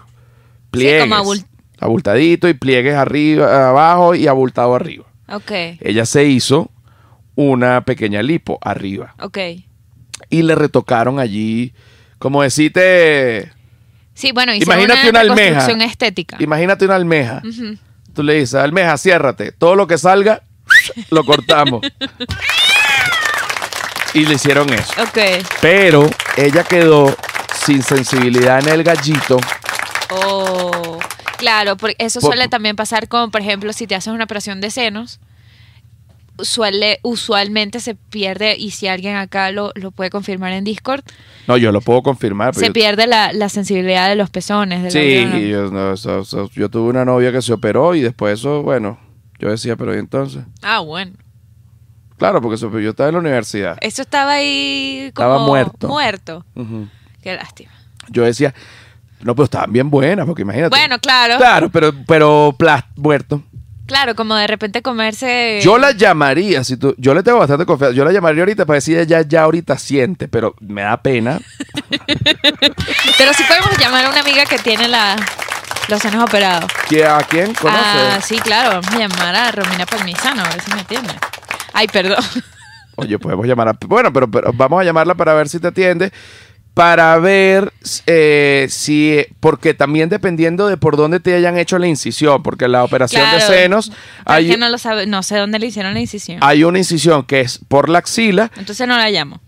pliegues. 0.72 1.02
como 1.04 1.16
abul- 1.18 1.46
abultadito 1.78 2.48
y 2.48 2.54
pliegues 2.54 2.96
arriba, 2.96 3.68
abajo 3.70 4.16
y 4.16 4.28
abultado 4.28 4.74
arriba. 4.74 5.04
Ok. 5.28 5.52
Ella 5.82 6.06
se 6.06 6.24
hizo 6.24 6.72
una 7.36 7.82
pequeña 7.82 8.24
lipo 8.24 8.60
arriba 8.62 9.14
Ok. 9.22 9.38
y 10.30 10.42
le 10.42 10.56
retocaron 10.56 11.20
allí, 11.20 11.74
como 12.18 12.42
decirte, 12.44 13.52
Sí, 14.14 14.32
bueno, 14.32 14.56
Imagínate 14.56 15.10
una 15.10 15.20
almeja. 15.20 15.36
reconstrucción 15.50 15.82
estética. 15.82 16.38
imagínate 16.40 16.86
una 16.86 16.96
almeja. 16.96 17.42
Tú 18.14 18.24
le 18.24 18.36
dices, 18.36 18.56
almeja, 18.56 18.98
ciérrate, 18.98 19.52
todo 19.52 19.76
lo 19.76 19.86
que 19.86 19.98
salga, 19.98 20.44
lo 21.12 21.26
cortamos. 21.26 21.82
y 24.22 24.26
le 24.26 24.36
hicieron 24.36 24.72
eso. 24.74 24.94
Ok. 25.02 25.18
Pero 25.62 26.10
ella 26.38 26.64
quedó 26.64 27.16
sin 27.66 27.82
sensibilidad 27.84 28.60
en 28.60 28.70
el 28.74 28.84
gallito. 28.84 29.38
Oh, 30.10 31.00
claro, 31.38 31.76
porque 31.78 31.96
eso 32.00 32.20
Por- 32.20 32.30
suele 32.32 32.48
también 32.48 32.76
pasar 32.76 33.08
con, 33.08 33.32
por 33.32 33.42
ejemplo, 33.42 33.74
si 33.74 33.88
te 33.88 33.96
haces 33.96 34.14
una 34.14 34.24
operación 34.24 34.62
de 34.62 34.72
senos, 34.72 35.20
suele, 36.40 37.00
usualmente 37.02 37.80
se 37.80 37.96
pierde, 37.96 38.56
y 38.58 38.70
si 38.72 38.88
alguien 38.88 39.16
acá 39.16 39.52
lo, 39.52 39.72
lo 39.76 39.90
puede 39.92 40.10
confirmar 40.12 40.54
en 40.54 40.64
Discord, 40.64 41.02
No, 41.48 41.58
yo 41.58 41.72
lo 41.72 41.82
puedo 41.82 42.04
confirmar. 42.04 42.52
pero 42.52 42.60
se 42.62 42.68
yo- 42.68 42.74
pierde 42.74 43.08
la, 43.08 43.34
la 43.34 43.50
sensibilidad 43.50 44.08
de 44.08 44.16
los 44.16 44.30
pezones. 44.30 44.94
Sí, 44.94 45.26
yo, 45.50 45.72
no, 45.72 45.94
eso- 45.94 46.22
eso- 46.22 46.50
yo 46.54 46.70
tuve 46.70 46.90
una 46.90 47.06
novia 47.06 47.32
que 47.32 47.42
se 47.42 47.54
operó 47.54 47.96
y 47.96 48.02
después 48.02 48.40
eso, 48.40 48.62
bueno, 48.62 49.00
yo 49.40 49.50
decía, 49.50 49.76
pero 49.76 49.96
¿y 49.96 50.00
entonces? 50.00 50.44
Ah, 50.62 50.80
bueno. 50.80 51.12
Claro, 52.18 52.42
porque 52.42 52.56
eso- 52.56 52.80
yo 52.80 52.90
estaba 52.90 53.10
en 53.10 53.16
la 53.16 53.20
universidad. 53.22 53.78
Eso 53.82 54.02
estaba 54.02 54.34
ahí 54.34 55.12
como 55.14 55.28
Estaba 55.30 55.46
muerto. 55.46 55.88
muerto. 55.88 56.46
Qué 57.22 57.36
lástima. 57.36 57.72
Yo 58.10 58.24
decía, 58.24 58.54
no, 59.22 59.36
pero 59.36 59.46
estaban 59.46 59.72
bien 59.72 59.90
buenas, 59.90 60.26
porque 60.26 60.42
imagínate. 60.44 60.70
Bueno, 60.70 61.00
claro. 61.00 61.38
Claro, 61.38 61.70
pero, 61.70 61.94
pero 62.08 62.56
plas, 62.58 62.84
muerto. 62.96 63.44
Claro, 63.86 64.16
como 64.16 64.36
de 64.36 64.48
repente 64.48 64.82
comerse... 64.82 65.62
Yo 65.64 65.78
la 65.78 65.92
llamaría, 65.92 66.62
si 66.66 66.76
tú, 66.76 66.94
yo 66.98 67.14
le 67.14 67.24
tengo 67.24 67.40
bastante 67.40 67.66
confianza, 67.66 67.96
yo 67.96 68.04
la 68.04 68.12
llamaría 68.12 68.42
ahorita 68.42 68.66
para 68.66 68.76
decir 68.76 68.98
ella 68.98 69.22
ya 69.22 69.44
ahorita 69.44 69.78
siente, 69.78 70.28
pero 70.28 70.56
me 70.60 70.82
da 70.82 71.02
pena. 71.02 71.40
Pero 73.18 73.34
sí 73.34 73.44
podemos 73.48 73.78
llamar 73.80 74.06
a 74.06 74.10
una 74.10 74.20
amiga 74.20 74.46
que 74.46 74.60
tiene 74.60 74.88
la, 74.88 75.16
los 75.88 76.02
senos 76.02 76.22
operados. 76.24 76.70
¿Que 76.90 77.06
¿A 77.06 77.20
quién 77.20 77.54
conoce? 77.54 77.80
Ah, 77.82 78.20
sí, 78.22 78.38
claro. 78.40 78.82
Vamos 78.82 78.94
a 78.94 78.98
llamar 79.00 79.36
a 79.36 79.52
Romina 79.52 79.86
Palmisano, 79.86 80.44
a 80.44 80.50
ver 80.50 80.62
si 80.62 80.72
me 80.74 80.82
atiende. 80.82 81.14
Ay, 81.78 81.88
perdón. 81.88 82.18
Oye, 82.96 83.20
podemos 83.20 83.46
llamar 83.46 83.68
a... 83.68 83.78
Bueno, 83.86 84.12
pero, 84.12 84.30
pero 84.30 84.52
vamos 84.52 84.82
a 84.82 84.84
llamarla 84.84 85.14
para 85.14 85.36
ver 85.36 85.48
si 85.48 85.60
te 85.60 85.68
atiende. 85.68 86.12
Para 86.74 87.16
ver 87.20 87.72
eh, 88.08 88.66
si... 88.68 89.24
Porque 89.40 89.76
también 89.76 90.10
dependiendo 90.10 90.68
de 90.68 90.78
por 90.78 90.98
dónde 90.98 91.20
te 91.20 91.36
hayan 91.36 91.56
hecho 91.56 91.78
la 91.78 91.86
incisión. 91.86 92.42
Porque 92.42 92.68
la 92.68 92.84
operación 92.84 93.30
de 93.32 93.42
senos... 93.42 93.92
Hay, 94.26 94.50
que 94.50 94.58
no 94.58 94.70
lo 94.70 94.80
sabe, 94.80 95.06
no 95.06 95.22
sé 95.22 95.38
dónde 95.38 95.60
le 95.60 95.68
hicieron 95.68 95.94
la 95.94 96.00
incisión. 96.00 96.40
hay 96.42 96.64
una 96.64 96.80
incisión 96.80 97.24
que 97.24 97.42
es 97.42 97.60
por 97.68 97.90
la 97.90 98.00
axila. 98.00 98.52
Entonces 98.58 98.88
no 98.88 98.98
la 98.98 99.12
llamo. 99.12 99.40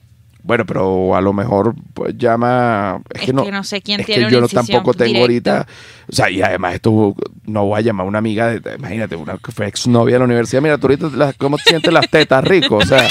Bueno, 0.42 0.66
pero 0.66 1.16
a 1.16 1.22
lo 1.22 1.34
mejor 1.34 1.76
pues, 1.94 2.18
llama... 2.18 3.02
Es, 3.14 3.22
Es 3.22 3.26
que 3.28 3.34
no, 3.34 3.44
que 3.44 3.52
no 3.52 3.64
sé 3.64 3.82
quién 3.82 4.00
es 4.00 4.06
tiene 4.06 4.26
que 4.28 4.32
yo 4.32 4.42
no 4.42 4.48
tampoco 4.48 4.94
tengo 4.94 5.28
directa. 5.28 5.58
ahorita... 5.58 5.68
O 6.12 6.16
sea, 6.16 6.30
y 6.30 6.42
además 6.42 6.76
esto 6.76 7.14
no 7.46 7.66
voy 7.66 7.78
a 7.80 7.82
llamar 7.82 8.06
a 8.06 8.08
una 8.10 8.20
amiga 8.20 8.48
de... 8.48 8.76
Imagínate, 8.76 9.16
una 9.16 9.38
que 9.38 9.52
fue 9.52 9.68
exnovia 9.68 10.16
de 10.16 10.20
la 10.20 10.26
universidad. 10.26 10.62
Mira, 10.62 10.78
tú 10.78 10.88
ahorita 10.88 11.08
las- 11.14 11.36
cómo 11.36 11.58
te 11.58 11.64
sientes 11.70 11.92
las 11.94 12.10
tetas, 12.10 12.44
rico. 12.44 12.78
O 12.78 12.86
sea, 12.86 13.06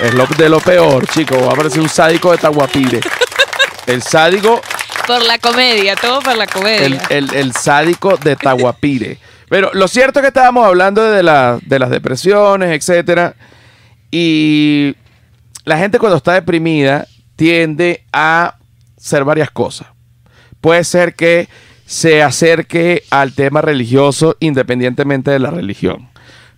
es 0.00 0.14
lo, 0.14 0.26
de 0.26 0.48
lo 0.48 0.60
peor, 0.60 1.06
chico. 1.08 1.36
Va 1.44 1.52
a 1.52 1.56
parecer 1.56 1.80
un 1.80 1.88
sádico 1.88 2.30
de 2.32 2.38
Taguapire. 2.38 3.00
El 3.86 4.02
sádico, 4.02 4.60
Por 5.06 5.22
la 5.24 5.38
comedia, 5.38 5.96
todo 5.96 6.20
por 6.20 6.36
la 6.36 6.46
comedia. 6.46 6.86
el, 6.86 6.98
el- 7.10 7.34
el 7.34 7.52
sádico 7.52 8.16
de 8.16 8.36
Taguapire. 8.36 9.18
Pero 9.48 9.70
lo 9.74 9.88
cierto 9.88 10.20
es 10.20 10.22
que 10.22 10.28
estábamos 10.28 10.64
hablando 10.64 11.02
de, 11.10 11.22
la- 11.24 11.58
de 11.60 11.78
las 11.80 11.90
depresiones, 11.90 12.70
etcétera. 12.70 13.34
Y 14.10 14.94
la 15.64 15.78
gente 15.78 15.98
cuando 15.98 16.16
está 16.16 16.34
deprimida 16.34 17.06
tiende 17.36 18.04
a 18.12 18.56
hacer 18.98 19.24
varias 19.24 19.50
cosas. 19.50 19.88
Puede 20.60 20.84
ser 20.84 21.14
que 21.14 21.48
se 21.86 22.22
acerque 22.22 23.02
al 23.10 23.32
tema 23.32 23.62
religioso 23.62 24.36
independientemente 24.40 25.30
de 25.30 25.38
la 25.38 25.50
religión. 25.50 26.08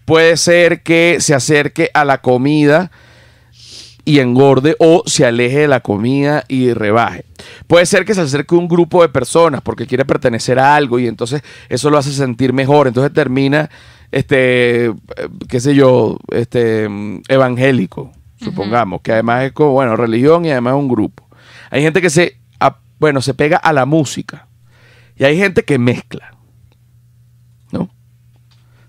Puede 0.05 0.37
ser 0.37 0.83
que 0.83 1.19
se 1.21 1.35
acerque 1.35 1.91
a 1.95 2.05
la 2.05 2.19
comida 2.19 2.91
y 4.05 4.19
engorde 4.19 4.77
o 4.79 5.05
se 5.07 5.25
aleje 5.25 5.61
de 5.61 5.69
la 5.69 5.81
comida 5.81 6.45
y 6.49 6.73
rebaje. 6.73 7.25
Puede 7.67 7.87
ser 7.87 8.05
que 8.05 8.15
se 8.15 8.21
acerque 8.21 8.55
a 8.55 8.59
un 8.59 8.69
grupo 8.69 9.03
de 9.03 9.09
personas 9.09 9.63
porque 9.63 9.87
quiere 9.87 10.05
pertenecer 10.05 10.59
a 10.59 10.75
algo 10.75 10.99
y 10.99 11.07
entonces 11.07 11.43
eso 11.69 11.89
lo 11.89 11.99
hace 11.99 12.13
sentir 12.13 12.53
mejor. 12.53 12.89
Entonces 12.89 13.13
termina, 13.13 13.71
este, 14.11 14.87
eh, 14.87 14.95
qué 15.49 15.61
sé 15.61 15.75
yo, 15.75 16.19
este, 16.33 16.89
mm, 16.89 17.23
evangélico, 17.29 18.13
supongamos, 18.43 19.01
que 19.03 19.13
además 19.13 19.45
es 19.45 19.53
como, 19.53 19.73
bueno, 19.73 19.97
religión 19.97 20.45
y 20.45 20.51
además 20.51 20.75
un 20.75 20.89
grupo. 20.89 21.29
Hay 21.71 21.83
gente 21.83 22.01
que 22.03 22.11
se, 22.11 22.39
a- 22.61 22.77
bueno, 22.99 23.21
se 23.23 23.35
pega 23.35 23.57
a 23.57 23.73
la 23.73 23.87
música 23.87 24.47
y 25.17 25.25
hay 25.25 25.37
gente 25.39 25.65
que 25.65 25.79
mezcla, 25.79 26.35
¿no? 27.71 27.91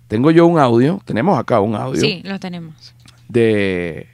Tengo 0.07 0.31
yo 0.31 0.45
un 0.45 0.59
audio, 0.59 1.01
tenemos 1.05 1.37
acá 1.39 1.59
un 1.59 1.75
audio 1.75 2.01
Sí, 2.01 2.21
lo 2.25 2.39
tenemos. 2.39 2.93
de... 3.27 4.07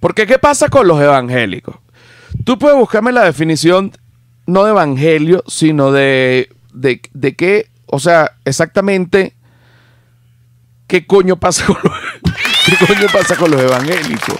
Porque 0.00 0.26
¿qué 0.26 0.38
pasa 0.38 0.68
con 0.68 0.86
los 0.86 1.00
evangélicos? 1.00 1.76
Tú 2.44 2.58
puedes 2.58 2.76
buscarme 2.78 3.12
la 3.12 3.24
definición 3.24 3.92
no 4.46 4.64
de 4.64 4.70
evangelio, 4.70 5.42
sino 5.48 5.90
de, 5.90 6.50
de, 6.72 7.00
de 7.12 7.34
qué, 7.34 7.70
o 7.86 7.98
sea, 7.98 8.32
exactamente 8.44 9.34
qué 10.86 11.06
coño 11.06 11.36
pasa 11.36 11.64
con 11.66 11.76
los, 11.82 11.92
qué 12.66 12.86
coño 12.86 13.06
pasa 13.12 13.36
con 13.36 13.50
los 13.50 13.60
evangélicos. 13.60 14.36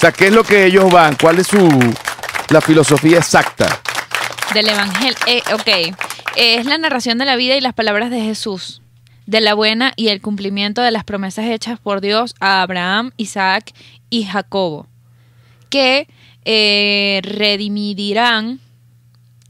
O 0.00 0.02
sea, 0.02 0.12
¿qué 0.12 0.28
es 0.28 0.32
lo 0.32 0.44
que 0.44 0.64
ellos 0.64 0.90
van? 0.90 1.14
¿Cuál 1.20 1.40
es 1.40 1.48
su 1.48 1.68
la 2.48 2.60
filosofía 2.62 3.18
exacta? 3.18 3.80
Del 4.54 4.68
Evangelio. 4.70 5.14
Eh, 5.26 5.42
ok. 5.52 5.94
Es 6.36 6.64
la 6.64 6.78
narración 6.78 7.18
de 7.18 7.26
la 7.26 7.36
vida 7.36 7.54
y 7.56 7.60
las 7.60 7.74
palabras 7.74 8.10
de 8.10 8.20
Jesús, 8.22 8.80
de 9.26 9.42
la 9.42 9.52
buena 9.52 9.92
y 9.96 10.08
el 10.08 10.22
cumplimiento 10.22 10.80
de 10.80 10.90
las 10.90 11.04
promesas 11.04 11.44
hechas 11.46 11.78
por 11.78 12.00
Dios 12.00 12.34
a 12.40 12.62
Abraham, 12.62 13.10
Isaac 13.18 13.72
y 14.08 14.24
Jacobo, 14.24 14.86
que 15.68 16.08
eh, 16.46 17.20
redimirán 17.22 18.58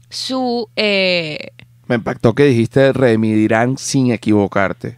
su... 0.09 0.67
eh, 0.75 1.51
Me 1.87 1.95
impactó 1.95 2.35
que 2.35 2.43
dijiste 2.43 2.91
remidirán 2.91 3.77
sin 3.77 4.11
equivocarte. 4.11 4.97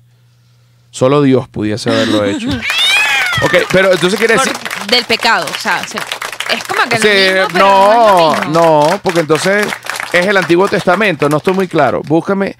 Solo 0.89 1.21
Dios 1.21 1.47
pudiese 1.47 1.91
haberlo 1.91 2.25
hecho. 2.25 2.47
ok, 3.43 3.55
pero 3.71 3.91
entonces 3.93 4.17
quiere 4.17 4.35
por- 4.35 4.45
decir... 4.45 4.59
del 4.87 5.05
pecado. 5.05 5.45
O 5.49 5.59
sea, 5.59 5.85
se- 5.87 5.97
es 6.53 6.63
como 6.65 6.81
que 6.89 6.97
Sí, 6.97 7.07
lo 7.07 7.41
mismo, 7.43 7.47
pero 7.53 7.59
no, 7.65 7.69
no, 7.69 8.33
es 8.33 8.39
lo 8.39 8.45
mismo. 8.51 8.53
no, 8.91 8.99
porque 9.03 9.19
entonces 9.21 9.67
es 10.11 10.25
el 10.27 10.37
Antiguo 10.37 10.67
Testamento, 10.67 11.29
no 11.29 11.37
estoy 11.37 11.53
muy 11.53 11.67
claro. 11.67 12.01
Búscame, 12.05 12.55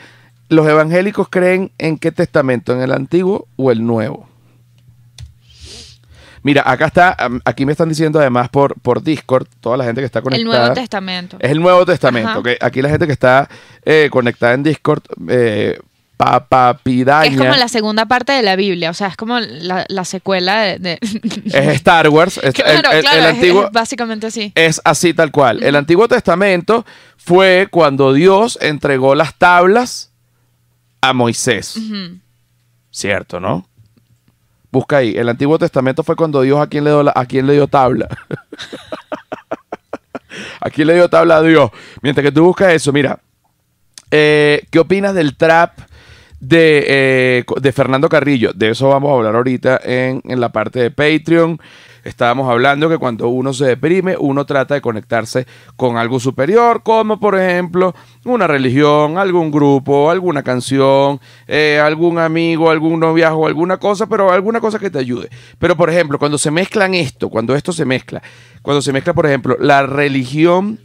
los 0.49 0.67
evangélicos 0.67 1.27
creen 1.29 1.71
en 1.77 1.97
qué 1.97 2.11
testamento, 2.11 2.73
en 2.73 2.81
el 2.81 2.91
Antiguo 2.91 3.47
o 3.55 3.71
el 3.71 3.85
Nuevo. 3.85 4.27
Mira, 6.45 6.61
acá 6.65 6.87
está, 6.87 7.15
aquí 7.45 7.65
me 7.65 7.71
están 7.71 7.87
diciendo 7.87 8.19
además 8.19 8.49
por, 8.49 8.75
por 8.81 9.01
Discord, 9.01 9.47
toda 9.61 9.77
la 9.77 9.85
gente 9.85 10.01
que 10.01 10.05
está 10.05 10.19
El 10.19 10.23
conectada. 10.23 10.57
Nuevo 10.59 10.73
Testamento. 10.73 11.37
Es 11.39 11.51
el 11.51 11.61
Nuevo 11.61 11.85
Testamento, 11.85 12.29
Ajá. 12.31 12.39
¿ok? 12.39 12.47
Aquí 12.59 12.81
la 12.81 12.89
gente 12.89 13.05
que 13.07 13.13
está 13.13 13.47
eh, 13.85 14.09
conectada 14.11 14.53
en 14.53 14.63
Discord, 14.63 15.03
eh, 15.29 15.79
papapidaña, 16.25 17.31
es 17.31 17.37
como 17.37 17.55
la 17.55 17.67
segunda 17.67 18.05
parte 18.05 18.31
de 18.33 18.41
la 18.43 18.55
Biblia, 18.55 18.89
o 18.89 18.93
sea, 18.93 19.07
es 19.07 19.17
como 19.17 19.39
la, 19.39 19.85
la 19.89 20.05
secuela 20.05 20.61
de... 20.61 20.79
de- 20.79 20.99
es 21.45 21.53
Star 21.75 22.09
Wars. 22.09 22.39
es- 22.41 22.53
claro, 22.53 22.89
el, 22.91 22.97
el 22.97 23.01
claro, 23.03 23.19
es- 23.19 23.25
antiguo, 23.35 23.65
es 23.65 23.71
básicamente 23.71 24.27
así. 24.27 24.51
es 24.55 24.81
así 24.83 25.13
tal 25.13 25.31
cual. 25.31 25.61
El 25.63 25.75
Antiguo 25.75 26.07
Testamento 26.07 26.85
fue 27.17 27.67
cuando 27.71 28.13
Dios 28.13 28.57
entregó 28.61 29.15
las 29.15 29.35
tablas 29.35 30.11
a 31.01 31.13
Moisés. 31.13 31.75
Cierto, 32.91 33.39
¿no? 33.39 33.67
Busca 34.71 34.97
ahí. 34.97 35.13
El 35.15 35.29
Antiguo 35.29 35.59
Testamento 35.59 36.03
fue 36.03 36.15
cuando 36.15 36.41
Dios 36.41 36.59
a 36.59 36.67
quién 36.67 36.83
le 36.83 36.89
dio, 36.91 37.03
la- 37.03 37.13
a 37.15 37.25
quién 37.25 37.45
le 37.47 37.53
dio 37.53 37.67
tabla. 37.67 38.07
a 40.61 40.69
quién 40.69 40.87
le 40.87 40.95
dio 40.95 41.09
tabla 41.09 41.37
a 41.37 41.41
Dios. 41.41 41.69
Mientras 42.01 42.23
que 42.23 42.31
tú 42.31 42.43
buscas 42.43 42.73
eso, 42.73 42.91
mira. 42.91 43.19
eh, 44.11 44.65
¿Qué 44.71 44.79
opinas 44.79 45.13
del 45.13 45.35
trap 45.35 45.77
de, 46.43 46.85
eh, 46.87 47.43
de 47.61 47.71
Fernando 47.71 48.09
Carrillo? 48.09 48.51
De 48.53 48.69
eso 48.71 48.89
vamos 48.89 49.11
a 49.11 49.15
hablar 49.15 49.35
ahorita 49.35 49.79
en, 49.83 50.21
en 50.25 50.39
la 50.39 50.51
parte 50.51 50.79
de 50.79 50.91
Patreon. 50.91 51.59
Estábamos 52.03 52.49
hablando 52.51 52.89
que 52.89 52.97
cuando 52.97 53.29
uno 53.29 53.53
se 53.53 53.65
deprime, 53.65 54.17
uno 54.19 54.45
trata 54.45 54.73
de 54.73 54.81
conectarse 54.81 55.47
con 55.77 55.95
algo 55.95 56.19
superior, 56.19 56.83
como 56.83 57.17
por 57.17 57.39
ejemplo 57.39 57.95
una 58.25 58.45
religión, 58.45 59.17
algún 59.17 59.51
grupo, 59.51 60.11
alguna 60.11 60.43
canción, 60.43 61.21
eh, 61.47 61.79
algún 61.81 62.19
amigo, 62.19 62.69
algún 62.69 62.99
noviazgo, 62.99 63.47
alguna 63.47 63.77
cosa, 63.77 64.07
pero 64.07 64.31
alguna 64.31 64.59
cosa 64.59 64.79
que 64.79 64.89
te 64.89 64.99
ayude. 64.99 65.29
Pero 65.59 65.77
por 65.77 65.89
ejemplo, 65.89 66.19
cuando 66.19 66.37
se 66.37 66.51
mezclan 66.51 66.93
esto, 66.93 67.29
cuando 67.29 67.55
esto 67.55 67.71
se 67.71 67.85
mezcla, 67.85 68.21
cuando 68.61 68.81
se 68.81 68.91
mezcla, 68.91 69.13
por 69.13 69.25
ejemplo, 69.25 69.55
la 69.57 69.83
religión 69.83 70.79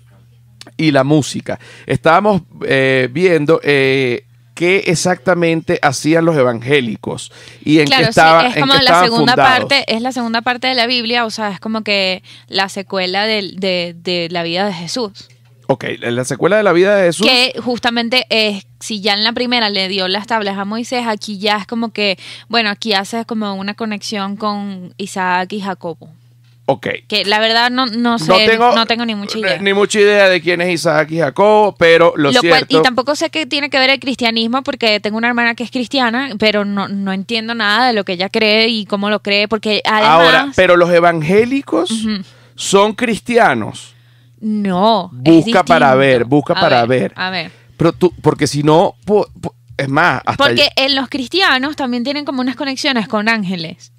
y 0.77 0.93
la 0.93 1.03
música. 1.03 1.59
Estábamos 1.85 2.43
eh, 2.65 3.09
viendo 3.11 3.61
eh, 3.65 4.28
qué 4.59 4.79
exactamente 4.87 5.79
hacían 5.83 6.25
los 6.25 6.37
evangélicos 6.37 7.31
y 7.65 7.79
en 7.79 7.85
qué 7.85 7.91
Claro, 7.91 8.09
estaban, 8.09 8.47
sí, 8.47 8.51
es 8.51 8.57
en 8.57 8.61
como 8.63 8.73
qué 8.73 8.83
la 8.83 9.05
segunda 9.05 9.33
fundados. 9.35 9.59
parte, 9.61 9.85
es 9.95 10.03
la 10.03 10.11
segunda 10.11 10.43
parte 10.43 10.67
de 10.67 10.75
la 10.75 10.89
Biblia, 10.89 11.25
o 11.27 11.31
sea, 11.31 11.53
es 11.53 11.61
como 11.61 11.83
que 11.83 12.25
la 12.49 12.69
secuela 12.69 13.25
de, 13.25 13.95
de 13.97 14.29
la 14.33 14.43
vida 14.43 14.67
de 14.67 14.73
Jesús. 14.73 15.13
Ok, 15.69 15.85
la 16.01 16.25
secuela 16.25 16.57
de 16.57 16.65
la 16.65 16.73
vida 16.73 16.97
de 16.97 17.05
Jesús. 17.05 17.25
Que 17.25 17.55
justamente 17.63 18.27
es, 18.31 18.67
si 18.81 19.01
ya 19.01 19.15
en 19.15 19.23
la 19.23 19.33
primera 19.33 19.71
le 19.71 19.87
dio 19.87 20.09
las 20.09 20.27
tablas 20.27 20.59
a 20.59 20.65
Moisés, 20.65 21.05
aquí 21.07 21.39
ya 21.39 21.59
es 21.59 21.67
como 21.67 21.93
que, 21.93 22.19
bueno, 22.49 22.71
aquí 22.71 22.95
hace 22.95 23.25
como 23.27 23.55
una 23.55 23.75
conexión 23.75 24.37
con 24.37 24.93
Isaac 24.97 25.53
y 25.53 25.61
Jacobo. 25.61 26.11
Ok. 26.71 26.87
Que 27.09 27.25
la 27.25 27.39
verdad 27.39 27.71
no, 27.71 27.87
no 27.87 28.19
sé, 28.19 28.47
no 28.59 28.85
tengo, 28.85 29.07
ni 29.07 29.15
mucha 29.15 29.39
idea. 29.39 29.59
Ni 29.59 29.73
mucha 29.73 30.01
idea 30.01 30.29
de 30.29 30.43
quién 30.43 30.61
es 30.61 30.69
Isaac 30.75 31.11
y 31.13 31.19
Jacob, 31.19 31.75
pero 31.79 32.13
lo, 32.15 32.31
Lo 32.31 32.41
cual, 32.43 32.53
cierto. 32.67 32.79
y 32.79 32.83
tampoco 32.83 33.17
sé 33.17 33.31
qué 33.31 33.47
tiene 33.47 33.71
que 33.71 33.79
ver 33.79 33.89
el 33.89 33.99
cristianismo, 33.99 34.63
porque 34.63 35.01
tengo 35.01 35.17
una 35.17 35.29
hermana 35.29 35.55
que 35.55 35.65
es 35.65 35.71
cristiana, 35.71 36.29
pero 36.39 36.67
no, 36.67 36.87
no 36.87 37.15
entiendo 37.15 37.55
nada 37.55 37.87
de 37.87 37.95
lo 37.95 38.05
que 38.05 38.13
ella 38.13 38.29
cree 38.29 38.69
y 38.69 38.85
cómo 38.85 39.09
lo 39.09 39.21
cree, 39.23 39.49
porque 39.49 39.81
además... 39.83 40.11
Ahora, 40.11 40.53
pero 40.57 40.77
los 40.77 40.91
evangélicos 40.91 41.91
son 42.55 42.93
cristianos. 42.93 43.95
No. 44.39 45.09
Busca 45.13 45.65
para 45.65 45.95
ver, 45.95 46.27
busca 46.27 46.53
A 46.53 46.61
para 46.61 46.85
ver. 46.85 47.15
A 47.17 47.31
ver. 47.31 47.51
Pero 47.79 47.93
tú, 47.95 48.13
porque 48.21 48.47
si 48.47 48.63
no, 48.63 48.95
po- 49.07 49.27
po- 49.41 49.55
es 49.75 49.89
más, 49.89 50.21
hasta 50.27 50.45
Porque 50.45 50.69
en 50.77 50.95
los 50.95 51.09
cristianos 51.09 51.77
también 51.77 52.05
tienen 52.05 52.27
como 52.27 52.43
unas 52.43 52.57
conexiones 52.57 53.09
con 53.09 53.27
ángeles. 53.31 53.91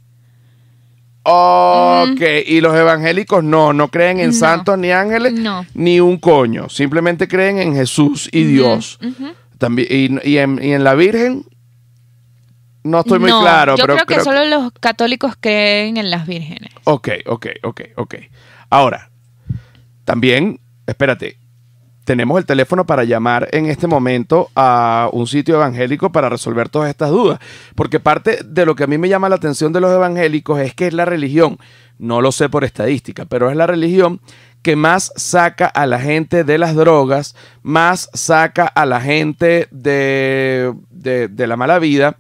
Ok, 1.32 2.22
y 2.46 2.62
los 2.62 2.76
evangélicos 2.76 3.44
no, 3.44 3.74
no 3.74 3.88
creen 3.90 4.20
en 4.20 4.28
No. 4.28 4.34
santos 4.34 4.78
ni 4.78 4.92
ángeles, 4.92 5.34
No. 5.34 5.66
ni 5.74 6.00
un 6.00 6.18
coño. 6.18 6.70
Simplemente 6.70 7.28
creen 7.28 7.60
en 7.60 7.76
Jesús 7.76 8.30
y 8.32 8.44
Dios. 8.44 9.00
También, 9.58 10.22
y, 10.24 10.30
y 10.30 10.38
en, 10.38 10.60
y 10.64 10.74
en 10.74 10.84
la 10.84 10.94
Virgen, 10.96 11.44
no 12.84 13.02
estoy 13.02 13.20
muy 13.20 13.30
claro, 13.32 13.76
Yo 13.76 13.84
pero 13.86 13.96
creo 13.96 14.06
que 14.06 14.24
solo 14.24 14.46
los 14.46 14.72
católicos 14.80 15.34
creen 15.40 15.98
en 15.98 16.10
las 16.10 16.26
vírgenes. 16.28 16.72
Ok, 16.86 17.10
ok, 17.26 17.48
ok, 17.64 17.82
ok. 17.98 18.16
Ahora, 18.70 19.10
también, 20.06 20.60
espérate, 20.88 21.38
tenemos 22.10 22.40
el 22.40 22.46
teléfono 22.48 22.88
para 22.88 23.04
llamar 23.04 23.48
en 23.52 23.68
este 23.68 23.86
momento 23.86 24.50
a 24.56 25.12
un 25.14 25.28
sitio 25.28 25.54
evangélico 25.54 26.12
para 26.12 26.28
resolver 26.28 26.68
todas 26.68 26.90
estas 26.90 27.12
dudas. 27.12 27.38
Porque 27.76 28.00
parte 28.00 28.40
de 28.44 28.66
lo 28.66 28.74
que 28.74 28.86
a 28.86 28.88
mí 28.88 28.98
me 28.98 29.10
llama 29.10 29.30
la 29.30 29.36
atención 29.36 29.72
de 29.74 29.80
los 29.80 29.94
evangélicos 29.94 30.60
es 30.60 30.74
que 30.74 30.88
es 30.88 30.94
la 30.96 31.06
religión, 31.06 31.60
no 32.00 32.20
lo 32.20 32.32
sé 32.32 32.50
por 32.50 32.64
estadística, 32.64 33.26
pero 33.26 33.52
es 33.52 33.56
la 33.56 33.68
religión 33.68 34.22
que 34.64 34.76
más 34.76 35.14
saca 35.18 35.68
a 35.68 35.86
la 35.86 36.00
gente 36.00 36.44
de 36.44 36.58
las 36.58 36.74
drogas, 36.74 37.36
más 37.62 38.10
saca 38.16 38.66
a 38.66 38.88
la 38.88 39.02
gente 39.02 39.68
de, 39.70 40.74
de, 40.90 41.28
de 41.28 41.46
la 41.46 41.58
mala 41.58 41.78
vida. 41.78 42.18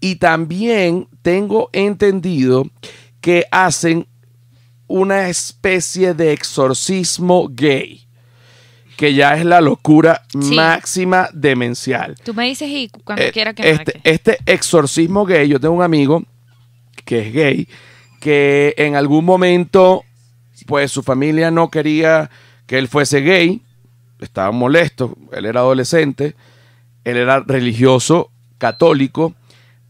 Y 0.00 0.16
también 0.16 1.08
tengo 1.20 1.68
entendido 1.74 2.64
que 3.20 3.44
hacen 3.50 4.06
una 4.86 5.28
especie 5.28 6.14
de 6.14 6.32
exorcismo 6.32 7.48
gay, 7.50 8.05
que 8.96 9.14
ya 9.14 9.36
es 9.36 9.44
la 9.44 9.60
locura 9.60 10.22
Sí. 10.40 10.54
máxima 10.54 11.28
demencial. 11.32 12.16
Tú 12.24 12.34
me 12.34 12.46
dices 12.46 12.68
y 12.68 12.88
cuando 13.04 13.24
Eh, 13.24 13.32
quiera 13.32 13.52
que 13.54 13.70
este, 13.70 13.92
marque. 13.94 14.00
este 14.04 14.38
exorcismo 14.46 15.24
gay, 15.26 15.48
yo 15.48 15.60
tengo 15.60 15.74
un 15.74 15.82
amigo 15.82 16.22
que 17.04 17.26
es 17.28 17.32
gay, 17.32 17.68
que 18.20 18.74
en 18.78 18.96
algún 18.96 19.24
momento, 19.24 20.02
pues 20.66 20.90
su 20.90 21.02
familia 21.02 21.50
no 21.50 21.70
quería 21.70 22.30
que 22.66 22.78
él 22.78 22.88
fuese 22.88 23.20
gay, 23.20 23.62
estaba 24.18 24.50
molesto, 24.50 25.16
él 25.32 25.44
era 25.46 25.60
adolescente, 25.60 26.34
él 27.04 27.16
era 27.18 27.40
religioso, 27.40 28.30
católico, 28.58 29.34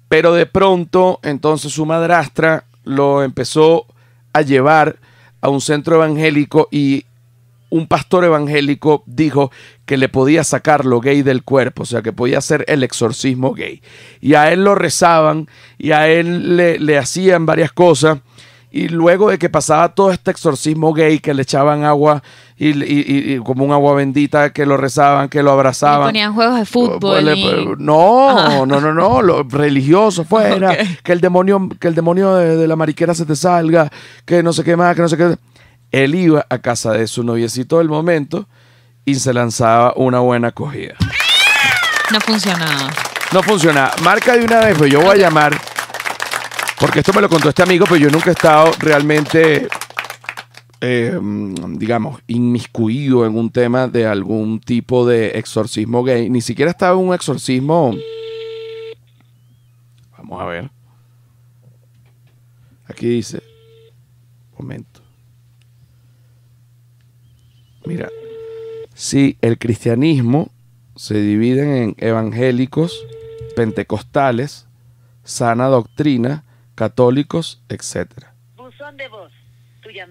pero 0.09 0.35
de 0.35 0.47
pronto 0.47 1.21
entonces 1.23 1.73
su 1.73 1.87
madrastra 1.87 2.65
lo 2.85 3.23
empezó 3.23 3.87
a 4.33 4.43
llevar 4.43 4.97
a 5.41 5.49
un 5.49 5.61
centro 5.61 5.97
evangélico 5.97 6.69
y 6.71 7.05
un 7.77 7.87
pastor 7.87 8.25
evangélico 8.25 9.03
dijo 9.07 9.51
que 9.85 9.97
le 9.97 10.09
podía 10.09 10.43
sacar 10.45 10.85
lo 10.85 11.01
gay 11.01 11.23
del 11.23 11.43
cuerpo, 11.45 11.83
o 11.83 11.87
sea, 11.87 12.03
que 12.03 12.13
podía 12.13 12.39
hacer 12.39 12.65
el 12.69 12.83
exorcismo 12.83 13.53
gay. 13.55 13.81
Y 14.21 14.35
a 14.35 14.53
él 14.53 14.65
lo 14.65 14.75
rezaban 14.75 15.49
y 15.79 15.93
a 15.93 16.09
él 16.09 16.57
le, 16.57 16.79
le 16.79 16.99
hacían 16.99 17.47
varias 17.47 17.73
cosas. 17.73 18.19
Y 18.73 18.89
luego 18.89 19.31
de 19.31 19.39
que 19.39 19.49
pasaba 19.49 19.95
todo 19.95 20.11
este 20.11 20.31
exorcismo 20.33 20.93
gay, 20.93 21.19
que 21.21 21.33
le 21.33 21.43
echaban 21.43 21.85
agua 21.85 22.23
y, 22.59 22.69
y- 22.71 23.05
y- 23.07 23.35
y 23.35 23.39
como 23.39 23.65
un 23.65 23.73
agua 23.73 23.95
bendita, 23.95 24.53
que 24.53 24.67
lo 24.67 24.77
rezaban, 24.77 25.31
que 25.31 25.39
lo 25.39 25.45
Le 25.51 25.51
abrazaban. 25.53 26.09
ponían 26.09 26.35
juegos 26.35 26.59
de 26.59 26.67
fútbol. 26.67 26.99
Pues 27.01 27.25
le- 27.25 27.37
y- 27.39 27.67
No, 27.79 28.67
no, 28.67 28.81
no, 28.81 28.93
no, 28.93 29.23
lo 29.23 29.45
religioso 29.45 30.25
fuera, 30.29 30.77
que 31.03 31.13
el 31.13 31.21
demonio, 31.23 31.69
que 31.81 31.89
el 31.89 31.95
demonio 31.95 32.35
de, 32.35 32.57
de 32.57 32.67
la 32.69 32.77
mariquera 32.77 33.15
se 33.15 33.25
te 33.25 33.37
salga, 33.37 33.91
que 34.27 34.43
no 34.43 34.53
sé 34.53 34.63
qué 34.63 34.77
más, 34.77 34.95
que 34.95 35.03
no 35.03 35.09
sé 35.09 35.17
qué. 35.17 35.37
Él 35.91 36.15
iba 36.15 36.47
a 36.49 36.59
casa 36.59 36.93
de 36.93 37.07
su 37.07 37.23
noviecito 37.23 37.79
del 37.79 37.89
momento 37.89 38.49
y 39.05 39.15
se 39.15 39.33
lanzaba 39.33 39.93
una 39.97 40.21
buena 40.21 40.49
acogida. 40.49 40.95
No 42.13 42.21
funcionaba. 42.21 42.91
No 43.33 43.43
funciona. 43.43 43.91
Marca 44.03 44.37
de 44.37 44.45
una 44.45 44.61
vez, 44.61 44.77
pues 44.79 44.93
yo 44.93 45.01
voy 45.01 45.17
a 45.17 45.21
llamar. 45.21 45.57
Porque 46.79 47.01
esto 47.01 47.13
me 47.13 47.21
lo 47.21 47.29
contó 47.29 47.49
este 47.49 47.63
amigo, 47.63 47.85
pero 47.87 47.97
yo 47.97 48.11
nunca 48.11 48.31
he 48.31 48.33
estado 48.33 48.71
realmente, 48.79 49.69
eh, 50.81 51.19
mm, 51.21 51.79
digamos, 51.79 52.21
inmiscuido 52.27 53.25
en 53.25 53.37
un 53.37 53.51
tema 53.51 53.89
de 53.89 54.07
algún 54.07 54.61
tipo 54.61 55.07
de 55.07 55.31
exorcismo 55.39 56.05
gay. 56.05 56.29
Ni 56.29 56.41
siquiera 56.41 56.71
estaba 56.71 57.01
en 57.01 57.09
un 57.09 57.15
exorcismo. 57.15 57.97
Vamos 60.19 60.41
a 60.43 60.45
ver. 60.45 60.71
Aquí 62.89 63.09
dice. 63.09 63.43
Momento. 64.59 64.96
Mira. 67.87 68.09
Sí, 68.95 69.37
el 69.43 69.59
cristianismo 69.59 70.51
se 70.97 71.21
divide 71.21 71.83
en 71.83 71.95
evangélicos, 71.99 73.05
pentecostales, 73.55 74.67
sana 75.25 75.67
doctrina, 75.67 76.45
católicos, 76.75 77.63
etcétera. 77.69 78.35
Buzón 78.57 78.97
de 78.97 79.09
voz. 79.09 79.33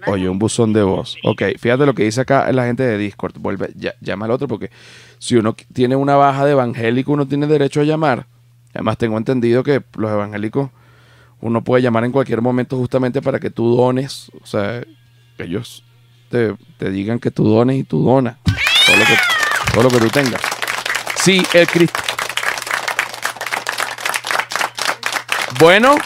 Oye, 0.06 0.28
un 0.28 0.38
buzón 0.38 0.72
de 0.72 0.82
voz. 0.82 1.16
Ok, 1.22 1.42
fíjate 1.58 1.84
lo 1.84 1.94
que 1.94 2.04
dice 2.04 2.20
acá 2.22 2.50
la 2.52 2.64
gente 2.64 2.82
de 2.82 2.96
Discord. 2.96 3.34
Vuelve, 3.38 3.70
ya- 3.76 3.94
llama 4.00 4.24
al 4.24 4.30
otro 4.30 4.48
porque 4.48 4.70
si 5.18 5.36
uno 5.36 5.54
tiene 5.72 5.96
una 5.96 6.16
baja 6.16 6.44
de 6.46 6.52
evangélico, 6.52 7.12
uno 7.12 7.26
tiene 7.26 7.46
derecho 7.46 7.80
a 7.80 7.84
llamar. 7.84 8.26
Además, 8.72 8.96
tengo 8.98 9.18
entendido 9.18 9.62
que 9.62 9.82
los 9.96 10.10
evangélicos 10.10 10.70
uno 11.40 11.62
puede 11.62 11.82
llamar 11.82 12.04
en 12.04 12.12
cualquier 12.12 12.40
momento 12.40 12.76
justamente 12.78 13.20
para 13.20 13.38
que 13.38 13.50
tú 13.50 13.76
dones. 13.76 14.30
O 14.42 14.46
sea, 14.46 14.82
ellos 15.38 15.84
te, 16.28 16.54
te 16.78 16.90
digan 16.90 17.18
que 17.18 17.30
tú 17.30 17.44
dones 17.44 17.76
y 17.76 17.84
tú 17.84 18.04
donas. 18.04 18.36
Todo 18.86 18.96
lo 18.96 19.04
que, 19.04 19.16
todo 19.72 19.82
lo 19.84 19.90
que 19.90 19.98
tú 19.98 20.08
tengas. 20.08 20.40
Sí, 21.16 21.42
el 21.52 21.66
Cristo. 21.66 21.98
Bueno, 25.58 25.96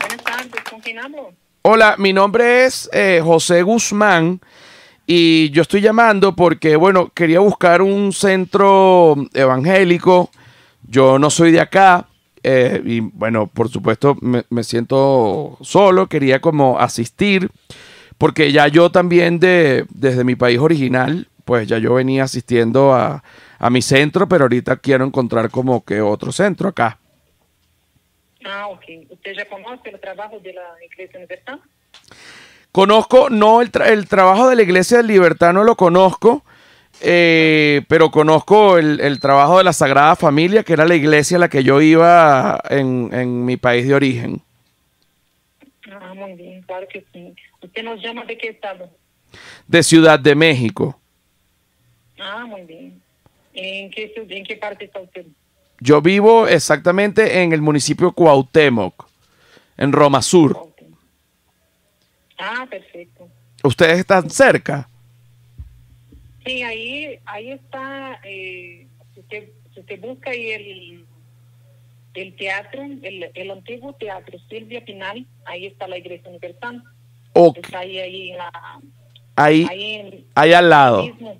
Buenas 0.00 0.24
tardes, 0.24 0.64
¿con 0.70 0.80
quién 0.80 0.98
hablo? 0.98 1.32
Hola, 1.62 1.96
mi 1.98 2.12
nombre 2.12 2.64
es 2.64 2.88
eh, 2.92 3.20
José 3.22 3.62
Guzmán 3.62 4.40
y 5.06 5.50
yo 5.50 5.62
estoy 5.62 5.80
llamando 5.80 6.36
porque, 6.36 6.76
bueno, 6.76 7.10
quería 7.14 7.40
buscar 7.40 7.82
un 7.82 8.12
centro 8.12 9.16
evangélico. 9.34 10.30
Yo 10.82 11.18
no 11.18 11.30
soy 11.30 11.50
de 11.50 11.60
acá 11.60 12.06
eh, 12.42 12.80
y, 12.84 13.00
bueno, 13.00 13.48
por 13.48 13.68
supuesto 13.68 14.16
me, 14.20 14.44
me 14.50 14.64
siento 14.64 15.58
solo, 15.60 16.06
quería 16.08 16.40
como 16.40 16.78
asistir 16.78 17.50
porque 18.18 18.52
ya 18.52 18.68
yo 18.68 18.90
también 18.90 19.38
de, 19.38 19.86
desde 19.90 20.24
mi 20.24 20.34
país 20.36 20.58
original, 20.58 21.28
pues 21.44 21.66
ya 21.66 21.78
yo 21.78 21.94
venía 21.94 22.24
asistiendo 22.24 22.92
a, 22.92 23.22
a 23.58 23.70
mi 23.70 23.80
centro, 23.80 24.28
pero 24.28 24.44
ahorita 24.44 24.76
quiero 24.76 25.04
encontrar 25.04 25.50
como 25.50 25.84
que 25.84 26.00
otro 26.00 26.32
centro 26.32 26.68
acá. 26.68 26.98
Ah, 28.44 28.68
ok. 28.68 28.84
¿Usted 29.10 29.32
ya 29.34 29.48
conoce 29.48 29.90
el 29.90 30.00
trabajo 30.00 30.38
de 30.40 30.52
la 30.52 30.62
Iglesia 30.84 31.18
Universal? 31.18 31.60
Conozco, 32.70 33.30
no, 33.30 33.60
el, 33.62 33.72
tra- 33.72 33.88
el 33.88 34.06
trabajo 34.06 34.48
de 34.48 34.56
la 34.56 34.62
Iglesia 34.62 34.98
de 34.98 35.04
Libertad 35.04 35.52
no 35.52 35.64
lo 35.64 35.74
conozco, 35.76 36.44
eh, 37.00 37.82
pero 37.88 38.10
conozco 38.10 38.76
el, 38.78 39.00
el 39.00 39.20
trabajo 39.20 39.58
de 39.58 39.64
la 39.64 39.72
Sagrada 39.72 40.16
Familia, 40.16 40.62
que 40.62 40.74
era 40.74 40.84
la 40.84 40.94
iglesia 40.94 41.36
a 41.36 41.40
la 41.40 41.48
que 41.48 41.62
yo 41.64 41.80
iba 41.80 42.60
en, 42.68 43.10
en 43.12 43.44
mi 43.44 43.56
país 43.56 43.86
de 43.88 43.94
origen. 43.94 44.42
Ah, 45.90 46.12
muy 46.14 46.34
bien, 46.34 46.62
claro 46.62 46.86
que 46.92 47.04
sí. 47.12 47.34
¿Usted 47.68 47.82
nos 47.82 48.00
llama 48.00 48.24
de 48.24 48.38
qué 48.38 48.48
estado? 48.48 48.90
de 49.66 49.82
Ciudad 49.82 50.18
de 50.18 50.34
México. 50.34 50.98
Ah, 52.18 52.46
muy 52.46 52.62
bien. 52.62 53.02
¿En 53.52 53.90
qué, 53.90 54.10
en 54.16 54.44
qué 54.44 54.56
parte 54.56 54.86
está 54.86 55.00
usted? 55.00 55.26
Yo 55.80 56.00
vivo 56.00 56.48
exactamente 56.48 57.42
en 57.42 57.52
el 57.52 57.60
municipio 57.60 58.12
Cuauhtémoc, 58.12 59.06
en 59.76 59.92
Roma 59.92 60.22
Sur. 60.22 60.72
Ah, 62.38 62.66
perfecto. 62.70 63.28
¿Ustedes 63.62 63.98
están 63.98 64.30
cerca? 64.30 64.88
Sí, 66.46 66.62
ahí, 66.62 67.18
ahí 67.26 67.50
está, 67.50 68.18
eh, 68.24 68.86
si, 69.12 69.20
usted, 69.20 69.50
si 69.74 69.80
usted 69.80 70.00
busca 70.00 70.30
ahí 70.30 70.50
el, 70.52 71.06
el 72.14 72.36
teatro, 72.36 72.82
el, 72.82 73.30
el 73.34 73.50
antiguo 73.50 73.92
teatro 73.92 74.38
Silvia 74.48 74.82
Pinal, 74.82 75.26
ahí 75.44 75.66
está 75.66 75.86
la 75.86 75.98
Iglesia 75.98 76.30
Universal. 76.30 76.82
Está 77.56 77.78
ahí, 77.80 77.98
ahí, 77.98 78.30
en 78.30 78.38
la, 78.38 78.50
ahí, 79.36 79.66
ahí 79.68 79.94
en, 79.94 80.24
ahí 80.34 80.52
al 80.52 80.70
lado. 80.70 81.02
mismo. 81.04 81.36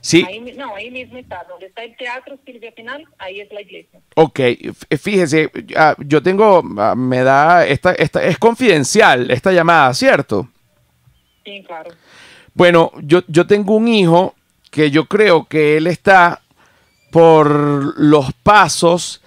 Sí, 0.00 0.22
Ahí, 0.28 0.38
mi- 0.40 0.52
no, 0.52 0.74
ahí 0.74 0.90
mismo 0.90 1.16
está, 1.16 1.44
donde 1.48 1.66
está 1.66 1.82
el 1.82 1.96
teatro 1.96 2.36
Silvia 2.44 2.72
Pinal, 2.74 3.06
ahí 3.18 3.40
es 3.40 3.50
la 3.50 3.62
iglesia. 3.62 4.00
ok. 4.16 4.38
F- 4.38 4.98
Fíjese, 4.98 5.50
ah, 5.76 5.94
yo 5.98 6.22
tengo, 6.22 6.62
ah, 6.78 6.94
me 6.94 7.22
da, 7.22 7.66
esta, 7.66 7.94
esta, 7.94 8.22
es 8.22 8.36
confidencial 8.38 9.30
esta 9.30 9.50
llamada, 9.50 9.94
¿cierto? 9.94 10.46
Sí, 11.44 11.62
claro. 11.66 11.90
Bueno, 12.52 12.92
yo, 13.02 13.22
yo 13.28 13.46
tengo 13.46 13.76
un 13.76 13.88
hijo 13.88 14.34
que 14.70 14.90
yo 14.90 15.06
creo 15.06 15.46
que 15.46 15.78
él 15.78 15.86
está 15.86 16.42
por 17.10 17.98
los 17.98 18.32
pasos 18.42 19.22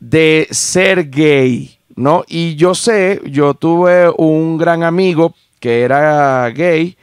de 0.00 0.48
ser 0.50 1.08
gay, 1.08 1.78
¿no? 1.94 2.24
Y 2.26 2.56
yo 2.56 2.74
sé, 2.74 3.20
yo 3.26 3.54
tuve 3.54 4.08
un 4.16 4.58
gran 4.58 4.82
amigo 4.82 5.34
que 5.66 5.80
era 5.80 6.48
gay 6.50 6.96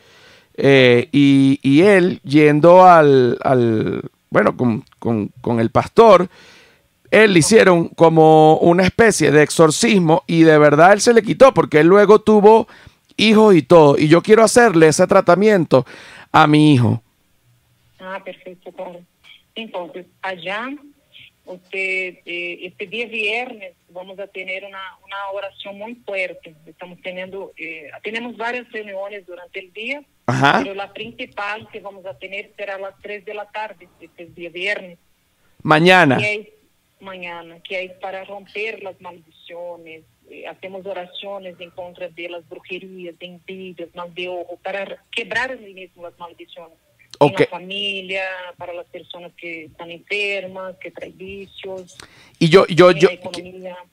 eh, 0.56 1.10
y, 1.12 1.82
él 1.82 2.22
yendo 2.24 2.86
al, 2.86 3.38
bueno, 4.30 4.56
con, 4.56 4.86
con- 5.42 5.60
el 5.60 5.70
pastor, 5.70 6.30
él 7.12 7.34
le 7.34 7.40
hicieron 7.40 7.90
como 7.90 8.56
una 8.60 8.84
especie 8.84 9.32
de 9.32 9.44
exorcismo 9.44 10.24
y 10.28 10.44
de 10.44 10.58
verdad 10.58 10.94
él 10.94 11.02
se 11.02 11.14
le 11.14 11.24
quitó 11.24 11.54
porque 11.54 11.82
él 11.82 11.88
luego 11.88 12.22
tuvo 12.22 12.70
hijos 13.18 13.54
y 13.54 13.64
todo. 13.64 13.98
Y 13.98 14.08
yo 14.08 14.22
quiero 14.22 14.46
hacerle 14.46 14.88
ese 14.88 15.06
tratamiento 15.08 15.86
a 16.32 16.48
mi 16.48 16.74
hijo. 16.74 17.04
Ah, 18.00 18.24
allá, 20.22 20.70
usted, 21.46 22.20
eh, 22.26 22.60
este 22.64 22.88
día 22.88 23.08
viernes, 23.08 23.74
vamos 23.90 24.18
a 24.20 24.28
tener 24.28 24.64
una, 24.64 24.98
una 25.04 25.30
oración 25.34 25.78
muy 25.78 25.96
fuerte. 25.96 26.56
Estamos 26.66 27.00
teniendo, 27.02 27.52
eh, 27.58 27.90
tenemos 28.04 28.36
varias 28.38 28.72
reuniones 28.72 29.26
durante 29.26 29.60
el 29.60 29.74
día, 29.74 30.04
Ajá. 30.26 30.60
pero 30.62 30.74
la 30.74 30.94
principal 30.94 31.68
que 31.72 31.80
vamos 31.80 32.06
a 32.06 32.18
tener 32.18 32.52
será 32.56 32.76
a 32.76 32.80
las 32.80 32.98
3 33.02 33.26
de 33.26 33.34
la 33.34 33.50
tarde, 33.52 33.88
este 34.00 34.26
día 34.28 34.50
viernes. 34.50 34.98
Mañana. 35.62 36.18
que 36.18 36.36
es 36.36 36.48
mañana, 37.02 37.60
que 37.62 37.84
es 37.84 37.92
para 37.94 38.24
romper 38.24 38.82
las 38.84 39.00
maldiciones. 39.02 40.04
eh, 40.30 40.48
hacemos 40.48 40.86
oraciones 40.86 41.60
en 41.60 41.70
contra 41.72 42.08
de 42.08 42.30
las 42.30 42.48
brujerías, 42.48 43.18
de 43.20 43.26
envidias, 43.26 43.94
mal 43.94 44.14
de 44.14 44.30
ojo, 44.30 44.58
para 44.64 45.04
quebrar 45.12 45.60
mismo 45.60 46.04
las 46.04 46.18
maldiciones. 46.18 46.78
Ok. 47.20 47.42
En 47.42 47.48
la 47.52 47.58
familia, 47.58 48.24
para 48.58 48.74
las 48.74 48.86
personas 48.88 49.32
que 49.38 49.66
están 49.66 49.92
enfermas, 49.92 50.76
que 50.78 50.92
traen 50.92 51.18
vicios, 51.18 51.98
Y 52.40 52.50
yo, 52.50 52.66
yo, 52.68 52.92
yo, 52.92 53.10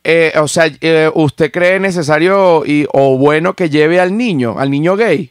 eh, 0.03 0.33
o 0.37 0.49
sea, 0.49 0.71
eh, 0.81 1.11
¿usted 1.15 1.51
cree 1.51 1.79
necesario 1.79 2.65
y, 2.67 2.87
o 2.93 3.17
bueno 3.17 3.55
que 3.55 3.71
lleve 3.71 4.01
al 4.01 4.17
niño, 4.17 4.59
al 4.59 4.71
niño 4.71 4.97
gay? 4.97 5.31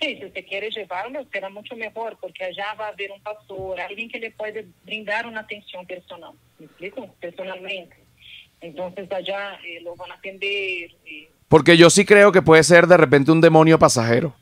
Sí, 0.00 0.16
si 0.16 0.24
usted 0.24 0.46
quiere 0.46 0.70
llevarlo, 0.70 1.26
será 1.30 1.50
mucho 1.50 1.76
mejor, 1.76 2.16
porque 2.20 2.44
allá 2.44 2.74
va 2.78 2.86
a 2.86 2.88
haber 2.88 3.10
un 3.10 3.20
pastor, 3.20 3.78
alguien 3.80 4.08
que 4.08 4.18
le 4.18 4.30
puede 4.30 4.66
brindar 4.84 5.26
una 5.26 5.40
atención 5.40 5.84
personal, 5.86 6.32
¿me 6.58 6.66
explico? 6.66 7.06
Personalmente. 7.20 7.96
Entonces 8.62 9.10
allá 9.12 9.58
eh, 9.66 9.80
lo 9.82 9.96
van 9.96 10.10
a 10.12 10.14
atender, 10.14 10.90
eh, 11.04 11.30
Porque 11.48 11.76
yo 11.76 11.90
sí 11.90 12.06
creo 12.06 12.32
que 12.32 12.40
puede 12.40 12.62
ser 12.62 12.86
de 12.86 12.96
repente 12.96 13.30
un 13.30 13.42
demonio 13.42 13.78
pasajero. 13.78 14.34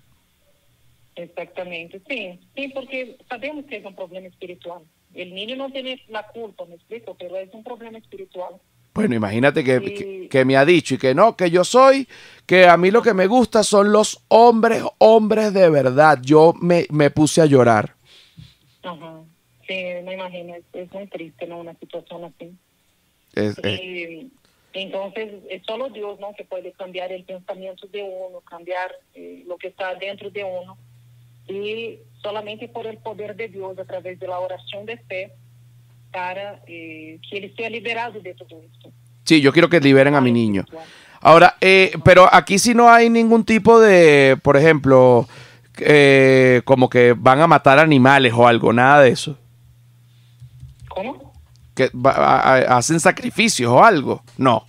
Exactamente, 1.22 2.00
sí, 2.08 2.38
sí, 2.54 2.68
porque 2.68 3.16
sabemos 3.28 3.64
que 3.66 3.76
es 3.76 3.84
un 3.84 3.94
problema 3.94 4.26
espiritual. 4.28 4.82
El 5.14 5.34
niño 5.34 5.56
no 5.56 5.70
tiene 5.70 6.00
la 6.08 6.26
culpa, 6.28 6.64
me 6.66 6.74
explico, 6.76 7.16
pero 7.18 7.36
es 7.36 7.52
un 7.52 7.64
problema 7.64 7.98
espiritual. 7.98 8.54
Bueno, 8.94 9.14
imagínate 9.14 9.62
que, 9.64 9.78
Sí. 9.78 9.94
que- 9.94 10.28
que 10.30 10.44
me 10.44 10.56
ha 10.56 10.64
dicho 10.64 10.94
y 10.94 10.98
que 10.98 11.14
no, 11.14 11.36
que 11.36 11.50
yo 11.50 11.64
soy, 11.64 12.06
que 12.46 12.66
a 12.66 12.76
mí 12.76 12.90
lo 12.90 13.02
que 13.02 13.14
me 13.14 13.26
gusta 13.26 13.62
son 13.62 13.92
los 13.92 14.24
hombres, 14.28 14.82
hombres 14.98 15.52
de 15.54 15.68
verdad. 15.70 16.18
Yo 16.22 16.52
me, 16.60 16.86
me 16.90 17.10
puse 17.10 17.40
a 17.40 17.46
llorar. 17.46 17.94
Ajá. 18.82 19.22
Sí, 19.66 19.74
me 20.04 20.14
imagino, 20.14 20.54
es, 20.54 20.64
es 20.72 20.92
muy 20.92 21.06
triste, 21.08 21.46
¿no? 21.46 21.58
Una 21.60 21.74
situación 21.78 22.24
así. 22.24 22.52
Es- 23.34 23.58
es- 23.58 23.80
Y, 23.80 24.32
entonces, 24.72 25.32
es 25.50 25.62
solo 25.66 25.88
Dios, 25.90 26.18
¿no? 26.20 26.32
Que 26.36 26.44
puede 26.44 26.72
cambiar 26.72 27.10
el 27.12 27.24
pensamiento 27.24 27.86
de 27.88 28.02
uno, 28.02 28.40
cambiar 28.42 28.90
eh, 29.14 29.42
lo 29.46 29.56
que 29.58 29.68
está 29.68 29.94
dentro 29.94 30.30
de 30.30 30.44
uno. 30.44 30.76
Y 31.48 31.98
solamente 32.22 32.68
por 32.68 32.86
el 32.86 32.98
poder 32.98 33.34
de 33.36 33.48
Dios, 33.48 33.78
a 33.78 33.84
través 33.84 34.18
de 34.20 34.26
la 34.26 34.38
oración 34.38 34.84
de 34.86 34.96
fe, 34.98 35.32
para 36.12 36.60
eh, 36.66 37.18
que 37.28 37.38
él 37.38 37.52
sea 37.56 37.68
liberado 37.70 38.20
de 38.20 38.34
todo 38.34 38.60
esto. 38.62 38.90
sí, 39.24 39.40
yo 39.40 39.52
quiero 39.52 39.68
que 39.68 39.80
liberen 39.80 40.14
a 40.14 40.20
mi 40.20 40.32
niño. 40.32 40.64
Ahora, 41.20 41.56
eh, 41.60 41.92
pero 42.04 42.28
aquí 42.32 42.58
sí 42.58 42.74
no 42.74 42.88
hay 42.90 43.10
ningún 43.10 43.44
tipo 43.44 43.78
de, 43.80 44.38
por 44.42 44.56
ejemplo, 44.56 45.26
eh, 45.78 46.62
como 46.64 46.88
que 46.88 47.12
van 47.16 47.40
a 47.40 47.46
matar 47.46 47.78
animales 47.78 48.32
o 48.34 48.46
algo, 48.46 48.72
nada 48.72 49.02
de 49.02 49.10
eso. 49.10 49.36
¿Cómo? 50.88 51.32
Que 51.74 51.90
va- 51.94 52.12
a- 52.12 52.40
a- 52.54 52.76
hacen 52.78 53.00
sacrificios 53.00 53.70
o 53.70 53.82
algo. 53.84 54.22
No. 54.36 54.64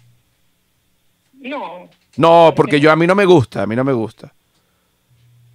No, 1.40 1.88
No, 2.18 2.54
porque 2.56 2.80
yo 2.82 2.92
a 2.92 2.96
mí 2.98 3.08
no 3.08 3.16
me 3.16 3.26
gusta, 3.26 3.64
a 3.64 3.68
mí 3.68 3.76
no 3.76 3.84
me 3.86 3.94
gusta. 3.94 4.34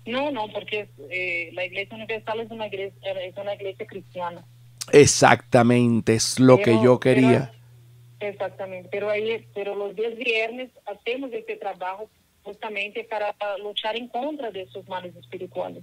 No, 0.07 0.31
no, 0.31 0.49
porque 0.53 0.89
eh, 1.11 1.51
la 1.53 1.65
Iglesia 1.65 1.97
Universal 1.97 2.41
es 2.41 2.51
una 2.51 2.67
iglesia, 2.67 3.13
es 3.23 3.37
una 3.37 3.55
iglesia 3.55 3.87
cristiana. 3.87 4.45
Exactamente, 4.93 6.15
es 6.15 6.39
lo 6.39 6.59
que 6.59 6.73
yo 6.75 6.99
pero- 6.99 7.01
quería. 7.01 7.53
exactamente, 8.21 8.89
pero 8.91 9.11
ahí, 9.11 9.47
pero 9.55 9.75
los 9.75 9.95
días 9.97 10.15
viernes 10.17 10.71
hacemos 10.87 11.33
este 11.33 11.57
trabajo 11.57 12.09
justamente 12.43 13.05
para 13.05 13.35
luchar 13.59 13.97
en 13.97 14.09
contra 14.09 14.51
de 14.51 14.63
esos 14.63 14.87
males 14.89 15.15
espirituales. 15.17 15.83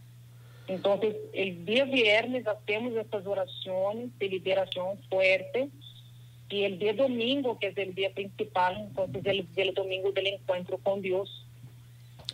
Entonces, 0.67 1.15
el 1.33 1.65
día 1.65 1.85
viernes 1.85 2.45
hacemos 2.47 2.93
estas 2.95 3.25
oraciones 3.25 4.17
de 4.19 4.27
liberación 4.29 4.99
fuerte 5.09 5.69
y 6.49 6.63
el 6.63 6.77
día 6.79 6.93
domingo, 6.93 7.57
que 7.59 7.67
es 7.67 7.77
el 7.77 7.95
día 7.95 8.11
principal, 8.13 8.77
entonces 8.77 9.25
el, 9.25 9.47
el 9.55 9.73
domingo 9.73 10.11
del 10.11 10.27
encuentro 10.27 10.77
con 10.77 11.01
Dios. 11.01 11.45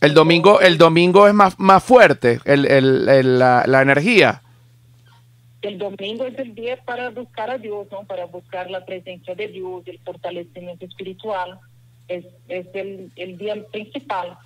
El 0.02 0.14
domingo, 0.14 0.60
el 0.62 0.78
domingo 0.78 1.28
es 1.28 1.34
más, 1.34 1.60
más 1.60 1.84
fuerte, 1.84 2.40
el, 2.46 2.66
el- 2.66 3.10
el- 3.10 3.40
la, 3.40 3.64
la 3.66 3.82
energía. 3.82 4.42
El 5.62 5.78
domingo 5.80 6.26
es 6.26 6.38
el 6.38 6.54
día 6.54 6.78
para 6.86 7.10
buscar 7.10 7.50
a 7.50 7.58
Dios, 7.58 7.88
¿no? 7.92 8.04
Para 8.04 8.26
buscar 8.26 8.70
la 8.70 8.86
presencia 8.86 9.34
de 9.36 9.48
Dios, 9.48 9.82
el 9.88 10.00
fortalecimiento 10.00 10.86
espiritual. 10.86 11.60
Es, 12.08 12.26
es 12.48 12.68
el, 12.74 13.12
el 13.16 13.38
día 13.38 13.56
principal. 13.72 14.38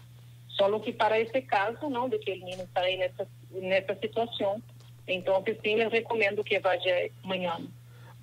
Solo 0.48 0.82
que 0.82 0.94
para 0.94 1.18
este 1.18 1.46
caso, 1.46 1.90
¿no? 1.90 2.08
De 2.08 2.20
que 2.20 2.34
el 2.34 2.40
niño 2.46 2.64
está 2.64 2.88
en 2.88 3.04
esta, 3.04 3.26
en 3.54 3.74
esta 3.74 3.96
situación, 3.96 4.64
entonces 5.06 5.58
sí 5.64 5.76
les 5.76 5.92
recomiendo 5.92 6.44
que 6.44 6.60
vaya 6.60 6.94
mañana. 7.24 7.66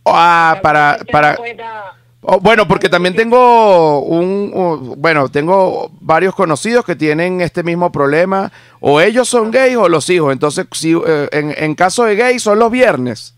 Ah, 0.05 0.59
para, 0.63 0.99
para, 1.13 1.37
pueda 1.37 1.95
Oh, 2.21 2.41
bueno, 2.41 2.67
porque 2.67 2.89
también 2.89 3.15
tengo 3.15 4.01
un, 4.01 4.51
un- 4.53 5.01
bueno, 5.01 5.29
tengo 5.29 5.89
varios 6.01 6.35
conocidos 6.35 6.85
que 6.85 6.97
tienen 6.97 7.41
este 7.41 7.63
mismo 7.63 7.93
problema. 7.93 8.51
O 8.81 9.01
ellos 9.01 9.29
son 9.29 9.51
gays 9.53 9.77
o 9.77 9.89
los 9.89 10.11
hijos. 10.11 10.33
Entonces, 10.33 10.67
si, 10.73 10.93
eh, 10.95 11.29
en, 11.33 11.55
en 11.57 11.75
caso 11.77 12.05
de 12.05 12.17
gay, 12.17 12.39
son 12.41 12.59
los 12.59 12.71
viernes. 12.73 13.35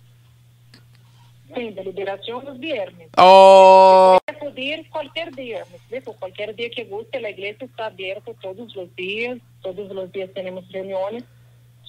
Sim, 1.54 1.74
da 1.74 1.82
liberação 1.82 2.40
nos 2.42 2.58
viernes. 2.60 3.08
Oh, 3.18 4.18
Puede 4.24 4.38
acudir 4.38 4.88
cualquier 4.88 5.34
día. 5.34 5.64
Cualquier 6.20 6.54
día 6.54 6.70
que 6.70 6.84
guste, 6.84 7.20
la 7.20 7.30
iglesia 7.30 7.66
está 7.66 7.86
abierta 7.86 8.30
todos 8.40 8.74
los 8.76 8.94
días, 8.94 9.38
todos 9.60 9.90
los 9.92 10.10
días 10.12 10.30
tenemos 10.32 10.64
reuniones, 10.70 11.24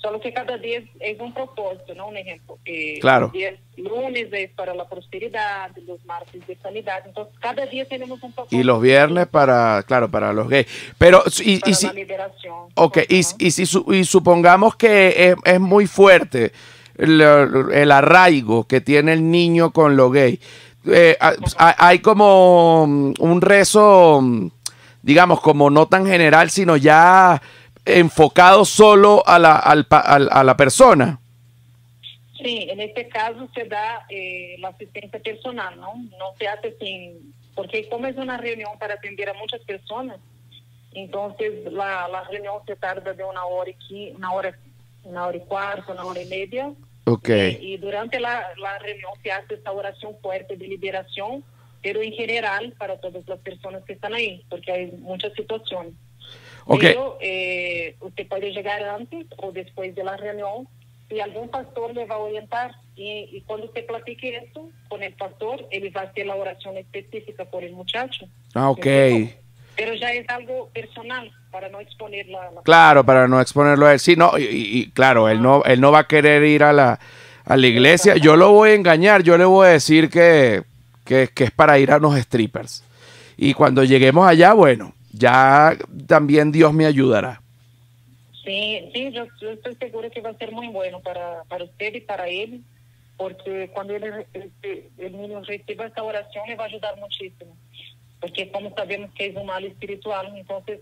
solo 0.02 0.20
que 0.20 0.34
cada 0.34 0.58
día 0.58 0.82
es, 1.00 1.20
un 1.20 1.34
propósito, 1.34 1.94
¿no? 1.96 2.08
Un 2.08 2.18
ejemplo. 2.18 2.58
eh, 2.66 2.98
Claro. 3.00 3.32
Lunes 3.78 4.28
es 4.32 4.52
para 4.52 4.74
la 4.76 4.88
prosperidad, 4.88 5.72
los 5.88 6.04
martes 6.06 6.46
de 6.46 6.56
sanidad, 6.58 7.04
entonces 7.06 7.34
cada 7.40 7.66
día 7.66 7.86
tenemos 7.88 8.22
un 8.24 8.32
propósito. 8.34 8.60
y 8.60 8.64
los 8.64 8.82
viernes 8.82 9.28
para, 9.28 9.82
claro, 9.84 10.10
para 10.10 10.34
los 10.34 10.50
gays. 10.50 10.68
Pero, 10.98 11.24
y, 11.44 11.60
para 11.60 11.72
y 11.72 11.74
si, 11.76 11.88
la 11.88 11.94
liberación. 11.94 12.56
ok, 12.76 12.98
y, 13.10 13.24
si 13.24 13.64
y 13.64 14.04
supongamos 14.04 14.76
que 14.76 15.30
es, 15.30 15.36
es 15.46 15.60
muy 15.60 15.88
fuerte 15.88 16.52
el, 16.98 17.22
el 17.22 17.92
arraigo 17.92 18.66
que 18.68 18.82
tiene 18.82 19.14
el 19.14 19.30
niño 19.32 19.72
con 19.72 19.96
lo 19.96 20.10
gay. 20.12 20.40
Eh, 20.86 21.16
ha- 21.20 21.34
ha- 21.58 21.88
hay 21.88 22.00
como 22.00 22.86
mm, 22.88 23.14
un 23.20 23.42
rezo, 23.42 24.20
mm, 24.22 24.50
digamos, 25.02 25.40
como 25.42 25.70
no 25.70 25.88
tan 25.88 26.06
general, 26.06 26.50
sino 26.52 26.76
ya 26.78 27.42
enfocado 27.86 28.66
solo 28.66 29.24
a 29.26 29.40
la, 29.40 29.56
al 29.56 29.86
al- 29.90 30.30
a 30.32 30.44
la 30.44 30.56
persona. 30.58 31.20
Sí, 32.38 32.68
en 32.70 32.80
este 32.82 33.08
caso 33.08 33.48
se 33.54 33.66
da 33.66 34.06
eh, 34.10 34.56
la 34.60 34.70
asistencia 34.70 35.20
personal, 35.20 35.80
¿no? 35.80 35.94
No 36.18 36.34
se 36.40 36.48
hace 36.48 36.76
sin, 36.80 37.34
porque 37.56 37.88
como 37.90 38.08
es 38.08 38.18
una 38.18 38.38
reunión 38.38 38.72
para 38.80 38.96
atender 38.96 39.30
a 39.30 39.34
muchas 39.36 39.62
personas, 39.62 40.18
entonces 40.94 41.72
la, 41.72 42.08
la 42.08 42.24
reunión 42.26 42.56
se 42.66 42.76
tarda 42.76 43.14
de 43.14 43.24
una 43.24 43.46
hora 43.46 43.72
y 43.90 44.12
una 44.12 44.34
hora, 44.34 44.58
una 45.04 45.28
hora 45.28 45.38
y 45.38 45.42
cuarto, 45.42 45.92
una 45.94 46.04
hora 46.06 46.22
y 46.22 46.26
media. 46.26 46.72
Ok. 47.06 47.30
Y 47.60 47.78
durante 47.78 48.20
la, 48.20 48.48
la 48.58 48.78
reunión 48.80 49.12
se 49.22 49.32
hace 49.32 49.54
esta 49.56 49.72
oración 49.72 50.16
fuerte 50.22 50.58
de 50.58 50.68
liberación, 50.68 51.44
pero 51.82 52.02
en 52.02 52.12
general 52.14 52.74
para 52.78 52.98
todas 53.00 53.28
las 53.28 53.40
personas 53.40 53.84
que 53.86 53.94
están 53.94 54.14
ahí, 54.14 54.44
porque 54.50 54.72
hay 54.72 54.92
muchas 55.00 55.34
situaciones. 55.34 55.94
Ok. 56.66 56.80
Pero 56.82 57.18
eh, 57.22 57.96
usted 58.02 58.28
puede 58.28 58.52
llegar 58.52 58.84
antes 58.84 59.26
o 59.38 59.52
después 59.52 59.94
de 59.96 60.04
la 60.04 60.18
reunión 60.18 60.68
y 61.10 61.20
algún 61.20 61.50
pastor 61.50 61.94
le 61.94 62.06
va 62.06 62.16
a 62.16 62.20
orientar. 62.20 62.72
Y, 62.96 63.30
y 63.32 63.42
cuando 63.48 63.66
usted 63.68 63.86
platique 63.86 64.36
esto 64.38 64.70
con 64.90 65.02
el 65.04 65.14
pastor, 65.14 65.66
él 65.72 65.92
va 65.96 66.02
a 66.02 66.04
hacer 66.06 66.26
la 66.26 66.36
oración 66.36 66.78
específica 66.78 67.46
por 67.46 67.64
el 67.64 67.74
muchacho. 67.74 68.26
Ah, 68.54 68.70
ok. 68.70 68.86
Pero 69.76 69.94
ya 69.96 70.12
es 70.14 70.28
algo 70.30 70.70
personal 70.74 71.32
para 71.50 71.70
no 71.70 71.80
exponer 71.80 72.28
la... 72.28 72.52
la- 72.52 72.62
Claro, 72.62 73.04
para 73.06 73.28
no 73.28 73.42
exponerlo 73.42 73.88
a 73.88 73.94
él. 73.94 74.00
Sí, 74.00 74.16
no, 74.16 74.38
y, 74.38 74.44
y- 74.44 74.92
claro, 74.92 75.28
él 75.30 75.42
no, 75.42 75.64
él 75.64 75.82
no 75.82 75.92
va 75.92 76.00
a 76.00 76.08
querer 76.08 76.44
ir 76.44 76.64
a 76.64 76.72
la, 76.74 77.00
a 77.46 77.58
la 77.58 77.68
iglesia. 77.68 78.18
Yo 78.18 78.36
lo 78.36 78.52
voy 78.52 78.72
a 78.72 78.74
engañar, 78.76 79.24
yo 79.24 79.38
le 79.38 79.46
voy 79.46 79.68
a 79.68 79.72
decir 79.72 80.10
que, 80.10 80.64
que, 81.06 81.30
que 81.34 81.46
es 81.46 81.52
para 81.52 81.80
ir 81.80 81.92
a 81.92 81.98
unos 81.98 82.18
strippers. 82.20 82.84
Y 83.38 83.54
cuando 83.54 83.84
lleguemos 83.84 84.28
allá, 84.28 84.54
bueno, 84.54 84.94
ya 85.14 85.78
también 86.08 86.52
Dios 86.52 86.74
me 86.74 86.86
ayudará. 86.86 87.42
Sí, 88.44 88.90
sí, 88.94 89.12
yo, 89.12 89.26
yo 89.40 89.52
estoy 89.52 89.76
segura 89.76 90.10
que 90.10 90.22
va 90.22 90.32
a 90.32 90.38
ser 90.38 90.52
muy 90.52 90.68
bueno 90.70 91.00
para, 91.02 91.44
para 91.44 91.64
usted 91.64 91.94
y 91.96 92.02
para 92.02 92.28
él, 92.28 92.62
porque 93.18 93.70
cuando 93.72 93.96
él, 93.96 94.26
este, 94.34 94.90
el 94.98 95.16
niño 95.16 95.42
reciba 95.44 95.86
esta 95.86 96.02
oración 96.02 96.48
le 96.48 96.56
va 96.56 96.64
a 96.64 96.68
ayudar 96.68 96.98
muchísimo, 96.98 97.56
porque 98.20 98.52
como 98.52 98.74
sabemos 98.74 99.12
que 99.14 99.28
es 99.28 99.36
un 99.36 99.46
mal 99.46 99.64
espiritual, 99.64 100.34
entonces 100.36 100.80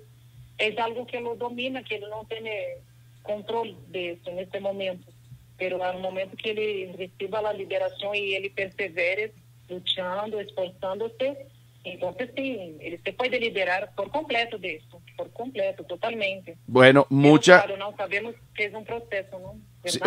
es 0.57 0.77
algo 0.77 1.05
que 1.05 1.19
lo 1.19 1.35
domina, 1.35 1.83
que 1.83 1.95
él 1.95 2.05
no 2.09 2.25
tiene 2.29 2.77
control 3.23 3.75
de 3.89 4.11
eso 4.11 4.29
en 4.29 4.39
este 4.39 4.61
momento, 4.61 5.11
pero 5.57 5.83
al 5.83 5.99
momento 5.99 6.37
que 6.37 6.51
él 6.51 6.95
reciba 6.97 7.41
la 7.41 7.51
liberación 7.51 8.15
y 8.15 8.35
él 8.35 8.51
persevere 8.55 9.33
luchando, 9.67 10.39
esforzándose, 10.39 11.45
entonces 11.83 12.29
sí, 12.35 12.77
él 12.81 12.99
se 13.03 13.13
puede 13.13 13.39
liberar 13.39 13.91
por 13.95 14.11
completo 14.11 14.57
de 14.57 14.75
eso, 14.75 15.01
por 15.15 15.31
completo, 15.31 15.83
totalmente. 15.83 16.57
Bueno, 16.67 17.05
Pero, 17.09 17.21
mucha... 17.21 17.63
claro, 17.63 17.77
no 17.77 17.95
sabemos 17.95 18.35
que 18.53 18.65
es 18.65 18.73
un 18.73 18.85
proceso, 18.85 19.39
¿no? 19.39 19.55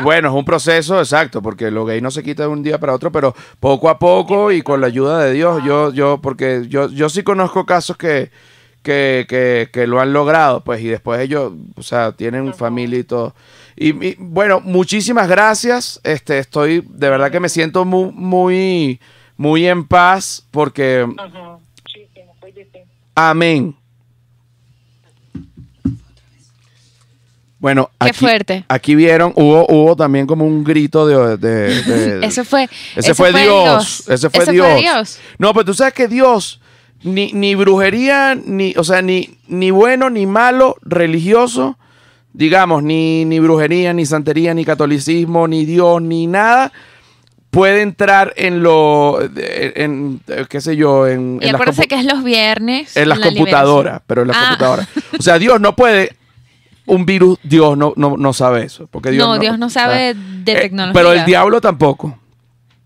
Bueno, 0.03 0.29
es 0.29 0.35
un 0.35 0.45
proceso 0.45 0.99
exacto, 0.99 1.41
porque 1.41 1.71
lo 1.71 1.87
gay 1.87 2.03
no 2.03 2.11
se 2.11 2.23
quita 2.23 2.43
de 2.43 2.49
un 2.51 2.63
día 2.63 2.79
para 2.79 2.95
otro, 2.95 3.11
pero 3.11 3.35
poco 3.59 3.89
a 3.89 3.99
poco 3.99 4.53
y 4.53 4.61
con 4.61 4.83
la 4.83 4.89
ayuda 4.89 5.25
de 5.25 5.33
Dios, 5.33 5.63
yo, 5.65 5.93
yo, 5.93 6.21
porque 6.21 6.65
yo, 6.69 6.91
yo 6.91 7.09
sí 7.09 7.23
conozco 7.23 7.65
casos 7.65 7.97
que, 7.97 8.31
que, 8.83 9.25
que, 9.27 9.71
que 9.73 9.87
lo 9.87 10.01
han 10.01 10.13
logrado, 10.13 10.63
pues, 10.63 10.83
y 10.83 10.89
después 10.89 11.21
ellos, 11.21 11.55
o 11.77 11.83
sea, 11.83 12.13
tienen 12.13 12.49
Ajá. 12.49 12.59
familia 12.59 12.99
y 12.99 13.05
todo. 13.05 13.35
Y, 13.75 14.07
y, 14.07 14.17
bueno, 14.19 14.61
muchísimas 14.61 15.27
gracias. 15.27 16.01
Este, 16.05 16.39
estoy, 16.39 16.85
de 16.87 17.09
verdad 17.09 17.31
que 17.31 17.41
me 17.41 17.49
siento 17.49 17.87
muy, 17.87 18.13
muy, 18.13 19.01
muy 19.43 19.67
en 19.67 19.85
paz, 19.85 20.47
porque, 20.53 21.05
Ajá, 21.19 21.59
amén. 23.17 23.75
Bueno, 27.59 27.91
Qué 28.01 28.09
aquí, 28.11 28.19
fuerte. 28.19 28.65
aquí 28.69 28.95
vieron, 28.95 29.33
hubo, 29.37 29.67
hubo 29.69 29.95
también 29.97 30.27
como 30.27 30.45
un 30.45 30.63
grito 30.65 31.07
de, 31.07 31.37
de- 31.37 31.83
de- 31.83 32.21
Eso 32.27 32.45
fue. 32.45 32.69
ese 32.97 33.15
fue, 33.15 33.31
fue 33.33 33.43
Dios. 33.43 33.65
Dios. 33.65 34.09
Ese 34.09 34.31
fue 34.31 34.47
Dios. 34.47 34.67
fue 34.67 34.81
Dios. 34.81 35.19
No, 35.39 35.53
pero 35.53 35.65
tú 35.67 35.75
sabes 35.75 35.95
que 35.95 36.07
Dios, 36.09 36.61
ni, 37.03 37.33
ni 37.33 37.55
brujería, 37.57 38.35
ni, 38.37 38.75
o 38.77 38.85
sea, 38.85 39.03
ni, 39.03 39.39
ni 39.49 39.71
bueno, 39.73 40.09
ni 40.11 40.27
malo, 40.27 40.77
religioso, 40.83 41.79
digamos, 42.33 42.83
ni, 42.83 43.25
ni 43.25 43.39
brujería, 43.41 43.93
ni 43.93 44.07
santería, 44.07 44.55
ni 44.55 44.65
catolicismo, 44.65 45.47
ni 45.47 45.65
Dios, 45.65 46.01
ni 46.03 46.27
nada, 46.27 46.73
puede 47.53 47.83
entrar 47.83 48.33
en 48.37 48.63
lo, 48.63 49.21
en, 49.21 50.23
en, 50.27 50.47
qué 50.49 50.61
sé 50.63 50.75
yo, 50.75 51.07
en, 51.07 51.39
Y 51.43 51.49
en 51.49 51.55
acuérdense 51.55 51.87
que 51.87 51.97
es 51.97 52.05
los 52.07 52.25
viernes. 52.25 52.97
en 52.97 53.11
las 53.11 53.19
la 53.19 53.27
computadoras, 53.27 53.77
liberación. 53.85 54.05
pero 54.07 54.23
en 54.23 54.29
las 54.29 54.37
Ah. 54.39 54.41
computadoras. 54.49 54.89
O 55.19 55.23
sea, 55.23 55.39
Dios 55.39 55.61
no 55.61 55.77
puede. 55.77 56.17
Un 56.87 57.05
virus, 57.07 57.39
Dios 57.45 57.77
no, 57.77 57.93
no, 57.97 58.17
no 58.17 58.33
sabe 58.33 58.65
eso. 58.65 58.89
Porque 58.91 59.11
Dios 59.13 59.29
No, 59.29 59.39
Dios 59.39 59.59
no 59.59 59.69
sabe 59.71 60.15
de 60.15 60.53
Eh, 60.53 60.61
tecnología. 60.63 60.95
Pero 60.95 61.13
el 61.13 61.25
diablo 61.27 61.61
tampoco. 61.61 62.19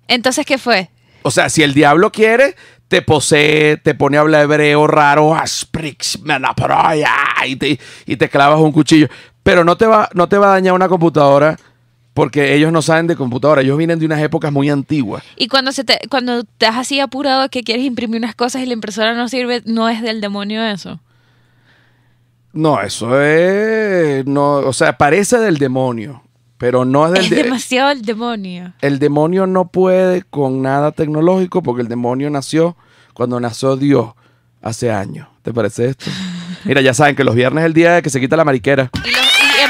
Entonces, 0.08 0.44
¿qué 0.44 0.58
fue? 0.58 0.90
O 1.22 1.30
sea, 1.30 1.48
si 1.48 1.62
el 1.62 1.72
diablo 1.72 2.10
quiere, 2.10 2.56
te 2.88 3.02
posee, 3.02 3.76
te 3.78 3.94
pone 3.94 4.16
a 4.16 4.20
hablar 4.20 4.42
hebreo 4.44 4.86
raro, 4.88 5.34
y 7.46 7.56
te, 7.56 7.78
y 8.04 8.16
te 8.16 8.28
clavas 8.28 8.58
un 8.60 8.72
cuchillo. 8.72 9.08
Pero 9.44 9.64
no 9.64 9.76
te, 9.76 9.86
va, 9.86 10.08
no 10.12 10.28
te 10.28 10.36
va 10.38 10.48
a 10.48 10.50
dañar 10.50 10.74
una 10.74 10.88
computadora 10.88 11.56
porque 12.16 12.54
ellos 12.54 12.72
no 12.72 12.80
saben 12.80 13.06
de 13.06 13.14
computadora. 13.14 13.60
Ellos 13.60 13.76
vienen 13.76 13.98
de 13.98 14.06
unas 14.06 14.22
épocas 14.22 14.50
muy 14.50 14.70
antiguas. 14.70 15.22
Y 15.36 15.48
cuando 15.48 15.70
se 15.70 15.84
te, 15.84 15.98
cuando 16.08 16.40
estás 16.40 16.76
así 16.76 16.98
apurado 16.98 17.50
que 17.50 17.62
quieres 17.62 17.84
imprimir 17.84 18.18
unas 18.18 18.34
cosas 18.34 18.62
y 18.62 18.66
la 18.66 18.72
impresora 18.72 19.12
no 19.14 19.28
sirve, 19.28 19.62
no 19.66 19.88
es 19.90 20.00
del 20.00 20.22
demonio 20.22 20.64
eso. 20.64 20.98
No, 22.54 22.80
eso 22.80 23.20
es. 23.20 24.24
No, 24.26 24.54
o 24.60 24.72
sea, 24.72 24.96
parece 24.96 25.38
del 25.38 25.58
demonio, 25.58 26.22
pero 26.56 26.86
no 26.86 27.04
es 27.06 27.12
del 27.12 27.24
Es 27.24 27.30
de- 27.30 27.42
demasiado 27.42 27.90
el 27.90 28.00
demonio. 28.00 28.72
El 28.80 28.98
demonio 28.98 29.46
no 29.46 29.68
puede 29.68 30.22
con 30.22 30.62
nada 30.62 30.92
tecnológico 30.92 31.62
porque 31.62 31.82
el 31.82 31.88
demonio 31.88 32.30
nació 32.30 32.76
cuando 33.12 33.38
nació 33.40 33.76
Dios 33.76 34.14
hace 34.62 34.90
años. 34.90 35.28
¿Te 35.42 35.52
parece 35.52 35.90
esto? 35.90 36.06
Mira, 36.64 36.80
ya 36.80 36.94
saben 36.94 37.14
que 37.14 37.24
los 37.24 37.34
viernes 37.34 37.62
es 37.62 37.66
el 37.66 37.74
día 37.74 37.94
de 37.96 38.02
que 38.02 38.08
se 38.10 38.20
quita 38.20 38.36
la 38.38 38.44
mariquera. 38.44 38.90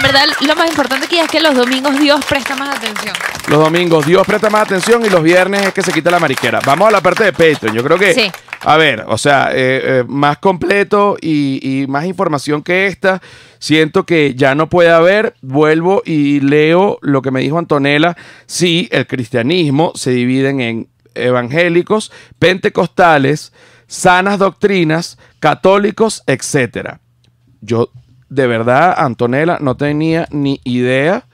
Verdad, 0.07 0.27
lo 0.47 0.55
más 0.55 0.69
importante 0.69 1.07
aquí 1.07 1.19
es 1.19 1.29
que 1.29 1.41
los 1.41 1.55
domingos 1.57 1.99
Dios 1.99 2.25
presta 2.29 2.55
más 2.55 2.77
atención. 2.77 3.13
Los 3.49 3.59
domingos 3.59 4.07
Dios 4.07 4.25
presta 4.25 4.49
más 4.51 4.63
atención 4.63 5.05
y 5.05 5.11
los 5.11 5.21
viernes 5.21 5.67
es 5.67 5.75
que 5.75 5.83
se 5.83 5.93
quita 5.93 6.13
la 6.13 6.21
mariquera. 6.21 6.61
Vamos 6.65 6.87
a 6.87 6.93
la 6.93 7.01
parte 7.01 7.25
de 7.25 7.33
Patreon. 7.33 7.75
Yo 7.75 7.83
creo 7.83 7.99
que, 7.99 8.15
Sí. 8.15 8.31
a 8.61 8.77
ver, 8.77 9.05
o 9.09 9.19
sea, 9.19 9.51
eh, 9.51 9.81
eh, 9.83 10.05
más 10.07 10.39
completo 10.39 11.17
y, 11.21 11.59
y 11.83 11.89
más 11.89 12.05
información 12.05 12.63
que 12.63 12.87
esta. 12.87 13.21
Siento 13.59 14.07
que 14.07 14.35
ya 14.37 14.55
no 14.55 14.69
puede 14.69 14.91
haber. 14.91 15.35
Vuelvo 15.43 16.03
y 16.05 16.39
leo 16.39 16.99
lo 17.03 17.21
que 17.21 17.33
me 17.33 17.41
dijo 17.41 17.59
Antonella. 17.59 18.17
Sí, 18.47 18.89
el 18.93 19.09
cristianismo 19.09 19.91
se 19.97 20.13
dividen 20.13 20.61
en 20.61 20.89
evangélicos, 21.17 22.13
pentecostales, 22.39 23.53
sanas 23.89 24.39
doctrinas, 24.39 25.19
católicos, 25.41 26.23
etcétera. 26.29 27.01
Yo, 27.61 27.91
de 28.29 28.47
verdad, 28.47 28.95
Antonella, 28.97 29.59
no 29.61 29.77
tenía 29.77 30.29
ni 30.31 30.61
idea 30.65 31.27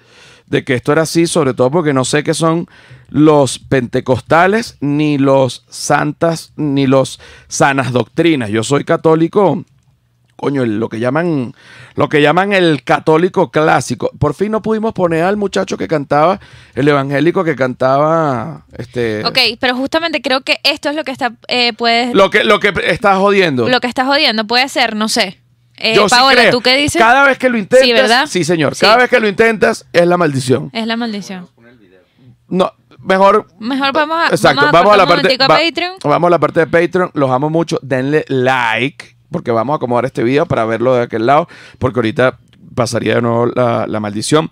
de 0.47 0.65
que 0.65 0.75
esto 0.75 0.93
era 0.93 1.03
así, 1.03 1.27
sobre 1.27 1.55
todo 1.55 1.71
porque 1.71 1.95
no 1.95 2.05
sé 2.05 2.23
qué 2.23 2.35
son 2.35 2.67
los 3.09 3.59
pentecostales, 3.59 4.77
ni 4.81 5.19
los 5.19 5.65
santas, 5.69 6.53
ni 6.57 6.87
los 6.87 7.21
sanas 7.49 7.93
doctrinas. 7.93 8.51
Yo 8.51 8.63
soy 8.63 8.85
católico 8.85 9.65
coño, 10.43 10.67
lo 10.67 10.89
que 10.89 10.99
llaman 10.99 11.55
lo 11.95 12.09
que 12.09 12.21
llaman 12.21 12.53
el 12.53 12.83
católico 12.83 13.53
clásico. 13.53 14.11
Por 14.19 14.35
fin 14.35 14.51
no 14.51 14.61
pudimos 14.61 14.93
poner 14.93 15.23
al 15.23 15.37
muchacho 15.37 15.79
que 15.79 15.87
cantaba, 15.87 16.41
el 16.75 16.89
evangélico 16.89 17.45
que 17.45 17.55
cantaba 17.55 18.67
este 18.77 19.25
Ok, 19.25 19.39
pero 19.61 19.77
justamente 19.77 20.21
creo 20.21 20.41
que 20.41 20.59
esto 20.65 20.91
es 20.91 20.97
lo 20.97 21.05
que 21.05 21.13
está, 21.13 21.33
eh, 21.47 21.73
puedes, 21.75 22.13
lo 22.13 22.31
que 22.31 22.43
lo 22.43 22.59
que 22.59 22.75
estás 22.87 23.19
jodiendo. 23.19 23.69
lo 23.69 23.81
que 23.81 23.87
estás 23.87 24.07
jodiendo. 24.07 24.45
Puede 24.45 24.69
ser, 24.69 24.97
no 24.97 25.09
sé. 25.09 25.42
Eh, 25.77 25.95
Yo 25.97 26.09
sí 26.09 26.15
Paola, 26.15 26.41
creo. 26.43 26.51
¿tú 26.53 26.61
qué 26.61 26.77
dices? 26.77 27.01
Cada 27.01 27.25
vez 27.25 27.39
que 27.39 27.49
lo 27.49 27.59
intentas, 27.59 27.87
Sí, 27.87 27.93
¿verdad? 27.93 28.27
señor. 28.27 28.75
Sí. 28.75 28.81
Cada 28.83 28.97
vez 28.99 29.11
que 29.11 29.19
lo 29.21 29.27
intentas 29.29 29.87
es 29.93 30.07
la 30.07 30.17
maldición. 30.17 30.71
Es 30.73 30.87
la 30.87 30.97
maldición. 30.97 31.49
No, 32.49 32.71
mejor 32.99 33.47
Mejor 33.59 33.93
vamos 33.93 34.17
a, 34.19 34.27
Exacto, 34.29 34.69
vamos 34.71 34.93
a 34.93 34.97
la 34.99 35.05
un 35.05 35.09
parte 35.09 35.23
momentico 35.23 35.45
a 35.45 35.49
va- 35.49 35.59
Patreon. 35.59 35.95
Vamos 36.05 36.29
a 36.29 36.31
la 36.31 36.39
parte 36.39 36.61
de 36.61 36.67
Patreon, 36.67 37.11
los 37.15 37.31
amo 37.31 37.49
mucho, 37.51 37.79
denle 37.83 38.25
like 38.29 39.17
porque 39.31 39.51
vamos 39.51 39.73
a 39.73 39.77
acomodar 39.77 40.05
este 40.05 40.23
video 40.23 40.45
para 40.45 40.67
verlo 40.67 40.95
de 40.95 41.05
aquel 41.05 41.25
lado, 41.25 41.49
porque 41.79 41.99
ahorita 42.01 42.39
pasaría 42.75 43.15
de 43.15 43.23
nuevo 43.23 43.47
la, 43.47 43.87
la 43.87 43.99
maldición. 43.99 44.51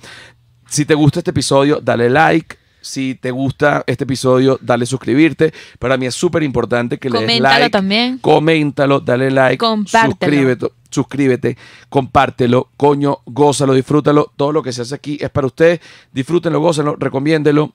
Si 0.66 0.86
te 0.86 0.94
gusta 0.94 1.18
este 1.20 1.32
episodio, 1.32 1.80
dale 1.82 2.08
like. 2.08 2.56
Si 2.80 3.14
te 3.14 3.30
gusta 3.30 3.84
este 3.86 4.04
episodio, 4.04 4.58
dale 4.62 4.86
suscribirte. 4.86 5.52
Para 5.78 5.96
mí 5.96 6.06
es 6.06 6.14
súper 6.14 6.42
importante 6.42 6.98
que 6.98 7.10
le 7.10 7.18
des 7.18 7.26
Coméntalo 7.26 7.58
like. 7.58 7.70
también. 7.70 8.18
Coméntalo, 8.18 9.00
dale 9.00 9.30
like. 9.30 9.58
Compártelo. 9.58 10.10
Suscríbete, 10.12 10.66
suscríbete, 10.90 11.58
compártelo, 11.88 12.70
coño, 12.76 13.18
gózalo, 13.26 13.74
disfrútalo. 13.74 14.32
Todo 14.36 14.52
lo 14.52 14.62
que 14.62 14.72
se 14.72 14.82
hace 14.82 14.94
aquí 14.94 15.18
es 15.20 15.30
para 15.30 15.46
ustedes. 15.46 15.80
Disfrútenlo, 16.12 16.60
gózalo, 16.60 16.96
recomiéndelo. 16.96 17.72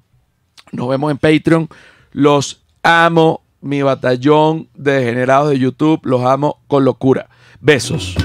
Nos 0.71 0.89
vemos 0.89 1.11
en 1.11 1.17
Patreon. 1.17 1.69
Los 2.11 2.63
amo, 2.83 3.43
mi 3.61 3.81
batallón 3.81 4.69
de 4.75 4.93
degenerados 4.93 5.49
de 5.49 5.59
YouTube. 5.59 5.99
Los 6.03 6.23
amo 6.23 6.59
con 6.67 6.83
locura. 6.85 7.29
Besos. 7.59 8.15